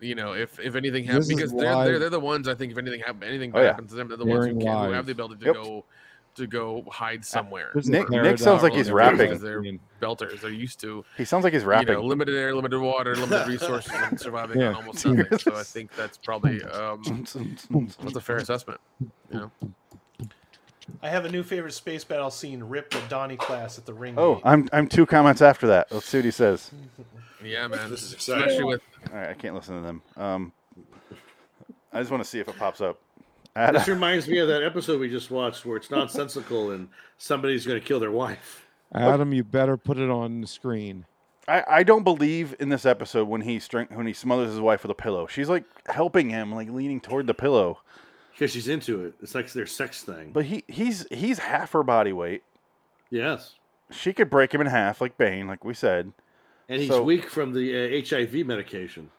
You 0.00 0.14
know, 0.14 0.32
if 0.34 0.58
if 0.60 0.74
anything 0.74 1.04
happens, 1.04 1.28
because 1.28 1.52
they're, 1.52 1.84
they're 1.84 1.98
they're 1.98 2.10
the 2.10 2.20
ones 2.20 2.48
I 2.48 2.54
think 2.54 2.72
if 2.72 2.78
anything 2.78 3.00
happens, 3.00 3.24
anything 3.24 3.52
Oh, 3.54 3.60
yeah. 3.60 3.68
happens 3.68 3.90
to 3.90 3.96
them, 3.96 4.08
they're 4.08 4.16
the 4.18 4.26
ones 4.26 4.44
who, 4.44 4.50
Airing 4.50 4.60
can, 4.60 4.84
who 4.88 4.92
have 4.92 5.06
the 5.06 5.12
ability 5.12 5.36
to 5.40 5.46
Yep. 5.46 5.54
go 5.54 5.84
to 6.34 6.46
go 6.46 6.84
hide 6.90 7.24
somewhere. 7.24 7.70
There's 7.72 7.88
Nick- 7.88 8.10
Nick 8.10 8.38
sounds 8.38 8.62
like 8.62 8.74
he's 8.74 8.90
rapping. 8.90 9.38
They're 9.38 9.62
belters. 10.02 10.42
They're 10.42 10.50
used 10.50 10.78
to 10.80 11.02
he 11.16 11.24
sounds 11.24 11.44
like 11.44 11.54
he's 11.54 11.62
you 11.62 11.68
rapping. 11.68 11.94
know 11.94 12.02
limited 12.02 12.34
air, 12.36 12.54
limited 12.54 12.78
water, 12.78 13.16
limited 13.16 13.48
resources, 13.48 13.90
and 13.94 14.20
surviving 14.20 14.62
on 14.62 14.74
almost 14.74 15.06
nothing. 15.06 15.38
So 15.38 15.56
I 15.56 15.62
think 15.62 15.94
that's 15.96 16.18
probably 16.18 16.62
um, 16.72 17.24
that's 18.02 18.16
a 18.16 18.20
fair 18.20 18.36
assessment. 18.36 18.80
You 19.32 19.38
know. 19.40 19.50
I 21.02 21.08
have 21.08 21.24
a 21.24 21.30
new 21.30 21.42
favorite 21.42 21.72
space 21.72 22.04
battle 22.04 22.30
scene: 22.30 22.62
Rip 22.62 22.90
the 22.90 23.00
Donnie 23.08 23.36
class 23.36 23.78
at 23.78 23.86
the 23.86 23.94
ring. 23.94 24.14
oh, 24.16 24.34
gate. 24.36 24.42
I'm 24.44 24.68
I'm 24.72 24.86
two 24.86 25.06
comments 25.06 25.42
after 25.42 25.66
that. 25.68 25.90
Let's 25.90 26.06
see 26.06 26.18
what 26.18 26.24
he 26.24 26.30
says. 26.30 26.70
Yeah, 27.44 27.68
man. 27.68 27.90
This 27.90 28.02
is 28.02 28.12
exciting. 28.12 28.42
Especially 28.44 28.64
with 28.64 28.80
All 29.12 29.18
right, 29.18 29.28
I 29.28 29.34
can't 29.34 29.54
listen 29.54 29.76
to 29.76 29.82
them. 29.82 30.02
Um, 30.16 30.52
I 31.92 32.00
just 32.00 32.10
want 32.10 32.22
to 32.24 32.28
see 32.28 32.40
if 32.40 32.48
it 32.48 32.58
pops 32.58 32.80
up. 32.80 32.98
Adam, 33.54 33.78
This 33.78 33.88
reminds 33.88 34.26
me 34.26 34.38
of 34.38 34.48
that 34.48 34.64
episode 34.64 34.98
we 34.98 35.08
just 35.08 35.30
watched 35.30 35.64
where 35.64 35.76
it's 35.76 35.90
nonsensical 35.90 36.72
and 36.72 36.88
somebody's 37.18 37.64
going 37.64 37.80
to 37.80 37.86
kill 37.86 38.00
their 38.00 38.10
wife. 38.10 38.66
Adam, 38.92 39.32
you 39.32 39.44
better 39.44 39.76
put 39.76 39.96
it 39.96 40.10
on 40.10 40.40
the 40.40 40.46
screen. 40.46 41.04
I, 41.48 41.62
I 41.68 41.82
don't 41.84 42.02
believe 42.02 42.56
in 42.58 42.68
this 42.68 42.84
episode 42.84 43.28
when 43.28 43.42
he 43.42 43.60
string, 43.60 43.86
when 43.92 44.06
he 44.06 44.12
smothers 44.12 44.50
his 44.50 44.60
wife 44.60 44.82
with 44.82 44.90
a 44.90 44.94
pillow. 44.94 45.26
She's 45.26 45.48
like 45.48 45.64
helping 45.86 46.30
him, 46.30 46.52
like 46.52 46.68
leaning 46.68 47.00
toward 47.00 47.26
the 47.26 47.34
pillow. 47.34 47.78
Because 48.36 48.50
she's 48.52 48.68
into 48.68 49.02
it. 49.06 49.14
It's 49.22 49.34
like 49.34 49.50
their 49.52 49.64
sex 49.66 50.02
thing. 50.02 50.30
But 50.32 50.44
he 50.44 50.62
he's 50.68 51.06
he's 51.10 51.38
half 51.38 51.72
her 51.72 51.82
body 51.82 52.12
weight. 52.12 52.42
yes. 53.10 53.54
She 53.90 54.12
could 54.12 54.28
break 54.28 54.52
him 54.52 54.60
in 54.60 54.66
half, 54.66 55.00
like 55.00 55.16
Bane, 55.16 55.46
like 55.46 55.64
we 55.64 55.72
said. 55.72 56.12
And 56.68 56.80
he's 56.80 56.90
So- 56.90 57.04
weak 57.04 57.30
from 57.30 57.52
the 57.52 58.00
uh, 58.02 58.04
HIV 58.04 58.44
medication. 58.44 59.10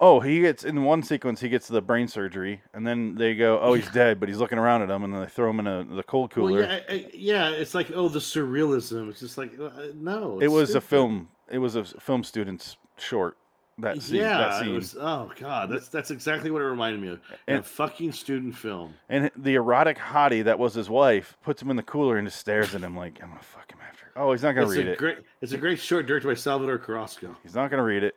Oh, 0.00 0.20
he 0.20 0.40
gets 0.40 0.64
in 0.64 0.84
one 0.84 1.02
sequence. 1.02 1.40
He 1.40 1.48
gets 1.48 1.66
the 1.66 1.80
brain 1.80 2.06
surgery, 2.08 2.62
and 2.74 2.86
then 2.86 3.14
they 3.16 3.34
go, 3.34 3.58
"Oh, 3.60 3.74
he's 3.74 3.90
dead," 3.90 4.20
but 4.20 4.28
he's 4.28 4.38
looking 4.38 4.58
around 4.58 4.82
at 4.82 4.90
him, 4.90 5.02
and 5.02 5.12
then 5.12 5.20
they 5.22 5.26
throw 5.28 5.50
him 5.50 5.58
in 5.60 5.66
a, 5.66 5.82
the 5.84 6.02
cold 6.04 6.34
Well, 6.36 6.46
cooler. 6.48 6.62
yeah, 6.62 6.80
I, 6.88 6.92
I, 6.92 7.10
yeah, 7.12 7.48
it's 7.50 7.74
like, 7.74 7.90
oh, 7.94 8.08
the 8.08 8.20
surrealism. 8.20 9.08
It's 9.10 9.18
just 9.20 9.36
like, 9.38 9.52
uh, 9.58 9.70
no. 9.96 10.38
it 10.40 10.48
was 10.48 10.74
a 10.76 10.80
film. 10.80 11.28
It 11.48 11.58
was 11.58 11.74
a 11.74 11.84
film 11.84 12.22
student's 12.22 12.76
short. 12.98 13.36
That 13.80 14.02
scene. 14.02 14.16
yeah, 14.20 14.38
that 14.38 14.60
scene. 14.62 14.74
was. 14.74 14.96
Oh 14.98 15.30
god, 15.38 15.70
that's 15.70 15.88
that's 15.88 16.10
exactly 16.10 16.50
what 16.50 16.62
it 16.62 16.66
reminded 16.66 17.00
me 17.00 17.08
of. 17.08 17.20
And- 17.46 17.58
a 17.58 17.62
fucking 17.62 18.12
student 18.12 18.54
film. 18.56 18.94
And 19.08 19.30
the 19.36 19.54
erotic 19.54 19.98
hottie 19.98 20.44
that 20.44 20.58
was 20.58 20.74
his 20.74 20.88
wife 20.90 21.36
puts 21.42 21.60
him 21.62 21.70
in 21.70 21.76
the 21.76 21.82
cooler 21.82 22.16
and 22.18 22.26
just 22.26 22.38
stares 22.40 22.74
at 22.74 22.80
him 22.82 22.96
like, 22.96 23.18
"I'm 23.22 23.28
gonna 23.28 23.40
fuck 23.40 23.70
him 23.72 23.78
after." 23.88 24.06
Oh, 24.16 24.32
he's 24.32 24.42
not 24.42 24.52
gonna 24.52 24.66
It's 24.66 24.76
read 24.76 24.88
a 24.88 24.92
it. 24.92 24.98
great. 24.98 25.18
It's 25.40 25.52
a 25.52 25.58
great 25.58 25.78
short 25.78 26.06
directed 26.06 26.28
by 26.28 26.34
Salvador 26.34 26.78
Carrasco. 26.78 27.36
He's 27.42 27.54
not 27.54 27.70
gonna 27.70 27.82
read 27.84 28.02
it. 28.04 28.16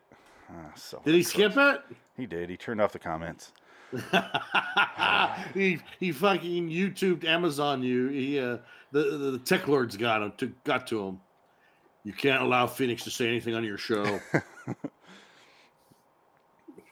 Ah, 0.49 0.71
so 0.75 1.01
Did 1.05 1.15
he 1.15 1.23
skip 1.23 1.55
it? 1.57 1.81
He 2.17 2.25
did. 2.25 2.49
He 2.49 2.57
turned 2.57 2.79
off 2.81 2.91
the 2.91 2.99
comments. 2.99 3.51
he 5.53 5.79
he 5.99 6.11
fucking 6.11 6.69
YouTubed 6.69 7.25
Amazon 7.25 7.83
you. 7.83 8.07
He 8.09 8.39
uh 8.39 8.57
the, 8.91 9.03
the 9.03 9.17
the 9.31 9.39
tech 9.39 9.67
lords 9.67 9.97
got 9.97 10.21
him 10.21 10.33
to 10.37 10.47
got 10.63 10.87
to 10.87 11.07
him. 11.07 11.19
You 12.03 12.11
can't 12.13 12.41
allow 12.41 12.67
Phoenix 12.67 13.03
to 13.05 13.09
say 13.11 13.27
anything 13.27 13.55
on 13.55 13.63
your 13.63 13.77
show. 13.77 14.19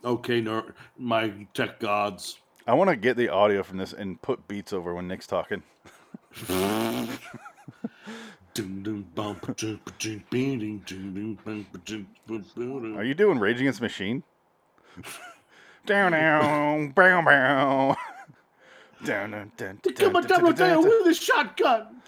okay, 0.04 0.42
no, 0.42 0.66
my 0.98 1.34
tech 1.54 1.80
gods. 1.80 2.40
I 2.68 2.74
want 2.74 2.90
to 2.90 2.96
get 2.96 3.18
the 3.18 3.30
audio 3.30 3.64
from 3.64 3.78
this 3.78 3.94
and 3.94 4.22
put 4.22 4.48
beats 4.48 4.72
over 4.74 4.94
when 4.94 5.08
Nick's 5.08 5.28
talking. 5.28 5.64
Dun, 8.54 8.84
dun, 8.84 9.06
bum, 9.16 9.38
ba-dun, 9.42 9.80
ba-dun, 9.86 10.24
beating, 10.30 10.80
dun, 10.86 11.14
dun, 11.14 11.40
bum, 11.46 11.66
ba-dun, 11.72 12.06
ba-dun. 12.28 12.98
Are 12.98 13.04
you 13.04 13.14
doing 13.14 13.40
Rage 13.40 13.62
Against 13.62 13.80
Machine? 13.80 14.24
Down, 15.86 16.12
down, 16.12 16.90
bow, 16.92 17.22
bow. 17.24 17.96
Down, 19.04 19.32
down, 19.32 19.52
down, 19.58 19.80
double 19.96 20.22
down 20.22 20.84
with 20.84 21.08
a 21.08 21.14
shotgun. 21.16 22.02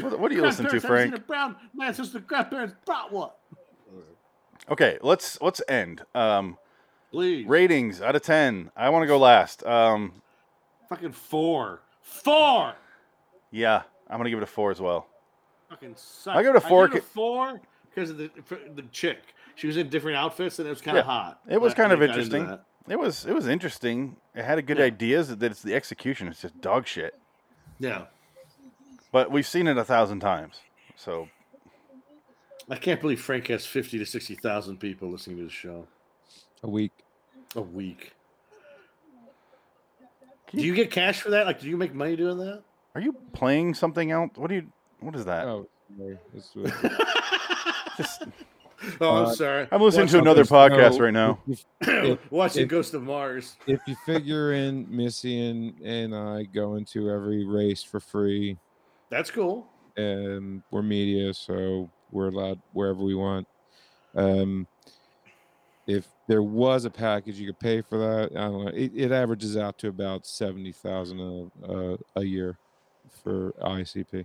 What, 0.00 0.18
what 0.18 0.32
are 0.32 0.34
you 0.34 0.42
listening 0.42 0.72
to, 0.72 0.80
Grandparents 0.80 0.82
haven't 0.82 1.02
seen 1.02 1.10
Frank? 1.10 1.26
brown 1.28 1.56
man 1.74 1.94
since 1.94 2.10
the 2.10 2.18
grandparents 2.18 2.74
brought 2.84 3.12
one. 3.12 3.30
Okay, 4.70 4.98
let's 5.02 5.40
let's 5.40 5.60
end. 5.68 6.02
Um, 6.14 6.56
Please. 7.10 7.46
ratings 7.46 8.00
out 8.00 8.16
of 8.16 8.22
ten. 8.22 8.70
I 8.76 8.88
want 8.90 9.02
to 9.02 9.06
go 9.06 9.18
last. 9.18 9.64
Um, 9.66 10.22
Fucking 10.88 11.12
four. 11.12 11.80
Four. 12.00 12.74
yeah, 13.50 13.82
I'm 14.08 14.18
gonna 14.18 14.30
give 14.30 14.38
it 14.38 14.42
a 14.44 14.46
four 14.46 14.70
as 14.70 14.80
well. 14.80 15.06
Fucking 15.70 15.94
suck. 15.96 16.36
I'll 16.36 16.42
give 16.42 16.54
it 16.54 16.58
a 16.64 16.68
four 16.68 16.84
I 16.84 16.86
give 16.88 16.96
it 16.96 16.98
a 16.98 17.00
ca- 17.02 17.06
four 17.14 17.60
because 17.94 18.10
of 18.10 18.18
the 18.18 18.30
for 18.44 18.58
the 18.74 18.82
chick. 18.92 19.18
She 19.54 19.66
was 19.66 19.76
in 19.76 19.88
different 19.88 20.16
outfits 20.16 20.58
and 20.58 20.66
it 20.66 20.70
was 20.70 20.80
kind 20.80 20.96
of 20.98 21.04
Yeah, 21.06 21.10
hot. 21.12 21.40
it 21.48 21.60
was 21.60 21.72
I- 21.74 21.76
kind 21.76 21.90
I 21.92 21.94
of 21.94 22.00
got 22.00 22.04
into 22.10 22.20
interesting. 22.20 22.46
that. 22.46 22.64
It 22.88 22.98
was 22.98 23.26
it 23.26 23.32
was 23.34 23.46
interesting. 23.48 24.16
It 24.34 24.44
had 24.44 24.58
a 24.58 24.62
good 24.62 24.78
Yeah. 24.78 24.84
ideas. 24.84 25.28
That 25.36 25.42
it's 25.50 25.62
the 25.62 25.74
execution. 25.74 26.28
It's 26.28 26.42
just 26.42 26.60
dog 26.60 26.86
shit. 26.86 27.18
Yeah. 27.78 28.06
But 29.12 29.30
we've 29.30 29.46
seen 29.46 29.66
it 29.66 29.76
a 29.76 29.84
thousand 29.84 30.20
times. 30.20 30.60
So 30.96 31.28
I 32.72 32.76
can't 32.76 33.02
believe 33.02 33.20
Frank 33.20 33.48
has 33.48 33.66
fifty 33.66 33.98
to 33.98 34.06
sixty 34.06 34.34
thousand 34.34 34.78
people 34.78 35.10
listening 35.10 35.36
to 35.36 35.44
the 35.44 35.50
show 35.50 35.86
A 36.64 36.68
week. 36.70 36.92
a 37.54 37.60
week. 37.60 38.12
Do 40.54 40.62
you 40.62 40.74
get 40.74 40.90
cash 40.90 41.20
for 41.20 41.30
that? 41.30 41.44
Like, 41.46 41.60
do 41.60 41.68
you 41.68 41.76
make 41.76 41.94
money 41.94 42.16
doing 42.16 42.38
that? 42.38 42.62
are 42.94 43.00
you 43.00 43.14
playing 43.34 43.74
something 43.74 44.10
else? 44.10 44.30
What 44.36 44.48
do 44.48 44.54
you? 44.56 44.66
What 45.00 45.14
is 45.16 45.24
that? 45.26 45.46
Oh, 45.46 45.68
sorry. 45.98 46.18
This 46.34 46.50
was- 46.54 46.72
Just, 47.98 48.22
oh, 49.02 49.10
I'm 49.16 49.24
Uh, 49.26 49.32
sorry. 49.34 49.68
I'm 49.70 49.82
listening 49.82 50.06
to 50.08 50.18
another 50.18 50.44
podcast 50.44 50.92
No, 50.98 51.04
right 51.04 51.12
now. 51.12 51.38
if- 51.46 51.64
if- 51.82 52.32
Watching 52.32 52.62
if- 52.62 52.68
Ghost 52.68 52.94
of 52.94 53.02
Mars. 53.02 53.56
if 53.66 53.80
you 53.86 53.94
figure 54.06 54.52
in 54.54 54.86
Missy 54.94 55.46
and, 55.46 55.78
and 55.80 56.14
I 56.14 56.44
go 56.44 56.76
into 56.76 57.10
every 57.10 57.44
race 57.44 57.82
for 57.82 58.00
free, 58.00 58.56
That's 59.10 59.30
cool. 59.30 59.66
and 59.98 60.62
we're 60.70 60.80
media, 60.82 61.34
so 61.34 61.90
we're 62.12 62.28
allowed 62.28 62.60
wherever 62.72 63.02
we 63.02 63.14
want. 63.14 63.48
Um, 64.14 64.66
if 65.86 66.06
there 66.28 66.42
was 66.42 66.84
a 66.84 66.90
package 66.90 67.38
you 67.38 67.46
could 67.46 67.58
pay 67.58 67.82
for 67.82 67.98
that, 67.98 68.30
I 68.36 68.44
don't 68.44 68.64
know. 68.64 68.70
It, 68.70 68.92
it 68.94 69.12
averages 69.12 69.56
out 69.56 69.78
to 69.78 69.88
about 69.88 70.26
seventy 70.26 70.72
thousand 70.72 71.50
a 71.64 71.98
a 72.14 72.22
year 72.22 72.58
for 73.22 73.52
ICP. 73.62 74.24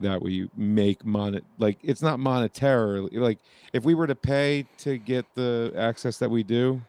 That 0.00 0.20
way 0.20 0.32
you 0.32 0.50
make 0.56 1.04
money. 1.04 1.40
Like 1.58 1.78
it's 1.82 2.02
not 2.02 2.18
monetarily. 2.18 3.14
Like 3.14 3.38
if 3.72 3.84
we 3.84 3.94
were 3.94 4.06
to 4.06 4.14
pay 4.14 4.66
to 4.78 4.98
get 4.98 5.24
the 5.34 5.72
access 5.76 6.18
that 6.18 6.30
we 6.30 6.42
do, 6.42 6.82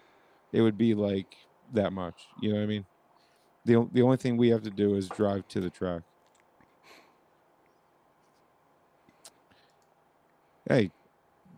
it 0.52 0.62
would 0.62 0.78
be 0.78 0.94
like 0.94 1.36
that 1.74 1.94
much. 1.94 2.26
You 2.42 2.50
know 2.50 2.58
what 2.58 2.64
I 2.64 2.68
mean? 2.68 2.86
The 3.64 3.88
the 3.94 4.02
only 4.02 4.18
thing 4.18 4.38
we 4.38 4.50
have 4.50 4.64
to 4.64 4.72
do 4.72 4.96
is 4.96 5.08
drive 5.08 5.48
to 5.50 5.62
the 5.62 5.70
track. 5.70 6.02
Hey, 10.68 10.92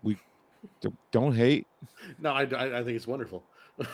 we 0.03 0.17
don't 1.11 1.33
hate. 1.35 1.65
No, 2.19 2.31
I, 2.31 2.43
I, 2.43 2.79
I 2.79 2.83
think 2.83 2.95
it's 2.95 3.07
wonderful. 3.07 3.43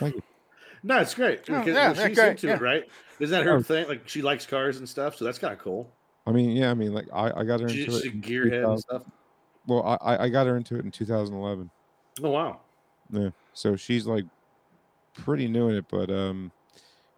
No, 0.86 0.98
it's 0.98 1.14
great. 1.14 1.40
Oh, 1.48 1.60
because 1.60 1.66
yeah, 1.74 1.92
well, 1.92 2.06
she's 2.06 2.14
great, 2.18 2.30
into 2.32 2.46
yeah. 2.48 2.54
it, 2.56 2.60
right? 2.60 2.84
Isn't 3.18 3.32
that 3.38 3.46
her 3.46 3.56
Oh. 3.56 3.62
thing? 3.62 3.88
Like 3.88 4.06
she 4.06 4.20
likes 4.20 4.44
cars 4.44 4.76
and 4.76 4.86
stuff, 4.86 5.16
so 5.16 5.24
that's 5.24 5.38
kind 5.38 5.54
of 5.54 5.58
cool. 5.58 5.90
I 6.26 6.30
mean, 6.30 6.50
yeah, 6.50 6.70
I 6.70 6.74
mean, 6.74 6.92
like 6.92 7.06
I, 7.10 7.40
I 7.40 7.44
got 7.44 7.60
her 7.60 7.68
into 7.68 7.86
just 7.86 8.04
it. 8.04 8.12
a 8.12 8.16
gearhead 8.16 8.68
and 8.68 8.78
stuff. 8.78 9.02
Well, 9.66 9.82
I- 9.82 10.14
I, 10.16 10.24
I 10.24 10.28
got 10.28 10.46
her 10.46 10.58
into 10.58 10.76
it 10.76 10.84
in 10.84 10.90
2011. 10.90 11.70
Oh 12.22 12.30
wow. 12.30 12.60
Yeah, 13.10 13.30
so 13.54 13.76
she's 13.76 14.06
like 14.06 14.26
pretty 15.14 15.48
new 15.48 15.70
in 15.70 15.76
it, 15.76 15.86
but 15.90 16.10
um, 16.10 16.52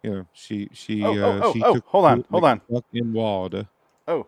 you 0.01 0.11
know, 0.11 0.25
she 0.31 0.69
she 0.71 1.03
Oh, 1.03 1.17
oh, 1.17 1.23
uh, 1.23 1.41
oh, 1.43 1.53
she 1.53 1.63
oh, 1.63 1.73
took 1.73 1.85
hold 1.87 2.05
on, 2.05 2.25
hold 2.31 2.43
like, 2.43 2.61
on. 2.69 2.81
fucking 2.81 3.11
Wald. 3.11 3.65
Oh, 4.07 4.27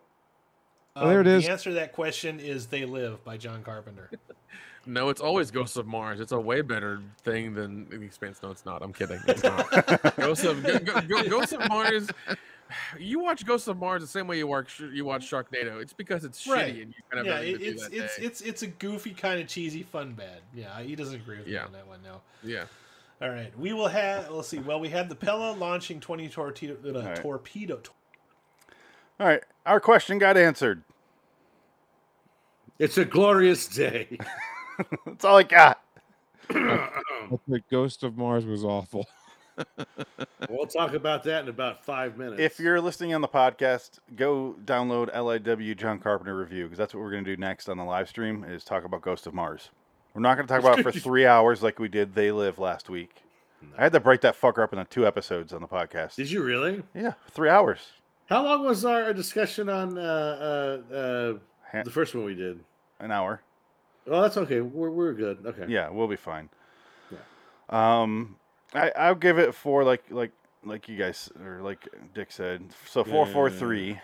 Oh, 1.02 1.10
there 1.10 1.22
it 1.22 1.28
Um. 1.28 1.42
The 1.42 1.50
answer 1.50 1.70
to 1.72 1.76
that 1.76 1.94
question 1.94 2.40
is 2.40 2.68
"They 2.68 2.86
Live" 2.86 3.24
by 3.24 3.38
John 3.38 3.64
Carpenter. 3.64 4.10
No, 4.86 5.10
it's 5.10 5.22
always 5.22 5.52
Ghosts 5.52 5.76
of 5.76 5.86
Mars. 5.86 6.20
It's 6.20 6.32
a 6.32 6.40
way 6.40 6.62
better 6.62 7.02
thing 7.24 7.54
than 7.54 7.88
The 7.90 8.02
Expanse. 8.02 8.40
No, 8.42 8.50
it's 8.50 8.66
not. 8.66 8.82
I'm 8.82 8.94
kidding. 8.94 9.20
It's 9.28 9.44
not. 9.44 10.16
Ghosts 10.16 10.46
of 10.46 10.64
Go- 10.64 10.80
Go- 10.80 11.02
Go- 11.02 11.30
Ghosts 11.30 11.52
of 11.52 11.68
Mars. 11.68 12.10
You 12.98 13.20
watch 13.20 13.46
Ghosts 13.46 13.68
of 13.68 13.78
Mars 13.78 14.02
the 14.02 14.08
same 14.08 14.26
way 14.26 14.38
you 14.38 14.48
watch 14.48 14.80
you 14.80 15.04
watch 15.06 15.30
Sharknado. 15.30 15.80
It's 15.82 15.94
because 15.94 16.24
it's 16.24 16.48
Right. 16.48 16.74
shitty 16.74 16.82
and 16.84 16.94
you 16.96 17.04
kind 17.12 17.20
of 17.20 17.26
yeah, 17.28 17.40
it, 17.42 17.62
it's 17.62 17.84
that 17.84 17.94
it's 17.94 18.18
day. 18.18 18.24
it's 18.26 18.42
it's 18.42 18.62
a 18.64 18.68
goofy 18.68 19.12
kind 19.12 19.40
of 19.42 19.48
cheesy 19.48 19.84
fun 19.84 20.14
bad. 20.14 20.40
Yeah, 20.56 20.80
he 20.82 20.96
doesn't 20.96 21.16
agree 21.16 21.38
with 21.40 21.48
me 21.48 21.54
Yeah. 21.54 21.66
on 21.66 21.74
that 21.74 21.86
one. 21.86 22.00
No. 22.02 22.22
yeah. 22.42 22.64
All 23.22 23.30
right, 23.30 23.56
we 23.60 23.74
will 23.74 23.90
have. 23.90 24.32
Let's 24.32 24.48
see. 24.48 24.60
Well, 24.60 24.80
we 24.80 24.90
had 24.90 25.10
the 25.10 25.16
Pella 25.16 25.52
launching 25.52 26.00
twenty 26.00 26.30
torpedo 26.30 26.78
uh, 26.98 27.04
right. 27.04 27.16
torpedo. 27.18 27.82
all 29.20 29.28
right. 29.28 29.44
Our 29.66 29.82
question 29.82 30.18
got 30.20 30.38
answered. 30.38 30.84
It's 32.80 32.98
a 32.98 33.04
glorious 33.04 33.68
day. 33.68 34.18
That's 35.06 35.26
all 35.26 35.38
I 35.38 35.44
got. 35.44 35.82
The 37.48 37.62
Ghost 37.70 38.04
of 38.04 38.18
Mars 38.18 38.44
was 38.46 38.64
awful. 38.64 39.06
we'll 40.50 40.66
talk 40.66 40.94
about 40.94 41.24
that 41.26 41.44
in 41.44 41.50
about 41.50 41.86
five 41.86 42.18
minutes. 42.18 42.42
If 42.42 42.60
you're 42.60 42.82
listening 42.82 43.14
on 43.14 43.22
the 43.22 43.28
podcast, 43.28 44.00
go 44.16 44.56
download 44.66 45.14
LIW 45.14 45.78
John 45.78 46.00
Carpenter 46.00 46.36
review 46.36 46.64
because 46.64 46.78
that's 46.80 46.94
what 46.96 47.02
we're 47.02 47.12
going 47.12 47.24
to 47.26 47.36
do 47.36 47.40
next 47.40 47.70
on 47.70 47.78
the 47.78 47.84
live 47.84 48.10
stream 48.10 48.44
is 48.44 48.64
talk 48.64 48.84
about 48.84 49.02
Ghost 49.02 49.28
of 49.28 49.36
Mars. 49.36 49.70
We're 50.16 50.22
not 50.22 50.36
going 50.36 50.48
to 50.48 50.54
talk 50.54 50.62
about 50.64 50.80
it 50.80 50.84
for 50.84 50.92
three 51.00 51.28
hours 51.28 51.62
like 51.62 51.78
we 51.78 51.88
did 51.88 52.16
They 52.16 52.32
Live 52.32 52.58
last 52.58 52.90
week. 52.90 53.22
I 53.78 53.84
had 53.84 53.92
to 53.94 54.00
break 54.00 54.22
that 54.22 54.40
fucker 54.40 54.64
up 54.64 54.74
into 54.74 54.86
two 54.86 55.06
episodes 55.06 55.54
on 55.54 55.62
the 55.62 55.68
podcast. 55.68 56.16
did 56.16 56.32
you 56.32 56.42
really? 56.42 56.82
Yeah, 56.96 57.14
three 57.30 57.50
hours. 57.50 57.80
How 58.28 58.44
long 58.44 58.66
was 58.66 58.86
our 58.86 59.14
discussion 59.14 59.70
on 59.70 59.98
uh, 60.00 60.82
uh, 60.92 60.94
uh, 60.96 61.34
Ha- 61.72 61.84
the 61.84 61.92
first 61.92 62.16
one 62.16 62.24
we 62.24 62.34
did? 62.34 62.60
An 63.00 63.12
hour. 63.12 63.42
Oh, 64.08 64.22
that's 64.22 64.38
okay. 64.38 64.62
We're 64.62 64.90
we're 64.90 65.14
good. 65.14 65.46
Okay. 65.46 65.66
Yeah, 65.68 65.90
we'll 65.90 66.08
be 66.08 66.16
fine. 66.16 66.50
Yeah. 67.12 68.02
Um, 68.02 68.36
I 68.74 68.92
I'll 68.96 69.16
give 69.16 69.38
it 69.40 69.54
four 69.54 69.84
like 69.84 70.04
like 70.10 70.32
like 70.64 70.90
you 70.90 70.98
guys 70.98 71.32
or 71.44 71.62
like 71.62 71.88
Dick 72.14 72.32
said. 72.32 72.64
So 72.86 73.04
four 73.04 73.26
Yeah. 73.28 73.34
four 73.34 73.50
three. 73.50 74.00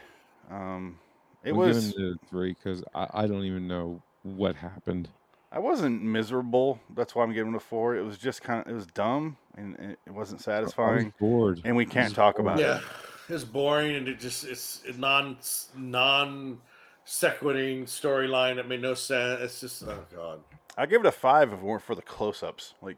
Um, 0.49 0.99
it 1.43 1.51
I'm 1.51 1.57
was. 1.57 1.89
it 1.97 2.17
three 2.29 2.53
because 2.53 2.83
I, 2.93 3.07
I 3.13 3.27
don't 3.27 3.43
even 3.43 3.67
know 3.67 4.01
what 4.23 4.55
happened. 4.55 5.09
I 5.51 5.59
wasn't 5.59 6.03
miserable. 6.03 6.79
That's 6.95 7.15
why 7.15 7.23
I'm 7.23 7.33
giving 7.33 7.53
it 7.53 7.57
a 7.57 7.59
four. 7.59 7.95
It 7.95 8.03
was 8.03 8.17
just 8.17 8.41
kind 8.41 8.61
of 8.61 8.71
it 8.71 8.75
was 8.75 8.87
dumb 8.87 9.37
and 9.57 9.75
it 9.79 9.99
it 10.05 10.11
wasn't 10.11 10.39
I 10.47 10.59
was 10.61 10.69
satisfying. 10.69 11.13
bored. 11.19 11.61
And 11.63 11.75
we 11.75 11.85
can't 11.85 12.13
talk 12.13 12.39
about 12.39 12.59
it. 12.59 12.63
Yeah, 12.63 12.81
it's 13.29 13.43
boring 13.43 13.95
and 13.95 14.07
it 14.07 14.19
just 14.19 14.43
it's 14.45 14.83
non 14.97 15.37
non 15.75 16.59
sequiting 17.05 17.85
storyline 17.85 18.55
that 18.57 18.67
made 18.67 18.81
no 18.81 18.93
sense. 18.95 19.41
It's 19.41 19.61
just 19.61 19.83
oh 19.83 20.03
god. 20.13 20.41
I'd 20.77 20.89
give 20.89 21.01
it 21.01 21.07
a 21.07 21.11
five 21.11 21.53
if 21.53 21.59
it 21.59 21.63
weren't 21.63 21.83
for 21.83 21.95
the 21.95 22.01
close-ups. 22.01 22.73
Like 22.81 22.97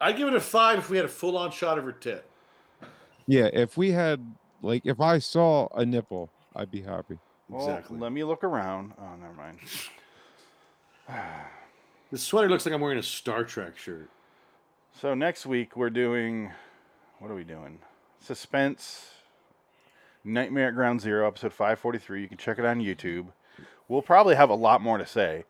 I'd 0.00 0.16
give 0.16 0.28
it 0.28 0.34
a 0.34 0.40
five 0.40 0.78
if 0.78 0.90
we 0.90 0.96
had 0.96 1.06
a 1.06 1.08
full 1.08 1.36
on 1.36 1.50
shot 1.50 1.78
of 1.78 1.84
her 1.84 1.92
tit. 1.92 2.28
Yeah, 3.26 3.48
if 3.52 3.76
we 3.76 3.90
had 3.92 4.20
like 4.62 4.82
if 4.84 5.00
I 5.00 5.18
saw 5.18 5.68
a 5.74 5.84
nipple, 5.84 6.30
I'd 6.54 6.70
be 6.70 6.82
happy. 6.82 7.18
well, 7.48 7.68
Exactly. 7.68 7.98
let 7.98 8.12
me 8.12 8.22
look 8.24 8.44
around. 8.44 8.92
Oh, 9.00 9.16
never 9.20 9.34
mind. 9.34 9.58
This 12.10 12.22
sweater 12.22 12.50
looks 12.50 12.66
like 12.66 12.74
I'm 12.74 12.80
wearing 12.82 12.98
a 12.98 13.02
Star 13.02 13.42
Trek 13.42 13.78
shirt. 13.78 14.10
So 15.00 15.14
next 15.14 15.46
week 15.46 15.76
we're 15.78 15.88
doing 15.88 16.52
what 17.20 17.30
are 17.30 17.34
we 17.34 17.42
doing? 17.44 17.78
Suspense 18.20 19.06
Nightmare 20.24 20.68
at 20.68 20.74
Ground 20.74 21.00
Zero, 21.00 21.26
episode 21.26 21.52
543. 21.52 22.22
You 22.22 22.28
can 22.28 22.38
check 22.38 22.58
it 22.58 22.64
on 22.64 22.80
YouTube. 22.80 23.26
We'll 23.88 24.02
probably 24.02 24.34
have 24.36 24.50
a 24.50 24.54
lot 24.54 24.80
more 24.80 24.98
to 24.98 25.06
say. 25.06 25.44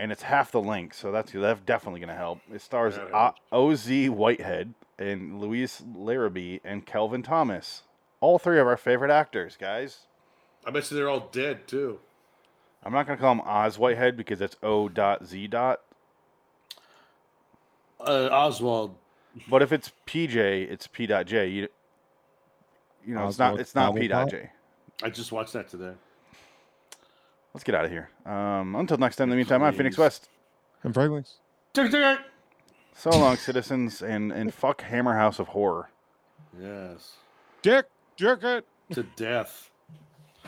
And 0.00 0.12
it's 0.12 0.22
half 0.22 0.52
the 0.52 0.60
length, 0.60 0.96
so 0.96 1.10
that's 1.10 1.32
that's 1.32 1.60
definitely 1.62 2.00
going 2.00 2.08
to 2.10 2.14
help. 2.14 2.40
It 2.52 2.60
stars 2.62 2.96
That 2.96 3.34
O- 3.52 3.68
Oz 3.70 3.88
Whitehead 3.88 4.74
and 4.98 5.40
Louise 5.40 5.82
Larrabee 5.96 6.58
and 6.64 6.86
Kelvin 6.86 7.22
Thomas. 7.22 7.82
All 8.20 8.38
three 8.38 8.60
of 8.60 8.66
our 8.66 8.76
favorite 8.76 9.10
actors, 9.10 9.56
guys. 9.60 10.06
I 10.64 10.70
bet 10.70 10.90
you 10.90 10.96
they're 10.96 11.08
all 11.08 11.28
dead 11.32 11.66
too. 11.66 11.98
I'm 12.84 12.92
not 12.92 13.06
going 13.06 13.18
to 13.18 13.22
call 13.22 13.32
him 13.32 13.40
Oz 13.40 13.76
Whitehead 13.78 14.16
because 14.16 14.38
that's 14.38 14.56
O 14.62 14.88
dot 14.88 15.26
Z 15.26 15.48
dot. 15.48 15.80
Uh, 18.00 18.28
Oswald. 18.30 18.94
But 19.48 19.62
if 19.62 19.72
it's 19.72 19.92
PJ, 20.06 20.36
it's 20.70 20.86
P 20.86 21.06
dot 21.06 21.26
J. 21.26 21.48
You, 21.48 21.68
you 23.08 23.14
know, 23.14 23.26
it's 23.26 23.38
not 23.38 23.58
it's 23.58 23.74
not 23.74 23.96
P 23.96 24.06
dot 24.06 24.28
Cobblepot? 24.28 24.30
J. 24.30 24.50
I 25.02 25.08
just 25.08 25.32
watched 25.32 25.54
that 25.54 25.68
today. 25.68 25.94
Let's 27.54 27.64
get 27.64 27.74
out 27.74 27.86
of 27.86 27.90
here. 27.90 28.10
Um, 28.26 28.76
until 28.76 28.98
next 28.98 29.16
time, 29.16 29.24
in 29.24 29.30
the 29.30 29.36
meantime, 29.36 29.62
I'm 29.62 29.74
Phoenix 29.74 29.96
Please. 29.96 30.02
West. 30.02 30.28
And 30.82 30.92
Franklins. 30.92 31.36
Tick, 31.72 31.90
tick. 31.90 32.18
So 32.94 33.10
long, 33.10 33.36
citizens, 33.38 34.02
and, 34.02 34.30
and 34.30 34.52
fuck 34.52 34.82
Hammer 34.82 35.14
House 35.14 35.38
of 35.38 35.48
Horror. 35.48 35.88
Yes. 36.60 37.14
Dick, 37.62 37.86
jerk 38.16 38.44
it. 38.44 38.66
To 38.92 39.04
death. 39.16 39.70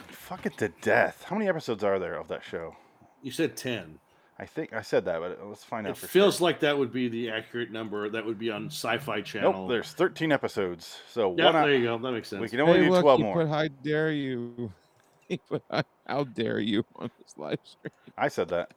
Fuck 0.08 0.44
it 0.44 0.58
to 0.58 0.68
death. 0.82 1.24
How 1.26 1.36
many 1.36 1.48
episodes 1.48 1.82
are 1.82 1.98
there 1.98 2.14
of 2.14 2.28
that 2.28 2.44
show? 2.44 2.76
You 3.22 3.30
said 3.30 3.56
ten. 3.56 3.98
I 4.41 4.47
think 4.47 4.72
I 4.72 4.80
said 4.80 5.05
that, 5.05 5.20
but 5.20 5.38
let's 5.47 5.64
find 5.64 5.86
out 5.86 5.91
It 5.91 5.97
for 5.99 6.07
feels 6.07 6.38
sure. 6.38 6.47
like 6.47 6.61
that 6.61 6.78
would 6.78 6.95
be 6.95 7.09
the 7.09 7.30
accurate 7.30 7.70
number. 7.70 8.09
That 8.09 8.24
would 8.24 8.38
be 8.38 8.51
on 8.51 8.68
Sci-Fi 8.68 9.20
Channel. 9.20 9.53
Nope, 9.53 9.68
there's 9.68 9.93
13 9.93 10.32
episodes, 10.32 10.99
so 11.11 11.34
yeah, 11.36 11.45
why 11.45 11.53
not? 11.53 11.64
there 11.66 11.74
you 11.74 11.84
go. 11.84 11.99
That 11.99 12.12
makes 12.12 12.28
sense. 12.28 12.41
We 12.41 12.49
can 12.49 12.61
only 12.61 12.78
hey, 12.78 12.84
do 12.86 12.91
look, 12.91 13.03
12 13.03 13.20
more. 13.20 13.34
put 13.34 13.49
"How 13.49 13.68
dare 13.84 14.11
you?" 14.12 14.72
He 15.28 15.36
put 15.36 15.62
"How- 15.70 15.82
"How 16.07 16.24
dare 16.24 16.59
you" 16.59 16.84
on 16.97 17.11
this 17.22 17.36
live 17.36 17.59
stream. 17.64 17.93
I 18.16 18.28
said 18.28 18.49
that. 18.49 18.72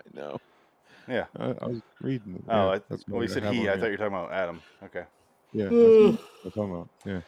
I 0.00 0.18
know. 0.18 0.40
Yeah. 1.06 1.26
I, 1.38 1.44
I 1.62 1.66
was 1.66 1.82
reading. 2.00 2.34
it. 2.34 2.42
Oh, 2.48 2.52
yeah, 2.52 2.66
I, 2.74 2.80
that's 2.88 3.06
well, 3.06 3.22
you 3.22 3.28
said 3.28 3.44
have 3.44 3.54
he. 3.54 3.60
I 3.60 3.62
here. 3.62 3.72
thought 3.78 3.84
you 3.86 3.90
were 3.92 3.96
talking 3.96 4.14
about 4.14 4.32
Adam. 4.32 4.60
Okay. 4.82 5.04
Yeah, 5.52 5.64
that's 5.66 5.72
what 5.72 6.18
I'm 6.44 6.50
talking 6.50 6.70
about. 6.74 6.88
Yeah. 7.06 7.20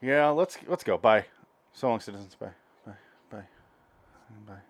Yeah, 0.00 0.28
let's 0.30 0.56
let's 0.66 0.82
go. 0.82 0.96
Bye. 0.96 1.26
So 1.74 1.90
long, 1.90 2.00
citizens. 2.00 2.34
Bye. 2.36 2.48
Bye. 2.86 2.92
Bye. 3.30 3.44
Bye. 4.46 4.62